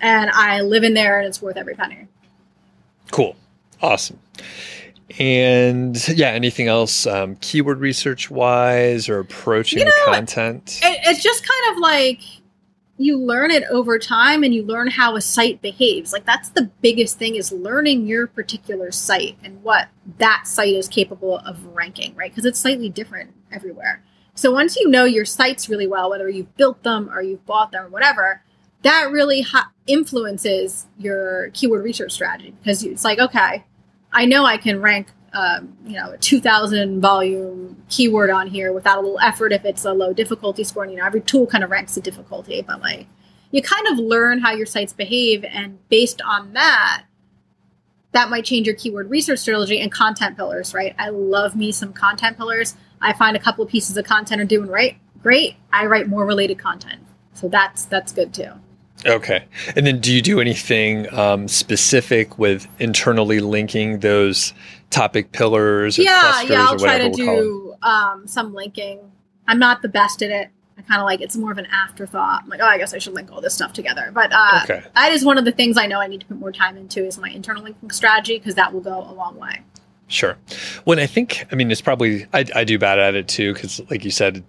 and 0.00 0.30
I 0.30 0.60
live 0.62 0.84
in 0.84 0.94
there, 0.94 1.18
and 1.18 1.26
it's 1.28 1.42
worth 1.42 1.56
every 1.56 1.74
penny. 1.74 2.06
Cool, 3.10 3.36
awesome. 3.82 4.18
And 5.18 6.08
yeah, 6.08 6.28
anything 6.30 6.68
else 6.68 7.06
um, 7.06 7.36
keyword 7.36 7.80
research 7.80 8.30
wise 8.30 9.08
or 9.10 9.18
approaching 9.18 9.80
You 9.80 9.84
know, 9.86 9.90
content? 10.06 10.80
It, 10.82 11.00
it's 11.04 11.22
just 11.22 11.46
kind 11.46 11.76
of 11.76 11.82
like 11.82 12.20
you 13.04 13.18
learn 13.18 13.50
it 13.50 13.64
over 13.70 13.98
time 13.98 14.42
and 14.42 14.54
you 14.54 14.62
learn 14.62 14.88
how 14.88 15.16
a 15.16 15.20
site 15.20 15.60
behaves. 15.62 16.12
Like 16.12 16.26
that's 16.26 16.50
the 16.50 16.70
biggest 16.80 17.18
thing 17.18 17.36
is 17.36 17.52
learning 17.52 18.06
your 18.06 18.26
particular 18.26 18.90
site 18.90 19.36
and 19.42 19.62
what 19.62 19.88
that 20.18 20.46
site 20.46 20.74
is 20.74 20.88
capable 20.88 21.38
of 21.38 21.64
ranking 21.66 22.14
right? 22.14 22.30
Because 22.30 22.44
it's 22.44 22.58
slightly 22.58 22.88
different 22.88 23.32
everywhere. 23.50 24.02
So 24.34 24.50
once 24.50 24.76
you 24.76 24.88
know 24.88 25.04
your 25.04 25.24
sites 25.24 25.68
really 25.68 25.86
well 25.86 26.10
whether 26.10 26.28
you've 26.28 26.56
built 26.56 26.82
them 26.82 27.10
or 27.10 27.22
you've 27.22 27.44
bought 27.46 27.72
them 27.72 27.86
or 27.86 27.88
whatever 27.88 28.42
that 28.82 29.10
really 29.12 29.42
ha- 29.42 29.70
influences 29.86 30.86
your 30.98 31.50
keyword 31.50 31.84
research 31.84 32.12
strategy. 32.12 32.54
Because 32.58 32.82
it's 32.84 33.04
like 33.04 33.18
okay 33.18 33.64
i 34.12 34.24
know 34.24 34.44
i 34.44 34.56
can 34.56 34.80
rank 34.80 35.08
um, 35.32 35.76
you 35.86 35.94
know, 35.94 36.12
a 36.12 36.18
2000 36.18 37.00
volume 37.00 37.82
keyword 37.88 38.30
on 38.30 38.46
here 38.46 38.72
without 38.72 38.98
a 38.98 39.00
little 39.00 39.20
effort 39.20 39.52
if 39.52 39.64
it's 39.64 39.84
a 39.84 39.92
low 39.92 40.12
difficulty 40.12 40.64
score. 40.64 40.84
And, 40.84 40.92
you 40.92 40.98
know, 40.98 41.06
every 41.06 41.22
tool 41.22 41.46
kind 41.46 41.64
of 41.64 41.70
ranks 41.70 41.94
the 41.94 42.00
difficulty, 42.00 42.62
but 42.62 42.80
like 42.80 43.06
you 43.50 43.62
kind 43.62 43.86
of 43.88 43.98
learn 43.98 44.40
how 44.40 44.52
your 44.52 44.66
sites 44.66 44.92
behave. 44.92 45.44
And 45.44 45.78
based 45.88 46.20
on 46.22 46.52
that, 46.54 47.04
that 48.12 48.28
might 48.28 48.44
change 48.44 48.66
your 48.66 48.76
keyword 48.76 49.10
research 49.10 49.38
strategy 49.38 49.80
and 49.80 49.90
content 49.90 50.36
pillars, 50.36 50.74
right? 50.74 50.94
I 50.98 51.08
love 51.08 51.56
me 51.56 51.72
some 51.72 51.92
content 51.92 52.36
pillars. 52.36 52.74
I 53.00 53.12
find 53.12 53.36
a 53.36 53.40
couple 53.40 53.64
of 53.64 53.70
pieces 53.70 53.96
of 53.96 54.04
content 54.04 54.40
are 54.40 54.46
doing 54.46 54.68
right, 54.68 54.96
great. 55.22 55.56
I 55.72 55.86
write 55.86 56.08
more 56.08 56.26
related 56.26 56.58
content. 56.58 57.02
So 57.34 57.48
that's 57.48 57.86
that's 57.86 58.12
good 58.12 58.34
too. 58.34 58.50
Okay. 59.04 59.44
And 59.74 59.86
then 59.86 60.00
do 60.00 60.12
you 60.12 60.22
do 60.22 60.40
anything 60.40 61.12
um, 61.12 61.48
specific 61.48 62.38
with 62.38 62.68
internally 62.78 63.40
linking 63.40 63.98
those 63.98 64.54
topic 64.92 65.32
pillars 65.32 65.98
or 65.98 66.02
yeah, 66.02 66.42
yeah, 66.42 66.66
I'll 66.68 66.78
try 66.78 66.98
to 66.98 67.08
we'll 67.08 67.16
call 67.26 67.36
them? 67.36 67.44
do 67.44 67.74
um, 67.82 68.26
some 68.26 68.54
linking. 68.54 69.00
I'm 69.48 69.58
not 69.58 69.82
the 69.82 69.88
best 69.88 70.22
at 70.22 70.30
it. 70.30 70.50
I 70.78 70.82
kind 70.82 71.00
of 71.00 71.04
like 71.06 71.20
it's 71.20 71.36
more 71.36 71.50
of 71.52 71.58
an 71.58 71.66
afterthought. 71.66 72.42
I'm 72.44 72.48
like, 72.48 72.60
oh, 72.62 72.66
I 72.66 72.78
guess 72.78 72.94
I 72.94 72.98
should 72.98 73.14
link 73.14 73.30
all 73.32 73.40
this 73.40 73.54
stuff 73.54 73.72
together. 73.72 74.10
But 74.14 74.30
uh, 74.32 74.60
Okay. 74.64 74.82
that 74.94 75.12
is 75.12 75.24
one 75.24 75.36
of 75.38 75.44
the 75.44 75.52
things 75.52 75.76
I 75.76 75.86
know 75.86 76.00
I 76.00 76.06
need 76.06 76.20
to 76.20 76.26
put 76.26 76.38
more 76.38 76.52
time 76.52 76.76
into 76.76 77.04
is 77.04 77.18
my 77.18 77.28
internal 77.30 77.62
linking 77.64 77.90
strategy 77.90 78.38
because 78.38 78.54
that 78.54 78.72
will 78.72 78.80
go 78.80 79.00
a 79.00 79.12
long 79.12 79.36
way. 79.36 79.62
Sure. 80.08 80.36
when 80.84 80.98
I 80.98 81.06
think, 81.06 81.46
I 81.50 81.54
mean, 81.54 81.70
it's 81.70 81.80
probably, 81.80 82.26
I, 82.34 82.44
I 82.54 82.64
do 82.64 82.78
bad 82.78 82.98
at 82.98 83.14
it 83.14 83.28
too, 83.28 83.54
because 83.54 83.80
like 83.90 84.04
you 84.04 84.10
said, 84.10 84.44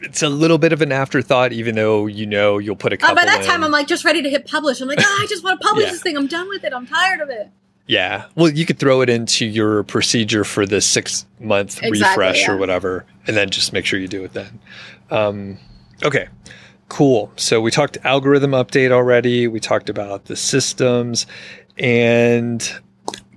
it's 0.00 0.22
a 0.22 0.28
little 0.28 0.58
bit 0.58 0.72
of 0.74 0.82
an 0.82 0.92
afterthought, 0.92 1.52
even 1.52 1.74
though 1.74 2.06
you 2.06 2.26
know 2.26 2.58
you'll 2.58 2.76
put 2.76 2.92
a 2.92 2.96
Uh, 2.96 2.98
couple 3.00 3.16
by 3.16 3.24
that 3.24 3.44
time. 3.44 3.64
I'm 3.64 3.70
like 3.70 3.86
just 3.86 4.04
ready 4.04 4.20
to 4.22 4.28
hit 4.30 4.46
publish. 4.46 4.80
I'm 4.82 4.88
like, 4.88 4.98
oh, 5.00 5.18
I 5.22 5.26
just 5.26 5.42
want 5.42 5.58
to 5.60 5.66
publish 5.66 5.86
Yeah. 5.86 5.92
this 5.92 6.02
thing. 6.02 6.16
I'm 6.18 6.26
done 6.26 6.48
with 6.48 6.64
it. 6.64 6.72
I'm 6.74 6.86
tired 6.86 7.20
of 7.20 7.30
it. 7.30 7.48
Yeah. 7.88 8.26
Well, 8.36 8.50
you 8.50 8.66
could 8.66 8.78
throw 8.78 9.00
it 9.00 9.08
into 9.08 9.46
your 9.46 9.82
procedure 9.82 10.44
for 10.44 10.66
the 10.66 10.80
six 10.80 11.26
month 11.40 11.82
Exactly, 11.82 12.00
refresh 12.00 12.42
yeah. 12.42 12.52
or 12.52 12.56
whatever, 12.58 13.04
and 13.26 13.36
then 13.36 13.50
just 13.50 13.72
make 13.72 13.86
sure 13.86 13.98
you 13.98 14.06
do 14.06 14.22
it 14.22 14.34
then. 14.34 14.60
Um, 15.10 15.58
okay. 16.04 16.28
Cool. 16.90 17.32
So 17.36 17.60
we 17.60 17.70
talked 17.70 17.98
algorithm 18.04 18.52
update 18.52 18.92
already. 18.92 19.46
We 19.48 19.58
talked 19.58 19.90
about 19.90 20.26
the 20.26 20.36
systems 20.36 21.26
and 21.78 22.70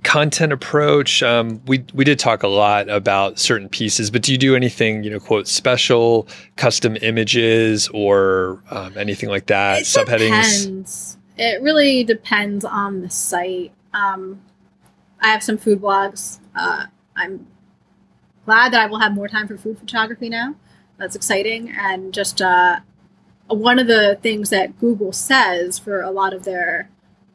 content 0.02 0.52
approach. 0.52 1.22
Um, 1.22 1.62
we 1.66 1.84
we 1.94 2.04
did 2.04 2.18
talk 2.18 2.42
a 2.42 2.48
lot 2.48 2.90
about 2.90 3.38
certain 3.38 3.70
pieces, 3.70 4.10
but 4.10 4.22
do 4.22 4.32
you 4.32 4.38
do 4.38 4.54
anything, 4.54 5.02
you 5.02 5.10
know, 5.10 5.20
quote 5.20 5.48
special, 5.48 6.28
custom 6.56 6.96
images, 7.00 7.88
or 7.88 8.62
um, 8.70 8.96
anything 8.98 9.30
like 9.30 9.46
that? 9.46 9.80
it 9.80 9.84
Subheadings. 9.84 10.64
depends. 10.64 11.18
It 11.38 11.62
really 11.62 12.04
depends 12.04 12.64
on 12.66 13.00
the 13.00 13.08
site. 13.08 13.72
Um, 13.92 14.42
I 15.20 15.28
have 15.28 15.42
some 15.42 15.58
food 15.58 15.80
blogs. 15.80 16.38
Uh, 16.54 16.86
I'm 17.16 17.46
glad 18.44 18.72
that 18.72 18.82
I 18.82 18.86
will 18.86 18.98
have 18.98 19.14
more 19.14 19.28
time 19.28 19.46
for 19.46 19.56
food 19.56 19.78
photography 19.78 20.28
now. 20.28 20.56
That's 20.98 21.16
exciting. 21.16 21.70
And 21.70 22.12
just 22.12 22.42
uh, 22.42 22.80
one 23.48 23.78
of 23.78 23.86
the 23.86 24.18
things 24.22 24.50
that 24.50 24.78
Google 24.78 25.12
says 25.12 25.78
for 25.78 26.02
a 26.02 26.10
lot 26.10 26.32
of 26.34 26.44
their 26.44 26.90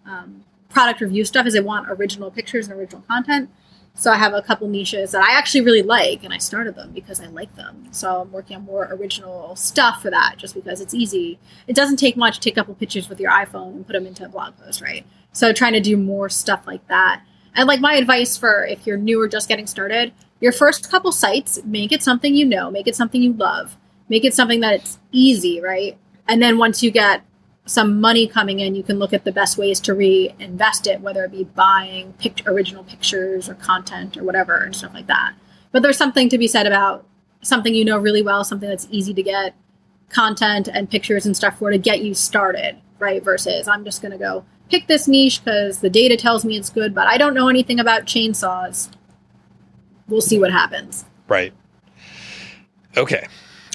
um, 0.05 0.43
product 0.69 1.01
review 1.01 1.25
stuff 1.25 1.45
is 1.45 1.53
they 1.53 1.59
want 1.59 1.89
original 1.89 2.31
pictures 2.31 2.67
and 2.67 2.79
original 2.79 3.03
content. 3.07 3.49
So 3.93 4.11
I 4.11 4.17
have 4.17 4.33
a 4.35 4.43
couple 4.43 4.67
niches 4.67 5.11
that 5.11 5.23
I 5.23 5.35
actually 5.35 5.61
really 5.61 5.81
like, 5.81 6.23
and 6.23 6.31
I 6.31 6.37
started 6.37 6.75
them 6.75 6.91
because 6.91 7.19
I 7.19 7.25
like 7.27 7.55
them. 7.55 7.87
So 7.89 8.21
I'm 8.21 8.31
working 8.31 8.57
on 8.57 8.63
more 8.63 8.87
original 8.91 9.55
stuff 9.55 10.03
for 10.03 10.11
that, 10.11 10.35
just 10.37 10.53
because 10.53 10.81
it's 10.81 10.93
easy. 10.93 11.39
It 11.65 11.75
doesn't 11.75 11.97
take 11.97 12.15
much 12.15 12.35
to 12.35 12.41
take 12.41 12.53
a 12.53 12.57
couple 12.57 12.75
pictures 12.75 13.09
with 13.09 13.19
your 13.19 13.31
iPhone 13.31 13.69
and 13.69 13.87
put 13.87 13.93
them 13.93 14.05
into 14.05 14.23
a 14.23 14.29
blog 14.29 14.55
post, 14.57 14.81
right? 14.81 15.03
So 15.37 15.53
trying 15.53 15.73
to 15.73 15.79
do 15.79 15.97
more 15.97 16.29
stuff 16.29 16.65
like 16.65 16.87
that. 16.87 17.21
And 17.53 17.67
like 17.67 17.79
my 17.79 17.93
advice 17.93 18.35
for 18.35 18.65
if 18.65 18.87
you're 18.87 18.97
new 18.97 19.21
or 19.21 19.27
just 19.27 19.47
getting 19.47 19.67
started, 19.67 20.11
your 20.39 20.51
first 20.51 20.89
couple 20.89 21.11
sites, 21.11 21.59
make 21.63 21.91
it 21.91 22.01
something 22.01 22.33
you 22.33 22.43
know, 22.43 22.71
make 22.71 22.87
it 22.87 22.95
something 22.95 23.21
you 23.21 23.33
love, 23.33 23.77
make 24.09 24.25
it 24.25 24.33
something 24.33 24.61
that 24.61 24.73
it's 24.73 24.97
easy, 25.11 25.61
right? 25.61 25.95
And 26.27 26.41
then 26.41 26.57
once 26.57 26.81
you 26.81 26.89
get 26.89 27.23
some 27.67 28.01
money 28.01 28.25
coming 28.25 28.61
in, 28.61 28.73
you 28.73 28.81
can 28.81 28.97
look 28.97 29.13
at 29.13 29.25
the 29.25 29.31
best 29.31 29.59
ways 29.59 29.79
to 29.81 29.93
reinvest 29.93 30.87
it, 30.87 31.01
whether 31.01 31.23
it 31.23 31.31
be 31.31 31.43
buying 31.43 32.13
pic- 32.13 32.47
original 32.47 32.83
pictures 32.83 33.47
or 33.47 33.53
content 33.53 34.17
or 34.17 34.23
whatever 34.23 34.57
and 34.63 34.75
stuff 34.75 34.95
like 34.95 35.05
that. 35.05 35.35
But 35.71 35.83
there's 35.83 35.99
something 35.99 36.29
to 36.29 36.39
be 36.39 36.47
said 36.47 36.65
about 36.65 37.05
something 37.43 37.75
you 37.75 37.85
know 37.85 37.99
really 37.99 38.23
well, 38.23 38.43
something 38.43 38.69
that's 38.69 38.87
easy 38.89 39.13
to 39.13 39.21
get 39.21 39.53
content 40.09 40.67
and 40.67 40.89
pictures 40.89 41.27
and 41.27 41.37
stuff 41.37 41.59
for 41.59 41.69
to 41.69 41.77
get 41.77 42.01
you 42.01 42.15
started, 42.15 42.77
right? 42.97 43.23
Versus 43.23 43.67
I'm 43.67 43.85
just 43.85 44.01
going 44.01 44.13
to 44.13 44.17
go 44.17 44.43
pick 44.69 44.87
this 44.87 45.07
niche 45.07 45.43
because 45.43 45.79
the 45.79 45.89
data 45.89 46.15
tells 46.17 46.45
me 46.45 46.57
it's 46.57 46.69
good, 46.69 46.93
but 46.95 47.07
I 47.07 47.17
don't 47.17 47.33
know 47.33 47.47
anything 47.49 47.79
about 47.79 48.05
chainsaws. 48.05 48.89
We'll 50.07 50.21
see 50.21 50.39
what 50.39 50.51
happens. 50.51 51.05
Right. 51.27 51.53
Okay. 52.95 53.27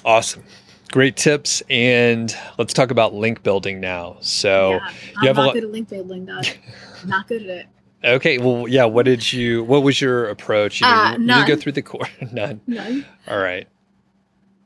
Awesome. 0.04 0.42
Great 0.90 1.16
tips. 1.16 1.62
And 1.70 2.34
let's 2.58 2.72
talk 2.72 2.90
about 2.90 3.14
link 3.14 3.42
building 3.42 3.80
now. 3.80 4.16
So, 4.20 4.72
yeah, 4.72 4.90
you 4.90 5.12
I'm 5.18 5.26
have 5.26 5.38
a 5.38 5.42
lot- 5.46 5.54
good 5.54 5.64
at 5.64 5.70
link 5.70 5.88
building, 5.88 6.26
Doug. 6.26 6.46
not 7.06 7.28
good 7.28 7.42
at 7.42 7.48
it. 7.48 7.66
okay. 8.04 8.38
Well, 8.38 8.66
yeah. 8.68 8.84
What 8.84 9.04
did 9.04 9.32
you, 9.32 9.64
what 9.64 9.82
was 9.82 10.00
your 10.00 10.28
approach? 10.28 10.80
You, 10.80 10.86
Uh, 10.86 11.12
didn't, 11.12 11.28
you 11.28 11.46
go 11.46 11.56
through 11.56 11.72
the 11.72 11.82
core. 11.82 12.08
None. 12.32 12.60
None. 12.66 13.04
All 13.28 13.38
right. 13.38 13.68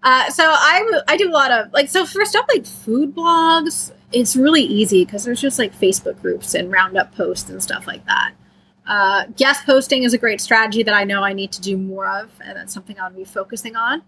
Uh, 0.03 0.31
so 0.31 0.45
I 0.45 1.17
do 1.19 1.29
a 1.29 1.33
lot 1.33 1.51
of 1.51 1.73
like 1.73 1.89
so 1.89 2.07
for 2.07 2.25
stuff 2.25 2.47
like 2.55 2.65
food 2.65 3.13
blogs 3.13 3.91
it's 4.13 4.37
really 4.37 4.63
easy 4.63 5.05
because 5.05 5.25
there's 5.25 5.41
just 5.41 5.59
like 5.59 5.75
facebook 5.75 6.21
groups 6.21 6.55
and 6.55 6.71
roundup 6.71 7.15
posts 7.15 7.51
and 7.51 7.63
stuff 7.63 7.87
like 7.87 8.05
that. 8.07 8.33
Uh, 8.87 9.25
guest 9.37 9.67
posting 9.67 10.05
is 10.05 10.15
a 10.15 10.19
great 10.19 10.41
strategy 10.41 10.83
that 10.83 10.95
i 10.95 11.03
know 11.03 11.23
i 11.23 11.33
need 11.33 11.51
to 11.51 11.61
do 11.61 11.77
more 11.77 12.07
of 12.07 12.31
and 12.45 12.57
that's 12.57 12.73
something 12.73 12.99
i'll 13.01 13.11
be 13.11 13.25
focusing 13.25 13.77
on. 13.77 14.03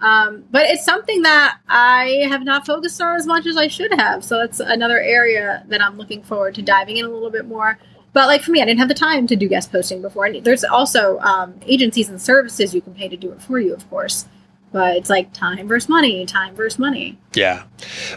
Um, 0.00 0.44
but 0.50 0.66
it's 0.66 0.84
something 0.84 1.22
that 1.22 1.58
i 1.68 2.26
have 2.28 2.44
not 2.44 2.66
focused 2.66 3.00
on 3.00 3.16
as 3.16 3.26
much 3.26 3.46
as 3.46 3.56
i 3.56 3.68
should 3.68 3.92
have 3.98 4.22
so 4.22 4.38
that's 4.38 4.60
another 4.60 5.00
area 5.00 5.64
that 5.68 5.82
i'm 5.82 5.96
looking 5.96 6.22
forward 6.22 6.54
to 6.56 6.62
diving 6.62 6.98
in 6.98 7.06
a 7.06 7.08
little 7.08 7.30
bit 7.30 7.46
more. 7.46 7.78
But 8.12 8.26
like 8.26 8.42
for 8.42 8.50
me 8.50 8.60
i 8.60 8.66
didn't 8.66 8.80
have 8.80 8.88
the 8.88 8.94
time 8.94 9.26
to 9.28 9.36
do 9.36 9.48
guest 9.48 9.72
posting 9.72 10.02
before. 10.02 10.26
And 10.26 10.44
there's 10.44 10.64
also 10.64 11.18
um, 11.20 11.54
agencies 11.66 12.10
and 12.10 12.20
services 12.20 12.74
you 12.74 12.82
can 12.82 12.94
pay 12.94 13.08
to 13.08 13.16
do 13.16 13.32
it 13.32 13.40
for 13.40 13.58
you 13.58 13.72
of 13.72 13.88
course 13.88 14.26
but 14.72 14.96
it's 14.96 15.10
like 15.10 15.32
time 15.32 15.66
versus 15.68 15.88
money, 15.88 16.26
time 16.26 16.54
versus 16.54 16.78
money. 16.78 17.18
Yeah. 17.34 17.64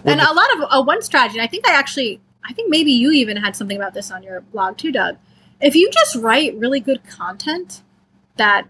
Well, 0.04 0.14
and 0.14 0.20
the- 0.20 0.32
a 0.32 0.34
lot 0.34 0.54
of 0.56 0.64
uh, 0.70 0.84
one 0.84 1.02
strategy, 1.02 1.40
I 1.40 1.48
think 1.48 1.68
I 1.68 1.74
actually 1.74 2.22
I 2.44 2.54
think 2.54 2.70
maybe 2.70 2.92
you 2.92 3.12
even 3.12 3.38
had 3.38 3.56
something 3.56 3.78
about 3.78 3.94
this 3.94 4.12
on 4.12 4.24
your 4.24 4.42
blog 4.42 4.78
too, 4.78 4.92
Doug. 4.92 5.18
If 5.60 5.76
you 5.76 5.90
just 5.92 6.16
write 6.16 6.56
really 6.58 6.80
good 6.80 7.04
content 7.08 7.84
that 8.38 8.68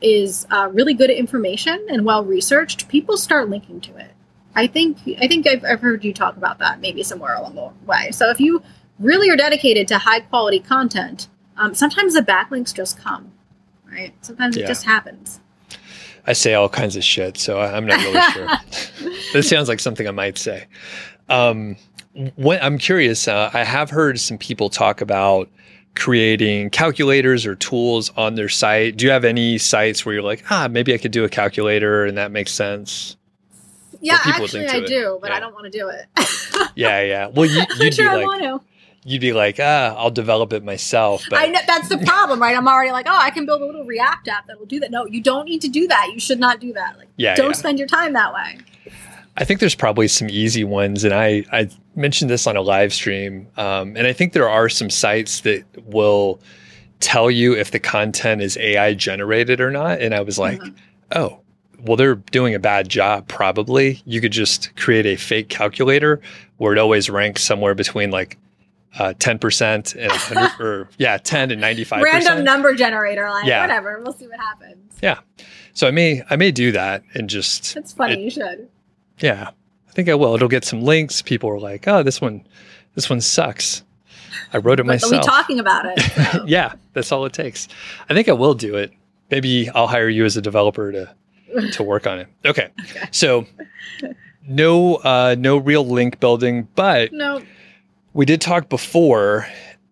is 0.00 0.46
uh, 0.50 0.68
really 0.72 0.94
good 0.94 1.10
information 1.10 1.86
and 1.90 2.04
well 2.04 2.24
researched, 2.24 2.88
people 2.88 3.16
start 3.16 3.48
linking 3.48 3.80
to 3.82 3.96
it. 3.96 4.10
I 4.54 4.66
think 4.66 4.98
I 5.20 5.28
think 5.28 5.46
I've, 5.46 5.64
I've 5.64 5.80
heard 5.80 6.04
you 6.04 6.12
talk 6.12 6.36
about 6.36 6.58
that 6.58 6.80
maybe 6.80 7.02
somewhere 7.02 7.34
along 7.36 7.54
the 7.54 7.70
way. 7.86 8.10
So 8.10 8.30
if 8.30 8.40
you 8.40 8.62
really 8.98 9.30
are 9.30 9.36
dedicated 9.36 9.86
to 9.88 9.98
high 9.98 10.20
quality 10.20 10.58
content, 10.58 11.28
um, 11.56 11.74
sometimes 11.74 12.14
the 12.14 12.22
backlinks 12.22 12.74
just 12.74 12.98
come, 12.98 13.32
right? 13.90 14.12
Sometimes 14.22 14.56
Yeah. 14.56 14.64
it 14.64 14.66
just 14.68 14.84
happens. 14.84 15.40
I 16.30 16.32
say 16.32 16.54
all 16.54 16.68
kinds 16.68 16.94
of 16.94 17.02
shit, 17.02 17.36
so 17.36 17.58
I- 17.58 17.76
I'm 17.76 17.86
not 17.86 17.98
really 18.04 18.20
sure. 18.32 19.10
this 19.32 19.48
sounds 19.48 19.68
like 19.68 19.80
something 19.80 20.06
I 20.06 20.12
might 20.12 20.38
say. 20.38 20.66
Um, 21.28 21.76
what, 22.36 22.62
I'm 22.62 22.78
curious. 22.78 23.26
Uh, 23.26 23.50
I 23.52 23.64
have 23.64 23.90
heard 23.90 24.20
some 24.20 24.38
people 24.38 24.70
talk 24.70 25.00
about 25.00 25.48
creating 25.96 26.70
calculators 26.70 27.44
or 27.46 27.56
tools 27.56 28.10
on 28.16 28.36
their 28.36 28.48
site. 28.48 28.96
Do 28.96 29.04
you 29.06 29.10
have 29.10 29.24
any 29.24 29.58
sites 29.58 30.06
where 30.06 30.14
you're 30.14 30.22
like, 30.22 30.44
ah, 30.50 30.68
maybe 30.70 30.94
I 30.94 30.98
could 30.98 31.10
do 31.10 31.24
a 31.24 31.28
calculator 31.28 32.04
and 32.04 32.16
that 32.16 32.30
makes 32.30 32.52
sense? 32.52 33.16
Yeah, 34.00 34.18
actually, 34.24 34.66
I 34.68 34.76
it. 34.78 34.86
do, 34.86 35.18
but 35.20 35.30
Yeah. 35.30 35.36
I 35.36 35.40
don't 35.40 35.52
want 35.52 35.70
to 35.70 35.78
do 35.78 35.88
it. 35.88 36.06
Yeah, 36.76 37.02
yeah. 37.02 37.26
Well, 37.26 37.44
you, 37.46 37.60
I'm 37.70 37.76
you'd 37.80 37.84
not 37.86 37.94
sure 37.94 38.16
like, 38.16 38.26
want 38.26 38.42
to. 38.42 38.60
You'd 39.04 39.20
be 39.20 39.32
like, 39.32 39.56
ah, 39.60 39.94
I'll 39.96 40.10
develop 40.10 40.52
it 40.52 40.62
myself. 40.64 41.24
But 41.30 41.40
I 41.40 41.46
know 41.46 41.60
that's 41.66 41.88
the 41.88 41.98
problem, 41.98 42.40
right? 42.40 42.56
I'm 42.56 42.68
already 42.68 42.92
like, 42.92 43.06
oh, 43.08 43.18
I 43.18 43.30
can 43.30 43.46
build 43.46 43.62
a 43.62 43.64
little 43.64 43.84
React 43.84 44.28
app 44.28 44.46
that 44.46 44.58
will 44.58 44.66
do 44.66 44.80
that. 44.80 44.90
No, 44.90 45.06
you 45.06 45.22
don't 45.22 45.46
need 45.46 45.62
to 45.62 45.68
do 45.68 45.86
that. 45.88 46.10
You 46.12 46.20
should 46.20 46.40
not 46.40 46.60
do 46.60 46.72
that. 46.74 46.98
Like, 46.98 47.08
yeah, 47.16 47.34
don't 47.34 47.50
yeah. 47.50 47.52
spend 47.52 47.78
your 47.78 47.88
time 47.88 48.12
that 48.12 48.32
way. 48.34 48.58
I 49.36 49.44
think 49.44 49.60
there's 49.60 49.74
probably 49.74 50.08
some 50.08 50.28
easy 50.28 50.64
ones, 50.64 51.04
and 51.04 51.14
I 51.14 51.44
I 51.52 51.70
mentioned 51.96 52.30
this 52.30 52.46
on 52.46 52.56
a 52.56 52.60
live 52.60 52.92
stream, 52.92 53.46
um, 53.56 53.96
and 53.96 54.06
I 54.06 54.12
think 54.12 54.32
there 54.32 54.48
are 54.48 54.68
some 54.68 54.90
sites 54.90 55.40
that 55.40 55.64
will 55.86 56.40
tell 57.00 57.30
you 57.30 57.54
if 57.56 57.70
the 57.70 57.78
content 57.80 58.42
is 58.42 58.56
AI 58.58 58.92
generated 58.94 59.60
or 59.60 59.70
not. 59.70 60.00
And 60.00 60.14
I 60.14 60.20
was 60.20 60.38
like, 60.38 60.60
Mhm. 60.60 60.74
oh, 61.12 61.40
well, 61.82 61.96
they're 61.96 62.16
doing 62.16 62.54
a 62.54 62.58
bad 62.58 62.90
job. 62.90 63.26
Probably 63.26 64.02
you 64.04 64.20
could 64.20 64.32
just 64.32 64.76
create 64.76 65.06
a 65.06 65.16
fake 65.16 65.48
calculator 65.48 66.20
where 66.58 66.74
it 66.74 66.78
always 66.78 67.08
ranks 67.08 67.42
somewhere 67.42 67.74
between 67.74 68.10
like 68.10 68.36
uh, 68.98 69.14
10% 69.18 69.94
and 69.96 70.10
100 70.10 70.60
or 70.64 70.88
yeah 70.98 71.16
10 71.18 71.50
and 71.52 71.60
95 71.60 72.02
Random 72.02 72.44
number 72.44 72.74
generator, 72.74 73.28
like 73.30 73.46
Yeah. 73.46 73.60
whatever. 73.60 74.00
We'll 74.02 74.12
see 74.12 74.26
what 74.26 74.38
happens. 74.40 74.96
Yeah. 75.02 75.20
So 75.72 75.86
i 75.86 75.90
may 75.92 76.22
i 76.28 76.36
may 76.36 76.50
do 76.50 76.72
that 76.72 77.02
and 77.14 77.30
just 77.30 77.76
It's 77.76 77.92
funny. 77.92 78.14
It- 78.14 78.20
you 78.20 78.30
should. 78.30 78.68
Yeah, 79.18 79.50
I 79.88 79.92
think 79.92 80.08
I 80.08 80.14
will. 80.14 80.34
It'll 80.34 80.48
get 80.48 80.64
some 80.64 80.82
links. 80.82 81.20
People 81.22 81.50
are 81.50 81.58
like, 81.60 81.86
"Oh, 81.86 82.02
this 82.02 82.20
one, 82.20 82.46
this 82.94 83.08
one 83.10 83.20
sucks." 83.20 83.82
I 84.52 84.58
wrote 84.58 84.80
it 84.80 84.86
But 84.86 85.00
they'll 85.00 85.10
be 85.10 85.18
talking 85.18 85.60
about 85.60 85.84
it. 85.86 86.00
so. 86.32 86.44
yeah, 86.46 86.72
that's 86.94 87.12
all 87.12 87.24
it 87.26 87.32
takes. 87.32 87.68
I 88.08 88.14
think 88.14 88.28
I 88.28 88.32
will 88.32 88.54
do 88.54 88.76
it. 88.76 88.92
Maybe 89.30 89.68
I'll 89.70 89.86
hire 89.88 90.08
you 90.08 90.24
as 90.24 90.36
a 90.36 90.42
developer 90.42 90.90
to 90.90 91.14
to 91.72 91.82
work 91.82 92.06
on 92.06 92.18
it. 92.18 92.28
Okay, 92.44 92.70
Okay. 92.90 93.08
so 93.12 93.46
no 94.46 94.96
uh, 94.96 95.36
no 95.38 95.56
real 95.58 95.86
link 95.86 96.18
building, 96.20 96.68
but 96.74 97.12
no, 97.12 97.42
we 98.12 98.24
did 98.24 98.40
talk 98.40 98.68
before 98.68 99.46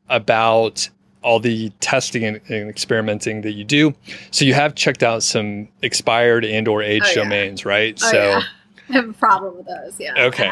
about 0.08 0.88
all 1.22 1.40
the 1.40 1.70
testing 1.80 2.24
and, 2.24 2.40
and 2.48 2.68
experimenting 2.70 3.42
that 3.42 3.52
you 3.52 3.64
do. 3.64 3.94
So 4.30 4.44
you 4.44 4.54
have 4.54 4.74
checked 4.74 5.02
out 5.02 5.22
some 5.22 5.68
expired 5.82 6.44
and 6.44 6.68
or 6.68 6.82
aged 6.82 7.06
Oh, 7.06 7.08
yeah. 7.08 7.14
domains, 7.24 7.64
right? 7.64 7.98
oh, 8.02 8.10
so. 8.10 8.16
yeah. 8.16 8.42
I 8.88 8.92
have 8.92 9.08
a 9.10 9.12
problem 9.12 9.56
with 9.56 9.66
those. 9.66 10.00
Yeah. 10.00 10.14
Okay. 10.16 10.50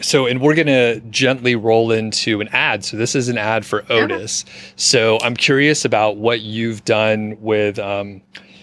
So, 0.00 0.26
and 0.26 0.40
we're 0.40 0.54
going 0.54 0.66
to 0.66 1.00
gently 1.10 1.56
roll 1.56 1.90
into 1.90 2.40
an 2.40 2.48
ad. 2.48 2.84
So, 2.84 2.96
this 2.96 3.14
is 3.14 3.28
an 3.28 3.38
ad 3.38 3.64
for 3.64 3.82
Odys. 3.82 4.44
So, 4.76 5.18
I'm 5.22 5.34
curious 5.34 5.84
about 5.84 6.16
what 6.16 6.40
you've 6.40 6.84
done 6.84 7.36
with. 7.40 7.78
Um, 7.78 8.20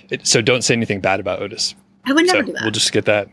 it, 0.09 0.27
so, 0.27 0.41
don't 0.41 0.61
say 0.61 0.73
anything 0.73 0.99
bad 1.01 1.19
about 1.19 1.39
Odys. 1.39 1.73
I 2.05 2.13
would 2.13 2.25
never 2.25 2.39
so 2.39 2.45
do 2.45 2.51
that. 2.53 2.61
We'll 2.63 2.71
just 2.71 2.91
get 2.91 3.05
that. 3.05 3.27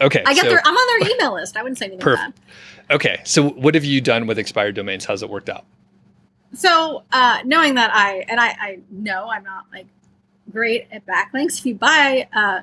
Okay. 0.00 0.22
I 0.26 0.34
get 0.34 0.44
so, 0.44 0.48
their. 0.48 0.62
I'm 0.64 0.74
on 0.74 1.00
their 1.00 1.10
email 1.12 1.34
list. 1.34 1.56
I 1.56 1.62
wouldn't 1.62 1.78
say 1.78 1.86
anything 1.86 2.00
Perfect. 2.00 2.36
bad. 2.36 2.44
Okay. 2.90 3.20
So, 3.24 3.50
what 3.50 3.74
have 3.74 3.84
you 3.84 4.00
done 4.00 4.26
with 4.26 4.38
expired 4.38 4.74
domains? 4.74 5.04
How's 5.04 5.22
it 5.22 5.30
worked 5.30 5.48
out? 5.48 5.64
So, 6.52 7.04
uh, 7.12 7.38
knowing 7.44 7.74
that 7.76 7.90
I 7.94 8.24
and 8.28 8.40
I, 8.40 8.48
I 8.48 8.78
know 8.90 9.28
I'm 9.30 9.44
not 9.44 9.66
like 9.72 9.86
great 10.50 10.88
at 10.90 11.06
backlinks. 11.06 11.58
If 11.58 11.66
you 11.66 11.74
buy, 11.76 12.26
uh, 12.34 12.62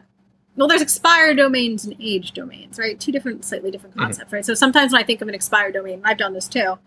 well, 0.58 0.68
there's 0.68 0.82
expired 0.82 1.38
domains 1.38 1.86
and 1.86 1.96
age 2.00 2.34
domains, 2.34 2.78
right? 2.78 3.00
Two 3.00 3.12
different, 3.14 3.46
slightly 3.46 3.72
different 3.72 3.96
Mhm. 3.96 4.02
concepts, 4.02 4.34
right? 4.34 4.46
So 4.46 4.54
sometimes 4.54 4.92
when 4.92 5.02
I 5.02 5.06
think 5.06 5.22
of 5.22 5.28
an 5.30 5.36
expired 5.36 5.74
domain, 5.74 6.02
I've 6.04 6.18
done 6.18 6.34
this 6.34 6.48
too. 6.50 6.78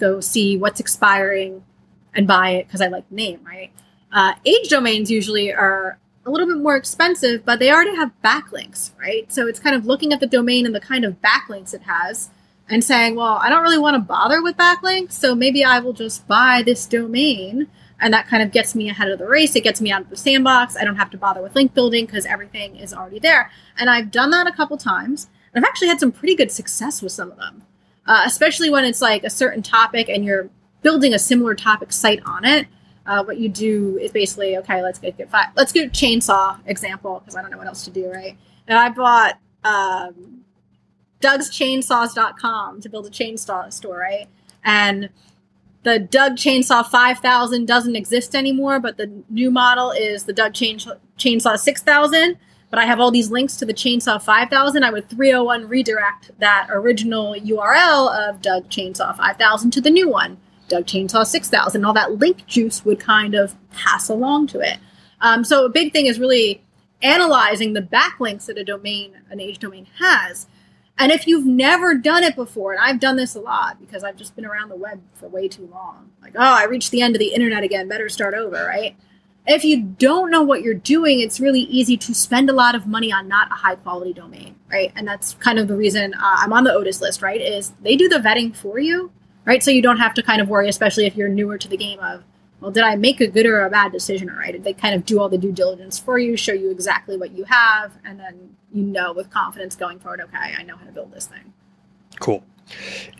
Go 0.00 0.20
see 0.20 0.56
what's 0.56 0.80
expiring 0.80 1.62
and 2.14 2.26
buy 2.26 2.50
it 2.50 2.66
because 2.66 2.80
I 2.80 2.88
like 2.88 3.08
the 3.08 3.14
name, 3.14 3.40
right? 3.44 3.70
Uh, 4.12 4.32
age 4.44 4.68
domains 4.68 5.10
usually 5.10 5.52
are 5.52 5.98
a 6.26 6.30
little 6.30 6.46
bit 6.46 6.56
more 6.56 6.74
expensive, 6.76 7.44
but 7.44 7.58
they 7.60 7.70
already 7.70 7.94
have 7.94 8.10
backlinks, 8.24 8.90
right? 8.98 9.30
So 9.32 9.46
it's 9.46 9.60
kind 9.60 9.76
of 9.76 9.86
looking 9.86 10.12
at 10.12 10.18
the 10.20 10.26
domain 10.26 10.66
and 10.66 10.74
the 10.74 10.80
kind 10.80 11.04
of 11.04 11.20
backlinks 11.22 11.72
it 11.72 11.82
has 11.82 12.30
and 12.70 12.84
saying, 12.84 13.14
well, 13.14 13.38
I 13.42 13.48
don't 13.48 13.62
really 13.62 13.78
want 13.78 13.94
to 13.94 14.00
bother 14.00 14.42
with 14.42 14.56
backlinks, 14.56 15.12
so 15.12 15.34
maybe 15.34 15.64
I 15.64 15.80
will 15.80 15.92
just 15.92 16.26
buy 16.26 16.62
this 16.64 16.86
domain. 16.86 17.68
And 18.00 18.14
that 18.14 18.28
kind 18.28 18.42
of 18.42 18.52
gets 18.52 18.74
me 18.74 18.88
ahead 18.88 19.10
of 19.10 19.18
the 19.18 19.26
race. 19.26 19.56
It 19.56 19.64
gets 19.64 19.80
me 19.80 19.90
out 19.90 20.02
of 20.02 20.10
the 20.10 20.16
sandbox. 20.16 20.76
I 20.76 20.84
don't 20.84 20.96
have 20.96 21.10
to 21.10 21.18
bother 21.18 21.42
with 21.42 21.56
link 21.56 21.74
building 21.74 22.06
because 22.06 22.26
everything 22.26 22.76
is 22.76 22.94
already 22.94 23.18
there. 23.18 23.50
And 23.76 23.90
I've 23.90 24.12
done 24.12 24.30
that 24.30 24.46
a 24.46 24.52
couple 24.52 24.76
times. 24.76 25.28
And 25.52 25.64
I've 25.64 25.68
actually 25.68 25.88
had 25.88 25.98
some 25.98 26.12
pretty 26.12 26.36
good 26.36 26.52
success 26.52 27.02
with 27.02 27.10
some 27.10 27.32
of 27.32 27.38
them, 27.38 27.64
uh, 28.06 28.22
especially 28.24 28.70
when 28.70 28.84
it's 28.84 29.02
like 29.02 29.24
a 29.24 29.30
certain 29.30 29.62
topic 29.62 30.08
and 30.08 30.24
you're 30.24 30.48
building 30.82 31.12
a 31.12 31.18
similar 31.18 31.56
topic 31.56 31.92
site 31.92 32.22
on 32.24 32.44
it. 32.44 32.68
Uh, 33.04 33.24
what 33.24 33.38
you 33.38 33.48
do 33.48 33.98
is 33.98 34.12
basically 34.12 34.56
okay. 34.58 34.82
Let's 34.82 34.98
get, 34.98 35.16
get. 35.16 35.30
Let's 35.56 35.72
do 35.72 35.88
chainsaw 35.88 36.58
example 36.66 37.20
because 37.20 37.34
I 37.34 37.42
don't 37.42 37.50
know 37.50 37.58
what 37.58 37.66
else 37.66 37.84
to 37.86 37.90
do, 37.90 38.08
right? 38.12 38.36
And 38.68 38.78
I 38.78 38.90
bought 38.90 39.40
um, 39.64 40.44
Doug'sChainsaws.com 41.20 42.80
to 42.80 42.88
build 42.88 43.06
a 43.06 43.10
chainsaw 43.10 43.72
store, 43.72 43.98
right? 43.98 44.28
And 44.64 45.10
the 45.82 45.98
Doug 45.98 46.36
Chainsaw 46.36 46.86
5000 46.86 47.66
doesn't 47.66 47.96
exist 47.96 48.34
anymore, 48.34 48.80
but 48.80 48.96
the 48.96 49.10
new 49.30 49.50
model 49.50 49.90
is 49.90 50.24
the 50.24 50.32
Doug 50.32 50.52
Chainsaw, 50.52 50.98
Chainsaw 51.18 51.58
6000. 51.58 52.36
But 52.70 52.78
I 52.78 52.84
have 52.84 53.00
all 53.00 53.10
these 53.10 53.30
links 53.30 53.56
to 53.56 53.64
the 53.64 53.72
Chainsaw 53.72 54.20
5000. 54.20 54.84
I 54.84 54.90
would 54.90 55.08
301 55.08 55.68
redirect 55.68 56.32
that 56.38 56.66
original 56.70 57.34
URL 57.34 58.28
of 58.28 58.42
Doug 58.42 58.68
Chainsaw 58.68 59.16
5000 59.16 59.70
to 59.70 59.80
the 59.80 59.90
new 59.90 60.10
one, 60.10 60.36
Doug 60.68 60.84
Chainsaw 60.84 61.24
6000. 61.24 61.84
All 61.84 61.94
that 61.94 62.18
link 62.18 62.46
juice 62.46 62.84
would 62.84 63.00
kind 63.00 63.34
of 63.34 63.54
pass 63.70 64.10
along 64.10 64.48
to 64.48 64.60
it. 64.60 64.78
Um, 65.22 65.44
so 65.44 65.64
a 65.64 65.70
big 65.70 65.92
thing 65.92 66.06
is 66.06 66.20
really 66.20 66.62
analyzing 67.00 67.72
the 67.72 67.80
backlinks 67.80 68.46
that 68.46 68.58
a 68.58 68.64
domain, 68.64 69.16
an 69.30 69.40
age 69.40 69.58
domain 69.58 69.86
has. 69.98 70.46
And 70.98 71.12
if 71.12 71.28
you've 71.28 71.46
never 71.46 71.94
done 71.94 72.24
it 72.24 72.34
before, 72.34 72.72
and 72.72 72.82
I've 72.82 72.98
done 72.98 73.16
this 73.16 73.36
a 73.36 73.40
lot 73.40 73.78
because 73.80 74.02
I've 74.02 74.16
just 74.16 74.34
been 74.34 74.44
around 74.44 74.68
the 74.68 74.76
web 74.76 75.00
for 75.14 75.28
way 75.28 75.46
too 75.46 75.68
long, 75.72 76.10
like, 76.20 76.34
oh, 76.34 76.40
I 76.40 76.64
reached 76.64 76.90
the 76.90 77.02
end 77.02 77.14
of 77.14 77.20
the 77.20 77.32
internet 77.32 77.62
again, 77.62 77.88
better 77.88 78.08
start 78.08 78.34
over, 78.34 78.66
right? 78.66 78.96
If 79.46 79.64
you 79.64 79.80
don't 79.80 80.30
know 80.30 80.42
what 80.42 80.62
you're 80.62 80.74
doing, 80.74 81.20
it's 81.20 81.40
really 81.40 81.60
easy 81.60 81.96
to 81.96 82.14
spend 82.14 82.50
a 82.50 82.52
lot 82.52 82.74
of 82.74 82.86
money 82.86 83.12
on 83.12 83.28
not 83.28 83.50
a 83.50 83.54
high 83.54 83.76
quality 83.76 84.12
domain, 84.12 84.56
right? 84.70 84.92
And 84.96 85.06
that's 85.06 85.34
kind 85.34 85.58
of 85.58 85.68
the 85.68 85.76
reason 85.76 86.14
uh, 86.14 86.36
I'm 86.38 86.52
on 86.52 86.64
the 86.64 86.70
Odys 86.70 87.00
list, 87.00 87.22
right? 87.22 87.40
Is 87.40 87.72
they 87.80 87.96
do 87.96 88.08
the 88.08 88.18
vetting 88.18 88.54
for 88.54 88.78
you, 88.78 89.12
right? 89.44 89.62
So 89.62 89.70
you 89.70 89.80
don't 89.80 89.98
have 89.98 90.14
to 90.14 90.22
kind 90.22 90.42
of 90.42 90.48
worry, 90.48 90.68
especially 90.68 91.06
if 91.06 91.16
you're 91.16 91.28
newer 91.28 91.56
to 91.56 91.68
the 91.68 91.76
game 91.76 92.00
of, 92.00 92.24
well, 92.60 92.72
did 92.72 92.82
I 92.82 92.96
make 92.96 93.20
a 93.20 93.28
good 93.28 93.46
or 93.46 93.64
a 93.64 93.70
bad 93.70 93.92
decision, 93.92 94.28
right? 94.28 94.62
They 94.62 94.74
kind 94.74 94.94
of 94.94 95.06
do 95.06 95.20
all 95.20 95.28
the 95.28 95.38
due 95.38 95.52
diligence 95.52 95.98
for 95.98 96.18
you, 96.18 96.36
show 96.36 96.52
you 96.52 96.70
exactly 96.70 97.16
what 97.16 97.30
you 97.30 97.44
have, 97.44 97.92
and 98.04 98.18
then 98.18 98.56
you 98.72 98.82
know 98.82 99.12
with 99.12 99.30
confidence 99.30 99.74
going 99.74 99.98
forward, 99.98 100.20
okay, 100.20 100.54
I 100.58 100.62
know 100.62 100.76
how 100.76 100.84
to 100.84 100.92
build 100.92 101.12
this 101.12 101.26
thing. 101.26 101.52
Cool. 102.20 102.44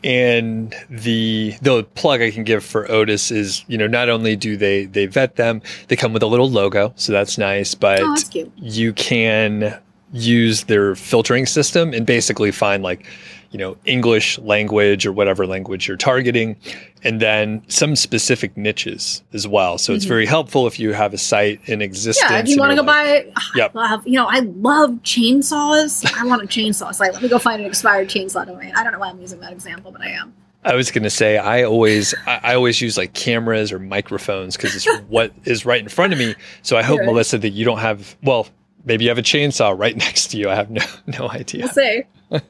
And 0.04 0.74
the 0.90 1.54
the 1.62 1.84
plug 1.94 2.20
I 2.20 2.30
can 2.30 2.44
give 2.44 2.62
for 2.62 2.86
Odys 2.88 3.32
is, 3.32 3.64
you 3.66 3.78
know, 3.78 3.86
not 3.86 4.08
only 4.08 4.36
do 4.36 4.56
they 4.56 4.84
they 4.84 5.06
vet 5.06 5.36
them, 5.36 5.62
they 5.88 5.96
come 5.96 6.12
with 6.12 6.22
a 6.22 6.26
little 6.26 6.50
logo, 6.50 6.92
so 6.96 7.12
that's 7.12 7.38
nice, 7.38 7.74
but 7.74 8.00
oh, 8.00 8.14
that's 8.14 8.30
you 8.56 8.92
can 8.92 9.78
use 10.12 10.64
their 10.64 10.94
filtering 10.94 11.46
system 11.46 11.92
and 11.92 12.06
basically 12.06 12.50
find 12.50 12.82
like 12.82 13.06
you 13.50 13.58
know 13.58 13.76
english 13.86 14.38
language 14.40 15.06
or 15.06 15.12
whatever 15.12 15.46
language 15.46 15.88
you're 15.88 15.96
targeting 15.96 16.54
and 17.02 17.20
then 17.20 17.62
some 17.68 17.96
specific 17.96 18.56
niches 18.56 19.22
as 19.32 19.46
well 19.48 19.78
so 19.78 19.94
it's 19.94 20.04
Mhm. 20.04 20.08
very 20.08 20.26
helpful 20.26 20.66
if 20.66 20.78
you 20.78 20.92
have 20.92 21.14
a 21.14 21.18
site 21.18 21.60
in 21.66 21.80
existence 21.80 22.30
Yeah, 22.30 22.38
if 22.40 22.48
you 22.48 22.58
want 22.58 22.70
to 22.72 22.76
go 22.76 22.82
like- 22.82 23.32
buy, 23.34 23.42
Yep. 23.56 23.72
I 23.76 23.90
love, 23.92 24.06
you 24.06 24.14
know, 24.14 24.26
I 24.26 24.40
love 24.40 24.90
chainsaws. 25.04 26.04
I 26.20 26.24
want 26.26 26.42
a 26.42 26.46
chainsaw. 26.46 26.90
It's 26.90 27.00
like, 27.00 27.12
let 27.12 27.22
me 27.22 27.28
go 27.28 27.38
find 27.38 27.60
an 27.60 27.66
expired 27.66 28.08
chainsaw 28.08 28.44
domain. 28.46 28.72
I 28.76 28.82
don't 28.82 28.92
know 28.92 28.98
why 28.98 29.08
I'm 29.08 29.20
using 29.20 29.40
that 29.40 29.52
example, 29.52 29.92
but 29.92 30.02
I 30.02 30.08
am. 30.10 30.34
i 30.64 30.74
was 30.74 30.90
going 30.90 31.04
to 31.04 31.10
say 31.10 31.38
i 31.38 31.62
always 31.62 32.14
I, 32.26 32.54
always 32.54 32.80
use 32.80 32.98
like 32.98 33.14
cameras 33.14 33.70
or 33.72 33.78
microphones 33.78 34.56
because 34.56 34.74
it's 34.74 34.86
what 35.08 35.32
is 35.44 35.64
right 35.64 35.80
in 35.80 35.88
front 35.88 36.12
of 36.12 36.18
me 36.18 36.34
so 36.62 36.76
i 36.76 36.82
hope 36.82 37.00
melissa 37.04 37.38
that 37.38 37.50
you 37.50 37.64
don't 37.64 37.78
have 37.78 38.16
well 38.24 38.48
maybe 38.88 39.04
you 39.04 39.10
have 39.10 39.18
a 39.18 39.22
chainsaw 39.22 39.78
right 39.78 39.96
next 40.06 40.28
to 40.32 40.36
you 40.38 40.50
i 40.50 40.54
have 40.56 40.70
no 40.70 40.82
no 41.06 41.30
idea 41.30 41.64
We'll 41.66 41.72
see. 41.74 42.02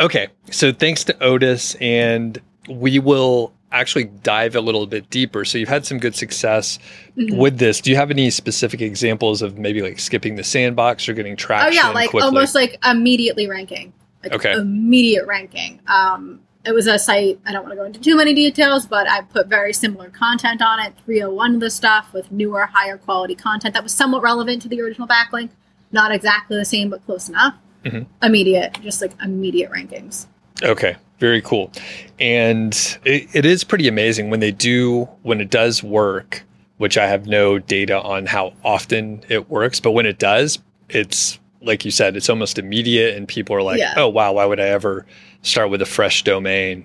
Okay, 0.00 0.28
so 0.50 0.72
thanks 0.72 1.04
to 1.04 1.12
Odys, 1.14 1.76
and 1.80 2.40
we 2.68 2.98
will 2.98 3.52
actually 3.70 4.04
dive 4.04 4.56
a 4.56 4.60
little 4.60 4.86
bit 4.86 5.08
deeper. 5.10 5.44
So 5.44 5.58
you've 5.58 5.68
had 5.68 5.84
some 5.86 5.98
good 5.98 6.14
success 6.16 6.78
Mhm. 7.16 7.36
with 7.36 7.58
this. 7.58 7.80
Do 7.80 7.90
you 7.90 7.96
have 7.96 8.10
any 8.10 8.30
specific 8.30 8.80
examples 8.80 9.42
of 9.42 9.58
maybe 9.58 9.82
like 9.82 9.98
skipping 9.98 10.36
the 10.36 10.44
sandbox 10.44 11.08
or 11.08 11.12
getting 11.12 11.36
traction? 11.36 11.78
Oh 11.78 11.88
yeah, 11.88 11.90
like 11.92 12.10
quickly? 12.10 12.26
almost 12.26 12.54
like 12.54 12.78
immediately 12.84 13.46
ranking. 13.48 13.92
Like 14.22 14.32
Okay. 14.32 14.52
Immediate 14.52 15.26
ranking. 15.26 15.80
Um, 15.86 16.40
it 16.64 16.72
was 16.72 16.86
a 16.86 16.98
site. 16.98 17.40
I 17.44 17.52
don't 17.52 17.62
want 17.62 17.72
to 17.72 17.76
go 17.76 17.84
into 17.84 18.00
too 18.00 18.16
many 18.16 18.34
details, 18.34 18.86
but 18.86 19.08
I 19.08 19.22
put 19.22 19.48
very 19.48 19.72
similar 19.72 20.10
content 20.10 20.62
on 20.62 20.80
it. 20.80 20.94
301 21.04 21.54
of 21.54 21.60
the 21.60 21.70
stuff 21.70 22.12
with 22.12 22.30
newer, 22.30 22.66
higher 22.66 22.96
quality 22.96 23.34
content 23.34 23.74
that 23.74 23.82
was 23.82 23.92
somewhat 23.92 24.22
relevant 24.22 24.62
to 24.62 24.68
the 24.68 24.80
original 24.80 25.08
backlink. 25.08 25.50
Not 25.90 26.12
exactly 26.12 26.56
the 26.56 26.64
same, 26.64 26.90
but 26.90 27.04
close 27.04 27.28
enough. 27.28 27.54
Mhm. 27.84 28.06
Immediate, 28.22 28.78
just 28.82 29.02
like 29.02 29.12
immediate 29.22 29.70
rankings. 29.72 30.26
Okay, 30.62 30.96
very 31.18 31.42
cool. 31.42 31.72
And 32.20 32.72
it, 33.04 33.28
it 33.32 33.44
is 33.44 33.64
pretty 33.64 33.88
amazing 33.88 34.30
when 34.30 34.40
they 34.40 34.52
do, 34.52 35.08
when 35.22 35.40
it 35.40 35.50
does 35.50 35.82
work, 35.82 36.44
which 36.78 36.96
I 36.96 37.08
have 37.08 37.26
no 37.26 37.58
data 37.58 38.00
on 38.00 38.26
how 38.26 38.52
often 38.64 39.22
it 39.28 39.50
works, 39.50 39.80
but 39.80 39.90
when 39.90 40.06
it 40.06 40.18
does, 40.18 40.60
it's 40.88 41.40
like 41.64 41.84
you 41.84 41.90
said, 41.90 42.16
it's 42.16 42.28
almost 42.28 42.58
immediate, 42.58 43.16
and 43.16 43.26
people 43.28 43.54
are 43.56 43.62
like, 43.62 43.78
Yeah. 43.78 43.94
oh, 43.96 44.08
wow, 44.08 44.32
why 44.32 44.44
would 44.44 44.60
I 44.60 44.68
ever 44.68 45.06
start 45.42 45.70
with 45.70 45.82
a 45.82 45.86
fresh 45.86 46.22
domain? 46.24 46.84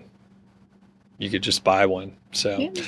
You 1.18 1.30
could 1.30 1.42
just 1.44 1.64
buy 1.64 1.86
one. 1.86 2.16
So. 2.32 2.58
Yeah. 2.58 2.84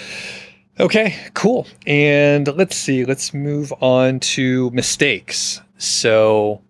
Okay, 0.79 1.15
cool. 1.33 1.67
And 1.85 2.47
let's 2.55 2.75
see, 2.77 3.03
let's 3.03 3.33
move 3.33 3.73
on 3.81 4.19
to 4.21 4.69
mistakes. 4.71 5.59
So 5.77 6.61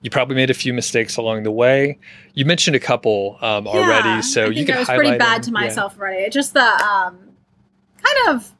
you 0.00 0.10
probably 0.10 0.36
made 0.36 0.48
a 0.48 0.54
few 0.54 0.72
mistakes 0.72 1.16
along 1.18 1.42
the 1.42 1.50
way. 1.50 1.98
You 2.34 2.44
mentioned 2.46 2.76
a 2.76 2.80
couple 2.80 3.36
um, 3.42 3.66
already, 3.66 4.22
so 4.22 4.44
I 4.46 4.48
you 4.48 4.64
can 4.64 4.76
I 4.76 4.78
was 4.78 4.88
pretty 4.88 5.18
bad 5.18 5.42
them. 5.42 5.52
to 5.54 5.60
Yeah. 5.60 5.66
myself 5.66 5.98
already. 5.98 6.22
It 6.24 6.32
just 6.32 6.54
the 6.54 6.62
um, 6.62 7.18
kind 8.02 8.28
of 8.28 8.50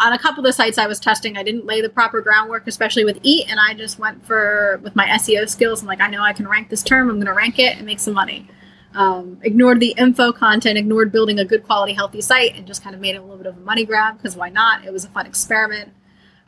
on 0.00 0.12
a 0.12 0.18
couple 0.18 0.40
of 0.40 0.44
the 0.44 0.52
sites 0.52 0.78
I 0.78 0.86
was 0.86 1.00
testing, 1.00 1.36
I 1.36 1.42
didn't 1.42 1.66
lay 1.66 1.80
the 1.80 1.88
proper 1.88 2.20
groundwork, 2.20 2.66
especially 2.68 3.04
with 3.04 3.18
EAT, 3.22 3.50
and 3.50 3.58
I 3.58 3.74
just 3.74 3.98
went 3.98 4.24
for 4.24 4.80
with 4.82 4.94
my 4.94 5.06
SEO 5.06 5.48
skills. 5.48 5.80
I'm 5.82 5.88
like, 5.88 6.00
I 6.00 6.08
know 6.08 6.22
I 6.22 6.32
can 6.32 6.46
rank 6.46 6.68
this 6.68 6.82
term. 6.82 7.08
I'm 7.10 7.16
going 7.16 7.26
to 7.26 7.32
rank 7.34 7.58
it 7.58 7.76
and 7.76 7.84
make 7.84 7.98
some 7.98 8.14
money. 8.14 8.46
Um, 8.94 9.38
ignored 9.42 9.80
the 9.80 9.94
info 9.98 10.32
content, 10.32 10.78
ignored 10.78 11.10
building 11.12 11.38
a 11.40 11.44
good 11.44 11.64
quality, 11.64 11.92
healthy 11.92 12.20
site, 12.20 12.56
and 12.56 12.66
just 12.66 12.82
kind 12.82 12.94
of 12.94 13.00
made 13.00 13.14
it 13.16 13.18
a 13.18 13.22
little 13.22 13.36
bit 13.36 13.46
of 13.46 13.56
a 13.56 13.60
money 13.60 13.84
grab 13.84 14.16
because 14.16 14.36
why 14.36 14.48
not? 14.48 14.84
It 14.84 14.92
was 14.92 15.04
a 15.04 15.08
fun 15.08 15.26
experiment. 15.26 15.92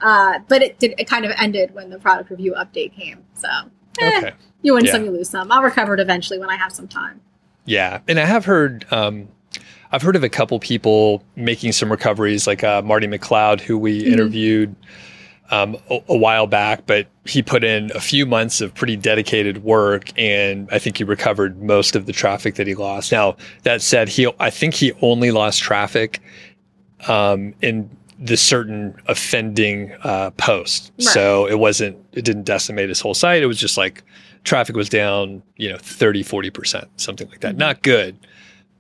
Uh, 0.00 0.38
but 0.48 0.62
it 0.62 0.78
did. 0.78 0.94
It 0.98 1.06
kind 1.06 1.24
of 1.26 1.32
ended 1.38 1.74
when 1.74 1.90
the 1.90 1.98
product 1.98 2.30
review 2.30 2.54
update 2.56 2.94
came. 2.94 3.24
So 3.34 3.48
eh, 4.00 4.18
Okay. 4.18 4.32
you 4.62 4.74
win 4.74 4.84
Yeah. 4.86 4.92
some, 4.92 5.04
you 5.04 5.10
lose 5.10 5.28
some. 5.28 5.52
I'll 5.52 5.62
recover 5.62 5.92
it 5.94 6.00
eventually 6.00 6.38
when 6.38 6.48
I 6.48 6.56
have 6.56 6.72
some 6.72 6.88
time. 6.88 7.20
Yeah, 7.66 8.00
and 8.08 8.18
I 8.18 8.24
have 8.24 8.46
heard, 8.46 8.86
um, 8.90 9.28
I've 9.92 10.02
heard 10.02 10.16
of 10.16 10.22
a 10.24 10.28
couple 10.28 10.58
people 10.60 11.22
making 11.36 11.72
some 11.72 11.90
recoveries, 11.90 12.46
like 12.46 12.62
uh, 12.62 12.82
Marty 12.82 13.06
McLeod, 13.08 13.60
who 13.60 13.76
we 13.78 14.02
Mhm. 14.02 14.12
interviewed 14.12 14.76
um, 15.52 15.76
a, 15.90 15.98
a 16.08 16.16
while 16.16 16.46
back, 16.46 16.86
but 16.86 17.08
he 17.24 17.42
put 17.42 17.64
in 17.64 17.90
a 17.96 18.00
few 18.00 18.24
months 18.24 18.60
of 18.60 18.72
pretty 18.72 18.94
dedicated 18.96 19.64
work, 19.64 20.16
and 20.16 20.68
I 20.70 20.78
think 20.78 20.98
he 20.98 21.02
recovered 21.04 21.60
most 21.60 21.96
of 21.96 22.06
the 22.06 22.12
traffic 22.12 22.54
that 22.54 22.68
he 22.68 22.76
lost. 22.76 23.10
Now 23.10 23.36
that 23.64 23.82
said, 23.82 24.08
he 24.08 24.28
I 24.38 24.48
think 24.50 24.74
he 24.74 24.92
only 25.02 25.32
lost 25.32 25.60
traffic 25.60 26.20
um, 27.08 27.52
in 27.62 27.90
the 28.16 28.36
certain 28.36 28.94
offending 29.08 29.92
uh, 30.04 30.30
post, 30.36 30.92
Right. 31.00 31.08
so 31.08 31.46
it 31.46 31.58
wasn't 31.58 31.96
it 32.12 32.24
didn't 32.24 32.44
decimate 32.44 32.88
his 32.88 33.00
whole 33.00 33.14
site. 33.14 33.42
It 33.42 33.46
was 33.46 33.58
just 33.58 33.76
like 33.76 34.04
traffic 34.44 34.76
was 34.76 34.88
down, 34.88 35.42
you 35.56 35.68
know, 35.68 35.78
30, 35.78 36.22
40%, 36.22 36.84
something 36.96 37.28
like 37.28 37.40
that. 37.40 37.56
Mhm. 37.56 37.58
Not 37.58 37.82
good, 37.82 38.16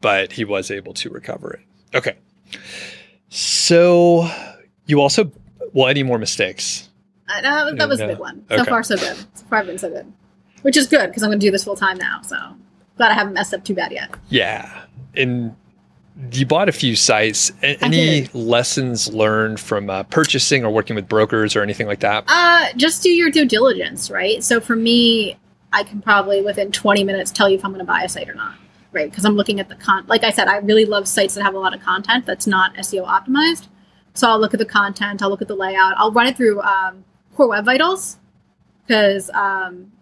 but 0.00 0.32
he 0.32 0.44
was 0.44 0.70
able 0.70 0.94
to 0.94 1.10
recover 1.10 1.52
it. 1.54 1.96
Okay. 1.96 2.16
So 3.28 4.28
you 4.86 5.00
also, 5.00 5.30
well, 5.72 5.88
any 5.88 6.02
more 6.02 6.18
mistakes? 6.18 6.88
Uh, 7.28 7.40
no, 7.42 7.74
that 7.76 7.88
was 7.88 7.98
No. 8.00 8.06
a 8.06 8.08
big 8.08 8.18
one. 8.18 8.44
So 8.48 8.56
Okay. 8.56 8.64
far, 8.70 8.82
so 8.82 8.96
good. 8.96 9.16
So 9.34 9.44
far, 9.48 9.60
I've 9.60 9.66
been 9.66 9.78
so 9.78 9.88
good. 9.88 10.12
Which 10.62 10.76
is 10.76 10.86
good 10.86 11.06
because 11.08 11.22
I'm 11.22 11.30
going 11.30 11.40
to 11.40 11.46
do 11.46 11.50
this 11.50 11.64
full 11.64 11.76
time 11.76 11.96
now. 11.98 12.20
So 12.22 12.36
glad 12.96 13.10
I 13.10 13.14
haven't 13.14 13.32
messed 13.34 13.54
up 13.54 13.64
too 13.64 13.74
bad 13.74 13.92
yet. 13.92 14.10
Yeah. 14.28 14.84
And 15.16 15.54
you 16.32 16.44
bought 16.44 16.68
a 16.68 16.72
few 16.72 16.96
sites. 16.96 17.50
A- 17.62 17.82
Any 17.82 18.26
lessons 18.34 19.12
learned 19.14 19.58
from 19.60 19.88
uh, 19.88 20.02
purchasing 20.04 20.64
or 20.64 20.70
working 20.70 20.96
with 20.96 21.08
brokers 21.08 21.56
or 21.56 21.62
anything 21.62 21.86
like 21.86 22.00
that? 22.00 22.24
Uh, 22.26 22.66
just 22.76 23.02
do 23.02 23.08
your 23.10 23.30
due 23.30 23.46
diligence, 23.46 24.10
right? 24.10 24.42
So 24.44 24.60
for 24.60 24.76
me, 24.76 25.38
I 25.72 25.82
can 25.84 26.02
probably 26.02 26.42
within 26.42 26.72
20 26.72 27.04
minutes 27.04 27.30
tell 27.30 27.48
you 27.48 27.56
if 27.56 27.64
I'm 27.64 27.70
going 27.70 27.78
to 27.78 27.90
buy 27.90 28.02
a 28.02 28.08
site 28.08 28.28
or 28.28 28.34
not, 28.34 28.54
right? 28.92 29.10
Because 29.10 29.24
I'm 29.24 29.34
looking 29.34 29.60
at 29.60 29.68
the 29.68 29.76
con. 29.76 30.06
Like 30.06 30.24
I 30.24 30.30
said, 30.30 30.48
I 30.48 30.58
really 30.58 30.84
love 30.84 31.06
sites 31.06 31.34
that 31.34 31.42
have 31.42 31.54
a 31.54 31.58
lot 31.58 31.74
of 31.74 31.80
content 31.80 32.26
that's 32.26 32.46
not 32.46 32.74
SEO 32.74 33.06
optimized. 33.06 33.68
So 34.14 34.28
I'll 34.28 34.40
look 34.40 34.54
at 34.54 34.58
the 34.58 34.66
content, 34.66 35.22
I'll 35.22 35.30
look 35.30 35.42
at 35.42 35.48
the 35.48 35.54
layout, 35.54 35.94
I'll 35.96 36.12
run 36.12 36.26
it 36.26 36.36
through 36.36 36.60
um, 36.62 37.04
Core 37.34 37.48
Web 37.48 37.64
Vitals 37.64 38.18
because 38.86 39.30
um, 39.30 39.92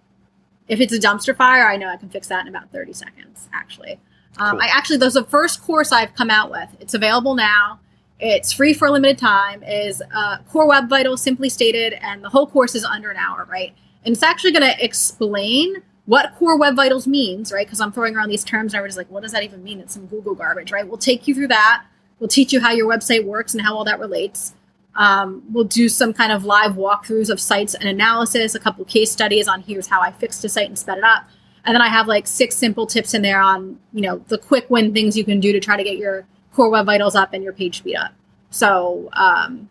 if 0.66 0.80
it's 0.80 0.92
a 0.92 0.98
dumpster 0.98 1.36
fire, 1.36 1.68
I 1.68 1.76
know 1.76 1.88
I 1.88 1.96
can 1.96 2.08
fix 2.08 2.28
that 2.28 2.46
in 2.46 2.48
about 2.48 2.72
30 2.72 2.92
seconds. 2.94 3.48
Actually, 3.52 4.00
um, 4.38 4.52
Cool. 4.52 4.62
I 4.62 4.66
actually 4.72 4.96
there's 4.96 5.14
the 5.14 5.24
first 5.24 5.62
course 5.62 5.92
I've 5.92 6.14
come 6.14 6.30
out 6.30 6.50
with. 6.50 6.68
It's 6.80 6.94
available 6.94 7.34
now. 7.34 7.80
It's 8.18 8.50
free 8.50 8.74
for 8.74 8.88
a 8.88 8.90
limited 8.90 9.18
time. 9.18 9.62
Is 9.62 10.02
uh, 10.14 10.38
Core 10.48 10.66
Web 10.66 10.88
Vitals 10.88 11.22
simply 11.22 11.48
stated, 11.48 11.92
and 12.00 12.24
the 12.24 12.30
whole 12.30 12.46
course 12.46 12.74
is 12.74 12.84
under 12.84 13.10
an 13.10 13.16
hour, 13.16 13.46
right? 13.50 13.74
And 14.04 14.14
it's 14.14 14.22
actually 14.22 14.52
going 14.52 14.68
to 14.68 14.84
explain 14.84 15.82
what 16.08 16.34
Core 16.38 16.56
Web 16.56 16.74
Vitals 16.74 17.06
means, 17.06 17.52
right? 17.52 17.66
Because 17.66 17.82
I'm 17.82 17.92
throwing 17.92 18.16
around 18.16 18.30
these 18.30 18.42
terms, 18.42 18.72
and 18.72 18.78
everybody's 18.78 18.96
like, 18.96 19.10
"What 19.10 19.22
does 19.22 19.32
that 19.32 19.42
even 19.42 19.62
mean?" 19.62 19.78
It's 19.78 19.92
some 19.92 20.06
Google 20.06 20.34
garbage, 20.34 20.72
right? 20.72 20.88
We'll 20.88 20.96
take 20.96 21.28
you 21.28 21.34
through 21.34 21.48
that. 21.48 21.84
We'll 22.18 22.28
teach 22.28 22.50
you 22.50 22.60
how 22.60 22.72
your 22.72 22.88
website 22.88 23.26
works 23.26 23.52
and 23.52 23.62
how 23.62 23.76
all 23.76 23.84
that 23.84 24.00
relates. 24.00 24.54
Um, 24.94 25.42
we'll 25.52 25.64
do 25.64 25.86
some 25.86 26.14
kind 26.14 26.32
of 26.32 26.44
live 26.44 26.72
walkthroughs 26.72 27.28
of 27.28 27.38
sites 27.38 27.74
and 27.74 27.86
analysis, 27.86 28.54
a 28.54 28.58
couple 28.58 28.86
case 28.86 29.12
studies 29.12 29.48
on 29.48 29.60
here's 29.60 29.86
how 29.86 30.00
I 30.00 30.10
fixed 30.12 30.42
a 30.46 30.48
site 30.48 30.68
and 30.68 30.78
sped 30.78 30.96
it 30.96 31.04
up. 31.04 31.28
And 31.66 31.74
then 31.74 31.82
I 31.82 31.88
have 31.88 32.08
like 32.08 32.26
six 32.26 32.56
simple 32.56 32.86
tips 32.86 33.12
in 33.12 33.20
there 33.20 33.38
on, 33.38 33.78
you 33.92 34.00
know, 34.00 34.24
the 34.28 34.38
quick 34.38 34.70
win 34.70 34.94
things 34.94 35.14
you 35.14 35.24
can 35.24 35.40
do 35.40 35.52
to 35.52 35.60
try 35.60 35.76
to 35.76 35.84
get 35.84 35.98
your 35.98 36.26
core 36.54 36.70
web 36.70 36.86
vitals 36.86 37.14
up 37.14 37.34
and 37.34 37.44
your 37.44 37.52
page 37.52 37.78
speed 37.78 37.96
up. 37.96 38.12
So 38.48 39.10
um, 39.12 39.68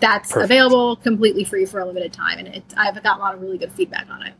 that's 0.00 0.32
Perfect. 0.32 0.44
available 0.46 0.96
completely 0.96 1.44
free 1.44 1.66
for 1.66 1.80
a 1.80 1.84
limited 1.84 2.14
time. 2.14 2.38
And 2.38 2.48
it, 2.48 2.64
I've 2.74 3.00
got 3.02 3.18
a 3.18 3.20
lot 3.20 3.34
of 3.34 3.42
really 3.42 3.58
good 3.58 3.72
feedback 3.72 4.08
on 4.08 4.22
it. 4.22 4.32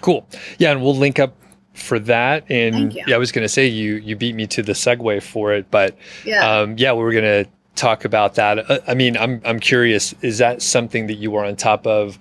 Cool. 0.00 0.26
Yeah, 0.58 0.70
and 0.72 0.82
we'll 0.82 0.96
link 0.96 1.18
up 1.18 1.34
for 1.74 1.98
that. 2.00 2.44
And 2.50 2.92
yeah, 2.92 3.14
I 3.14 3.18
was 3.18 3.30
going 3.32 3.44
to 3.44 3.48
say 3.48 3.66
you 3.66 3.96
you 3.96 4.16
beat 4.16 4.34
me 4.34 4.46
to 4.48 4.62
the 4.62 4.72
segue 4.72 5.22
for 5.22 5.52
it, 5.52 5.70
but 5.70 5.96
Yeah. 6.24 6.60
um, 6.60 6.76
yeah, 6.78 6.92
we 6.92 7.02
were 7.02 7.12
going 7.12 7.44
to 7.44 7.50
talk 7.76 8.04
about 8.04 8.34
that. 8.34 8.70
Uh, 8.70 8.80
I 8.88 8.94
mean, 8.94 9.16
I'm 9.16 9.40
I'm 9.44 9.60
curious. 9.60 10.14
Is 10.22 10.38
that 10.38 10.62
something 10.62 11.06
that 11.06 11.14
you 11.14 11.30
were 11.30 11.44
on 11.44 11.56
top 11.56 11.86
of 11.86 12.18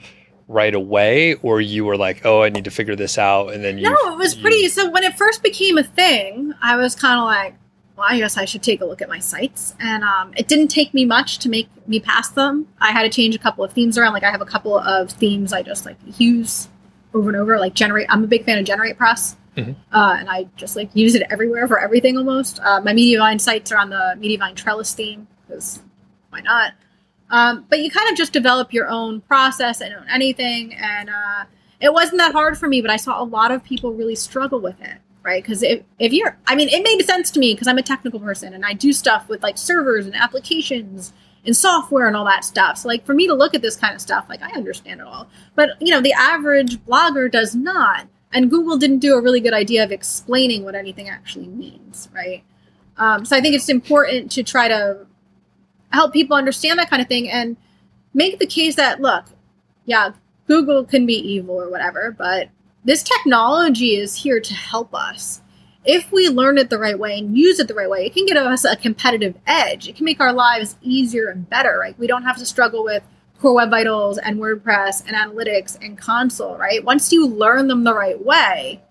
right 0.48 0.74
away, 0.76 1.34
or 1.42 1.60
you 1.60 1.84
were 1.84 1.98
like, 1.98 2.26
oh, 2.26 2.42
I 2.44 2.50
need 2.50 2.64
to 2.66 2.72
figure 2.72 2.96
this 2.96 3.18
out, 3.18 3.52
and 3.54 3.64
then 3.64 3.78
you? 3.78 3.84
No, 3.90 4.14
it 4.14 4.18
was 4.18 4.36
you- 4.36 4.42
pretty. 4.42 4.68
So 4.70 4.90
when 4.90 5.04
it 5.04 5.18
first 5.18 5.44
became 5.44 5.78
a 5.78 5.84
thing, 5.84 6.54
I 6.62 6.76
was 6.78 6.96
kind 6.96 7.20
of 7.20 7.26
like, 7.26 7.56
well, 7.98 8.06
I 8.08 8.18
guess 8.20 8.38
I 8.38 8.46
should 8.46 8.62
take 8.62 8.80
a 8.82 8.86
look 8.86 9.02
at 9.02 9.10
my 9.10 9.18
sites. 9.20 9.74
And 9.80 10.04
um, 10.04 10.32
it 10.38 10.48
didn't 10.48 10.68
take 10.68 10.94
me 10.94 11.04
much 11.04 11.40
to 11.40 11.50
make 11.50 11.68
me 11.88 12.00
pass 12.00 12.30
them. 12.30 12.68
I 12.80 12.92
had 12.92 13.02
to 13.04 13.10
change 13.10 13.34
a 13.36 13.40
couple 13.40 13.64
of 13.64 13.74
themes 13.74 13.98
around. 13.98 14.14
Like 14.14 14.24
I 14.24 14.30
have 14.30 14.42
a 14.42 14.46
couple 14.46 14.78
of 14.78 15.10
themes 15.12 15.52
I 15.52 15.64
just 15.64 15.84
like 15.86 15.98
use 16.20 16.70
over 17.14 17.30
and 17.30 17.38
over. 17.38 17.60
Like 17.60 17.74
generate. 17.74 18.08
I'm 18.10 18.24
a 18.24 18.28
big 18.28 18.46
fan 18.46 18.58
of 18.58 18.66
GeneratePress. 18.66 19.36
Mhm. 19.56 19.76
Uh, 19.92 20.16
and 20.20 20.30
I 20.30 20.48
just 20.56 20.76
like 20.76 20.90
use 20.94 21.16
it 21.16 21.24
everywhere 21.30 21.68
for 21.68 21.80
everything 21.80 22.18
almost. 22.18 22.60
Uh, 22.60 22.80
my 22.82 22.94
Mediavine 22.94 23.42
sites 23.42 23.72
are 23.72 23.78
on 23.78 23.90
the 23.90 24.16
Mediavine 24.20 24.56
Trellis 24.56 24.94
theme 24.94 25.28
because 25.48 25.82
why 26.30 26.42
not? 26.42 26.74
Um, 27.30 27.66
but 27.70 27.80
you 27.80 27.90
kind 27.92 28.10
of 28.10 28.16
just 28.16 28.32
develop 28.34 28.72
your 28.72 28.88
own 28.88 29.22
process 29.22 29.82
and 29.82 29.94
own 29.96 30.06
anything. 30.10 30.74
And 30.76 31.10
uh, 31.10 31.46
it 31.82 31.92
wasn't 31.92 32.20
that 32.20 32.34
hard 32.34 32.58
for 32.58 32.68
me, 32.68 32.82
but 32.82 32.92
I 32.92 32.98
saw 32.98 33.22
a 33.22 33.26
lot 33.26 33.52
of 33.52 33.64
people 33.64 33.94
really 33.94 34.16
struggle 34.16 34.60
with 34.60 34.80
it, 34.82 34.98
right? 35.24 35.44
Because 35.44 35.64
if, 35.64 35.82
if 36.00 36.14
you're, 36.14 36.38
I 36.48 36.56
mean, 36.56 36.70
it 36.70 36.84
made 36.84 37.04
sense 37.06 37.32
to 37.32 37.40
me 37.40 37.54
because 37.54 37.68
I'm 37.68 37.78
a 37.78 37.84
technical 37.84 38.20
person 38.20 38.54
and 38.54 38.64
I 38.64 38.74
do 38.74 38.94
stuff 38.94 39.28
with 39.28 39.44
like 39.44 39.58
servers 39.58 40.06
and 40.06 40.16
applications 40.16 41.14
and 41.48 41.56
software 41.56 42.08
and 42.08 42.16
all 42.16 42.26
that 42.26 42.44
stuff. 42.44 42.78
So, 42.78 42.88
like, 42.88 43.06
for 43.06 43.16
me 43.16 43.26
to 43.26 43.34
look 43.34 43.56
at 43.56 43.64
this 43.64 43.76
kind 43.76 43.96
of 43.96 44.02
stuff, 44.02 44.28
like, 44.30 44.44
I 44.44 44.52
understand 44.52 45.02
it 45.02 45.08
all. 45.08 45.28
But, 45.56 45.70
you 45.80 45.90
know, 45.90 46.02
the 46.02 46.14
average 46.14 46.78
blogger 46.86 47.32
does 47.32 47.56
not. 47.56 48.06
And 48.34 48.52
Google 48.52 48.78
didn't 48.78 49.00
do 49.00 49.16
a 49.16 49.22
really 49.22 49.40
good 49.40 49.54
idea 49.54 49.84
of 49.84 49.92
explaining 49.92 50.64
what 50.64 50.76
anything 50.76 51.10
actually 51.10 51.48
means, 51.48 52.10
right? 52.14 52.44
Um, 52.98 53.26
so 53.26 53.36
I 53.36 53.42
think 53.42 53.56
it's 53.56 53.70
important 53.70 54.32
to 54.34 54.44
try 54.44 54.68
to 54.68 55.08
help 55.92 56.14
people 56.14 56.36
understand 56.36 56.78
that 56.78 56.90
kind 56.90 57.02
of 57.02 57.08
thing 57.08 57.30
and 57.30 57.56
make 58.14 58.38
the 58.40 58.46
case 58.46 58.76
that, 58.76 59.00
look, 59.00 59.26
yeah, 59.86 60.12
Google 60.48 60.84
can 60.84 61.06
be 61.06 61.14
evil 61.14 61.56
or 61.56 61.70
whatever, 61.70 62.14
but 62.18 62.50
this 62.84 63.04
technology 63.04 63.96
is 63.96 64.16
here 64.16 64.40
to 64.40 64.54
help 64.54 64.94
us. 64.94 65.42
If 65.90 66.12
we 66.12 66.28
learn 66.28 66.58
it 66.58 66.70
the 66.70 66.78
right 66.78 67.00
way 67.00 67.18
and 67.18 67.38
use 67.38 67.60
it 67.60 67.70
the 67.70 67.74
right 67.74 67.90
way, 67.90 68.06
it 68.06 68.14
can 68.14 68.26
give 68.26 68.36
us 68.36 68.66
a 68.66 68.76
competitive 68.76 69.36
edge. 69.48 69.88
It 69.88 69.96
can 69.96 70.04
make 70.04 70.20
our 70.20 70.34
lives 70.34 70.76
easier 70.82 71.30
and 71.30 71.50
better, 71.50 71.80
right? 71.80 71.98
We 71.98 72.08
don't 72.08 72.24
have 72.24 72.38
to 72.38 72.46
struggle 72.46 72.84
with 72.84 73.04
Core 73.40 73.54
Web 73.54 73.70
Vitals 73.70 74.18
and 74.18 74.38
WordPress 74.38 75.08
and 75.08 75.16
analytics 75.16 75.82
and 75.82 75.98
console, 75.98 76.58
right? 76.58 76.84
Once 76.84 77.14
you 77.14 77.26
learn 77.26 77.68
them 77.68 77.86
the 77.86 77.94
right 77.94 78.24
way, 78.24 78.82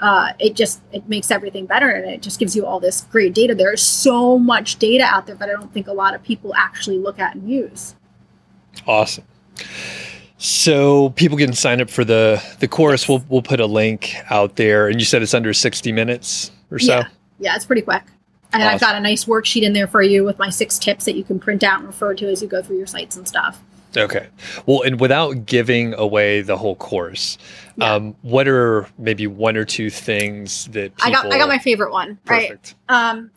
uh, 0.00 0.34
it 0.38 0.54
just 0.54 0.82
it 0.92 1.08
makes 1.08 1.30
everything 1.30 1.66
better 1.66 1.88
and 1.88 2.08
it 2.08 2.22
just 2.22 2.38
gives 2.38 2.54
you 2.54 2.64
all 2.64 2.78
this 2.78 3.02
great 3.10 3.34
data. 3.34 3.54
There's 3.54 3.82
so 3.82 4.38
much 4.38 4.76
data 4.76 5.04
out 5.04 5.26
there 5.26 5.34
that 5.36 5.48
I 5.48 5.52
don't 5.52 5.72
think 5.72 5.88
a 5.88 5.92
lot 5.92 6.14
of 6.14 6.22
people 6.22 6.54
actually 6.54 6.98
look 6.98 7.18
at 7.18 7.34
and 7.34 7.50
use. 7.50 7.96
Awesome. 8.86 9.24
So 10.38 11.10
people 11.10 11.38
can 11.38 11.52
sign 11.54 11.80
up 11.80 11.88
for 11.88 12.04
the 12.04 12.42
the 12.60 12.68
course. 12.68 13.08
We'll 13.08 13.24
we'll 13.28 13.42
put 13.42 13.60
a 13.60 13.66
link 13.66 14.14
out 14.30 14.56
there, 14.56 14.88
and 14.88 15.00
you 15.00 15.06
said 15.06 15.22
it's 15.22 15.34
under 15.34 15.52
sixty 15.54 15.92
minutes 15.92 16.50
or 16.70 16.78
so. 16.78 16.98
Yeah, 16.98 17.08
yeah, 17.38 17.56
it's 17.56 17.64
pretty 17.64 17.82
quick. 17.82 18.02
And 18.52 18.62
I've 18.62 18.80
got 18.80 18.94
a 18.94 19.00
nice 19.00 19.24
worksheet 19.24 19.62
in 19.62 19.72
there 19.72 19.86
for 19.86 20.02
you 20.02 20.24
with 20.24 20.38
my 20.38 20.50
six 20.50 20.78
tips 20.78 21.04
that 21.04 21.14
you 21.14 21.24
can 21.24 21.38
print 21.38 21.62
out 21.62 21.78
and 21.78 21.86
refer 21.86 22.14
to 22.14 22.26
as 22.28 22.40
you 22.40 22.48
go 22.48 22.62
through 22.62 22.78
your 22.78 22.86
sites 22.86 23.16
and 23.16 23.26
stuff. 23.26 23.62
Okay. 23.96 24.28
Well, 24.66 24.82
and 24.82 25.00
without 25.00 25.46
giving 25.46 25.94
away 25.94 26.42
the 26.42 26.56
whole 26.56 26.76
course, 26.76 27.38
Yeah. 27.76 27.94
um, 27.94 28.14
what 28.22 28.46
are 28.46 28.86
maybe 28.98 29.26
one 29.26 29.56
or 29.56 29.64
two 29.64 29.90
things 29.90 30.66
that 30.66 30.96
people, 30.96 31.02
I 31.02 31.10
got 31.10 31.32
I 31.32 31.38
got 31.38 31.48
my 31.48 31.58
favorite 31.58 31.92
one. 31.92 32.18
Right. 32.26 32.48
perfect? 32.48 32.74
Um, 32.88 33.30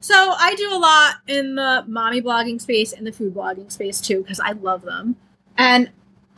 so 0.00 0.14
I 0.14 0.54
do 0.54 0.72
a 0.72 0.78
lot 0.78 1.16
in 1.26 1.56
the 1.56 1.84
mommy 1.88 2.22
blogging 2.22 2.60
space 2.60 2.92
and 2.92 3.06
the 3.06 3.12
food 3.12 3.34
blogging 3.34 3.70
space 3.70 4.00
too 4.00 4.22
because 4.22 4.38
I 4.40 4.52
love 4.52 4.82
them. 4.82 5.16
And 5.56 5.90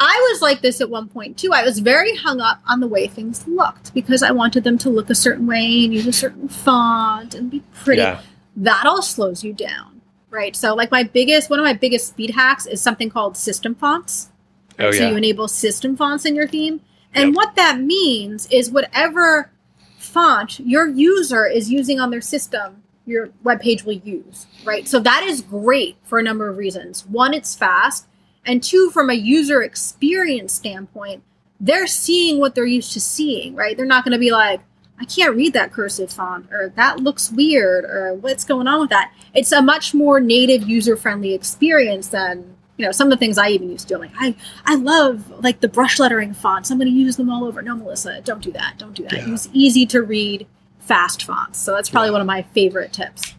I 0.03 0.29
was 0.33 0.41
like 0.41 0.63
this 0.63 0.81
at 0.81 0.89
one 0.89 1.09
point 1.09 1.37
too. 1.37 1.53
I 1.53 1.63
was 1.63 1.79
very 1.79 2.17
hung 2.17 2.41
up 2.41 2.61
on 2.67 2.81
the 2.81 2.89
way 2.89 3.07
things 3.07 3.47
looked 3.47 3.93
because 3.93 4.23
I 4.23 4.31
wanted 4.33 4.65
them 4.65 4.79
to 4.79 4.91
look 4.91 5.11
a 5.11 5.15
certain 5.15 5.47
way 5.47 5.85
and 5.85 5.93
use 5.95 6.07
a 6.07 6.13
certain 6.13 6.49
font 6.49 7.35
and 7.35 7.51
be 7.51 7.63
pretty. 7.75 8.01
Yeah. 8.03 8.23
That 8.57 8.87
all 8.87 9.03
slows 9.03 9.45
you 9.45 9.53
down, 9.53 10.01
right? 10.31 10.57
So 10.57 10.75
like 10.75 10.91
my 10.91 11.03
biggest 11.03 11.51
one 11.51 11.59
of 11.59 11.65
my 11.65 11.75
biggest 11.75 12.09
speed 12.09 12.31
hacks 12.31 12.67
is 12.67 12.81
something 12.81 13.11
called 13.11 13.37
system 13.37 13.75
fonts. 13.75 14.31
Oh 14.79 14.91
So 14.91 15.03
yeah. 15.03 15.11
you 15.11 15.17
enable 15.17 15.49
system 15.49 15.97
fonts 15.97 16.25
in 16.25 16.35
your 16.35 16.49
theme. 16.49 16.81
And 17.15 17.29
Yep. 17.31 17.35
what 17.37 17.55
that 17.57 17.81
means 17.81 18.47
is 18.51 18.71
whatever 18.71 19.51
font 19.99 20.61
your 20.61 20.89
user 20.89 21.47
is 21.47 21.71
using 21.71 22.01
on 22.01 22.11
their 22.11 22.21
system, 22.23 22.83
your 23.05 23.31
web 23.43 23.61
page 23.61 23.85
will 23.85 23.95
use, 23.95 24.47
right? 24.65 24.89
So 24.89 24.99
that 25.01 25.25
is 25.25 25.43
great 25.43 25.97
for 26.05 26.19
a 26.19 26.23
number 26.23 26.49
of 26.49 26.57
reasons. 26.57 27.05
One, 27.07 27.35
it's 27.35 27.55
fast. 27.55 28.07
And 28.47 28.63
two, 28.63 28.91
from 28.91 29.11
a 29.11 29.15
user 29.15 29.63
experience 29.63 30.53
standpoint, 30.53 31.23
they're 31.61 31.87
seeing 31.87 32.39
what 32.39 32.55
they're 32.55 32.65
used 32.65 32.93
to 32.93 33.01
seeing, 33.01 33.55
right? 33.55 33.77
They're 33.77 33.87
not 33.87 34.05
going 34.05 34.13
to 34.13 34.19
be 34.19 34.31
like, 34.31 34.61
I 34.99 35.05
can't 35.05 35.35
read 35.37 35.53
that 35.55 35.73
cursive 35.73 36.13
font, 36.13 36.51
or 36.53 36.71
that 36.77 37.01
looks 37.01 37.31
weird, 37.31 37.85
or 37.85 38.15
what's 38.15 38.45
going 38.45 38.67
on 38.67 38.81
with 38.81 38.91
that. 38.91 39.13
It's 39.35 39.51
a 39.53 39.63
much 39.63 39.95
more 39.95 40.21
native, 40.21 40.69
user 40.69 40.97
friendly 40.97 41.33
experience 41.35 42.09
than 42.09 42.57
you 42.77 42.85
know 42.87 42.93
some 42.93 43.09
of 43.09 43.11
the 43.11 43.17
things 43.19 43.37
I 43.39 43.49
even 43.49 43.71
used 43.71 43.89
to 43.89 43.95
do. 43.95 44.01
Like, 44.01 44.11
I 44.19 44.35
I 44.67 44.75
love 44.77 45.31
like 45.43 45.61
the 45.61 45.69
brush 45.69 45.99
lettering 45.99 46.35
fonts. 46.35 46.71
I'm 46.71 46.79
going 46.79 46.89
to 46.91 46.95
use 46.95 47.17
them 47.17 47.31
all 47.31 47.45
over. 47.45 47.63
No, 47.63 47.77
Melissa, 47.77 48.21
don't 48.23 48.43
do 48.43 48.53
that. 48.53 48.75
Don't 48.79 48.95
do 48.95 49.03
that. 49.05 49.13
Yeah. 49.15 49.27
Use 49.27 49.49
easy 49.55 49.87
to 49.87 50.03
read, 50.03 50.47
fast 50.81 51.25
fonts. 51.25 51.59
So 51.59 51.75
that's 51.75 51.89
probably 51.89 52.09
Yeah. 52.09 52.13
one 52.13 52.21
of 52.23 52.27
my 52.27 52.43
favorite 52.43 52.93
tips. 52.93 53.35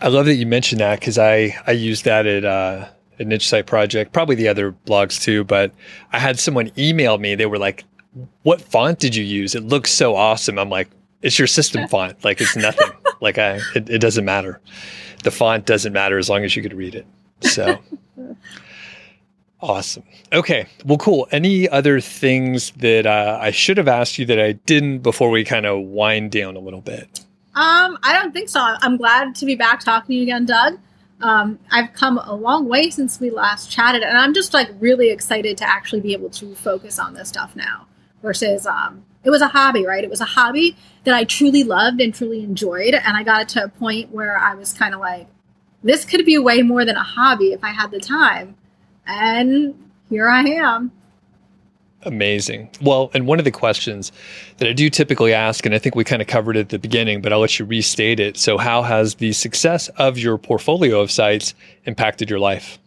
I 0.00 0.08
love 0.08 0.26
that 0.26 0.34
you 0.34 0.46
mentioned 0.46 0.80
that 0.80 0.98
because 0.98 1.18
I 1.18 1.56
I 1.68 1.72
used 1.72 2.04
that 2.04 2.26
at 2.26 2.44
uh, 2.44 2.88
a 3.18 3.24
niche 3.24 3.48
site 3.48 3.66
project, 3.66 4.12
probably 4.12 4.34
the 4.34 4.48
other 4.48 4.72
blogs 4.86 5.20
too. 5.20 5.44
But 5.44 5.72
I 6.12 6.18
had 6.18 6.38
someone 6.38 6.70
email 6.78 7.18
me. 7.18 7.34
They 7.34 7.46
were 7.46 7.58
like, 7.58 7.84
"What 8.42 8.60
font 8.60 8.98
did 8.98 9.14
you 9.14 9.24
use? 9.24 9.54
It 9.54 9.64
looks 9.64 9.90
so 9.90 10.14
awesome." 10.16 10.58
I'm 10.58 10.70
like, 10.70 10.88
"It's 11.22 11.38
your 11.38 11.48
system 11.48 11.88
font. 11.94 12.24
Like 12.24 12.40
it's 12.40 12.56
nothing. 12.56 12.90
like 13.20 13.38
I 13.38 13.60
it, 13.74 13.88
it 13.90 13.98
doesn't 14.00 14.24
matter. 14.24 14.60
The 15.22 15.30
font 15.30 15.66
doesn't 15.66 15.92
matter 15.92 16.18
as 16.18 16.28
long 16.28 16.44
as 16.44 16.56
you 16.56 16.62
could 16.62 16.74
read 16.74 16.94
it." 16.94 17.06
So. 17.40 17.78
Awesome. 19.60 20.02
Okay. 20.30 20.66
Well, 20.84 20.98
cool. 20.98 21.26
Any 21.30 21.66
other 21.70 21.98
things 21.98 22.72
that 22.72 23.06
uh, 23.06 23.38
I 23.40 23.50
should 23.50 23.78
have 23.78 23.88
asked 23.88 24.18
you 24.18 24.26
that 24.26 24.38
I 24.38 24.52
didn't 24.52 24.98
before 24.98 25.30
we 25.30 25.42
kind 25.42 25.64
of 25.64 25.80
wind 25.84 26.32
down 26.32 26.54
a 26.54 26.58
little 26.58 26.82
bit? 26.82 27.20
Um, 27.54 27.96
I 28.02 28.12
don't 28.12 28.32
think 28.32 28.50
so. 28.50 28.60
I'm 28.60 28.98
glad 28.98 29.34
to 29.36 29.46
be 29.46 29.54
back 29.54 29.80
talking 29.80 30.08
to 30.08 30.14
you 30.16 30.22
again, 30.24 30.44
Doug. 30.44 30.78
Um, 31.24 31.58
I've 31.70 31.94
come 31.94 32.18
a 32.18 32.34
long 32.34 32.68
way 32.68 32.90
since 32.90 33.18
we 33.18 33.30
last 33.30 33.70
chatted, 33.70 34.02
and 34.02 34.16
I'm 34.16 34.34
just 34.34 34.52
like 34.52 34.68
really 34.78 35.10
excited 35.10 35.56
to 35.56 35.64
actually 35.64 36.02
be 36.02 36.12
able 36.12 36.28
to 36.30 36.54
focus 36.54 36.98
on 36.98 37.14
this 37.14 37.30
stuff 37.30 37.56
now. 37.56 37.86
Versus, 38.22 38.66
um, 38.66 39.04
it 39.24 39.30
was 39.30 39.40
a 39.40 39.48
hobby, 39.48 39.86
right? 39.86 40.04
It 40.04 40.10
was 40.10 40.20
a 40.20 40.26
hobby 40.26 40.76
that 41.04 41.14
I 41.14 41.24
truly 41.24 41.64
loved 41.64 42.00
and 42.02 42.14
truly 42.14 42.44
enjoyed, 42.44 42.92
and 42.92 43.16
I 43.16 43.22
got 43.22 43.40
it 43.40 43.48
to 43.50 43.64
a 43.64 43.68
point 43.68 44.10
where 44.10 44.36
I 44.36 44.54
was 44.54 44.74
kind 44.74 44.94
of 44.94 45.00
like, 45.00 45.26
this 45.82 46.04
could 46.04 46.26
be 46.26 46.36
way 46.36 46.60
more 46.60 46.84
than 46.84 46.96
a 46.96 47.02
hobby 47.02 47.52
if 47.54 47.64
I 47.64 47.70
had 47.70 47.90
the 47.90 48.00
time. 48.00 48.56
And 49.06 49.90
here 50.10 50.28
I 50.28 50.42
am. 50.42 50.92
Amazing. 52.04 52.70
Well, 52.82 53.10
and 53.14 53.26
one 53.26 53.38
of 53.38 53.44
the 53.44 53.50
questions 53.50 54.12
that 54.58 54.68
I 54.68 54.72
do 54.72 54.90
typically 54.90 55.32
ask, 55.32 55.64
and 55.64 55.74
I 55.74 55.78
think 55.78 55.94
we 55.94 56.04
kind 56.04 56.20
of 56.20 56.28
covered 56.28 56.56
it 56.56 56.60
at 56.60 56.68
the 56.68 56.78
beginning, 56.78 57.22
but 57.22 57.32
I'll 57.32 57.40
let 57.40 57.58
you 57.58 57.64
restate 57.64 58.20
it. 58.20 58.36
So, 58.36 58.58
how 58.58 58.82
has 58.82 59.14
the 59.16 59.32
success 59.32 59.88
of 59.96 60.18
your 60.18 60.36
portfolio 60.36 61.00
of 61.00 61.10
sites 61.10 61.54
impacted 61.84 62.28
your 62.28 62.38
life? 62.38 62.78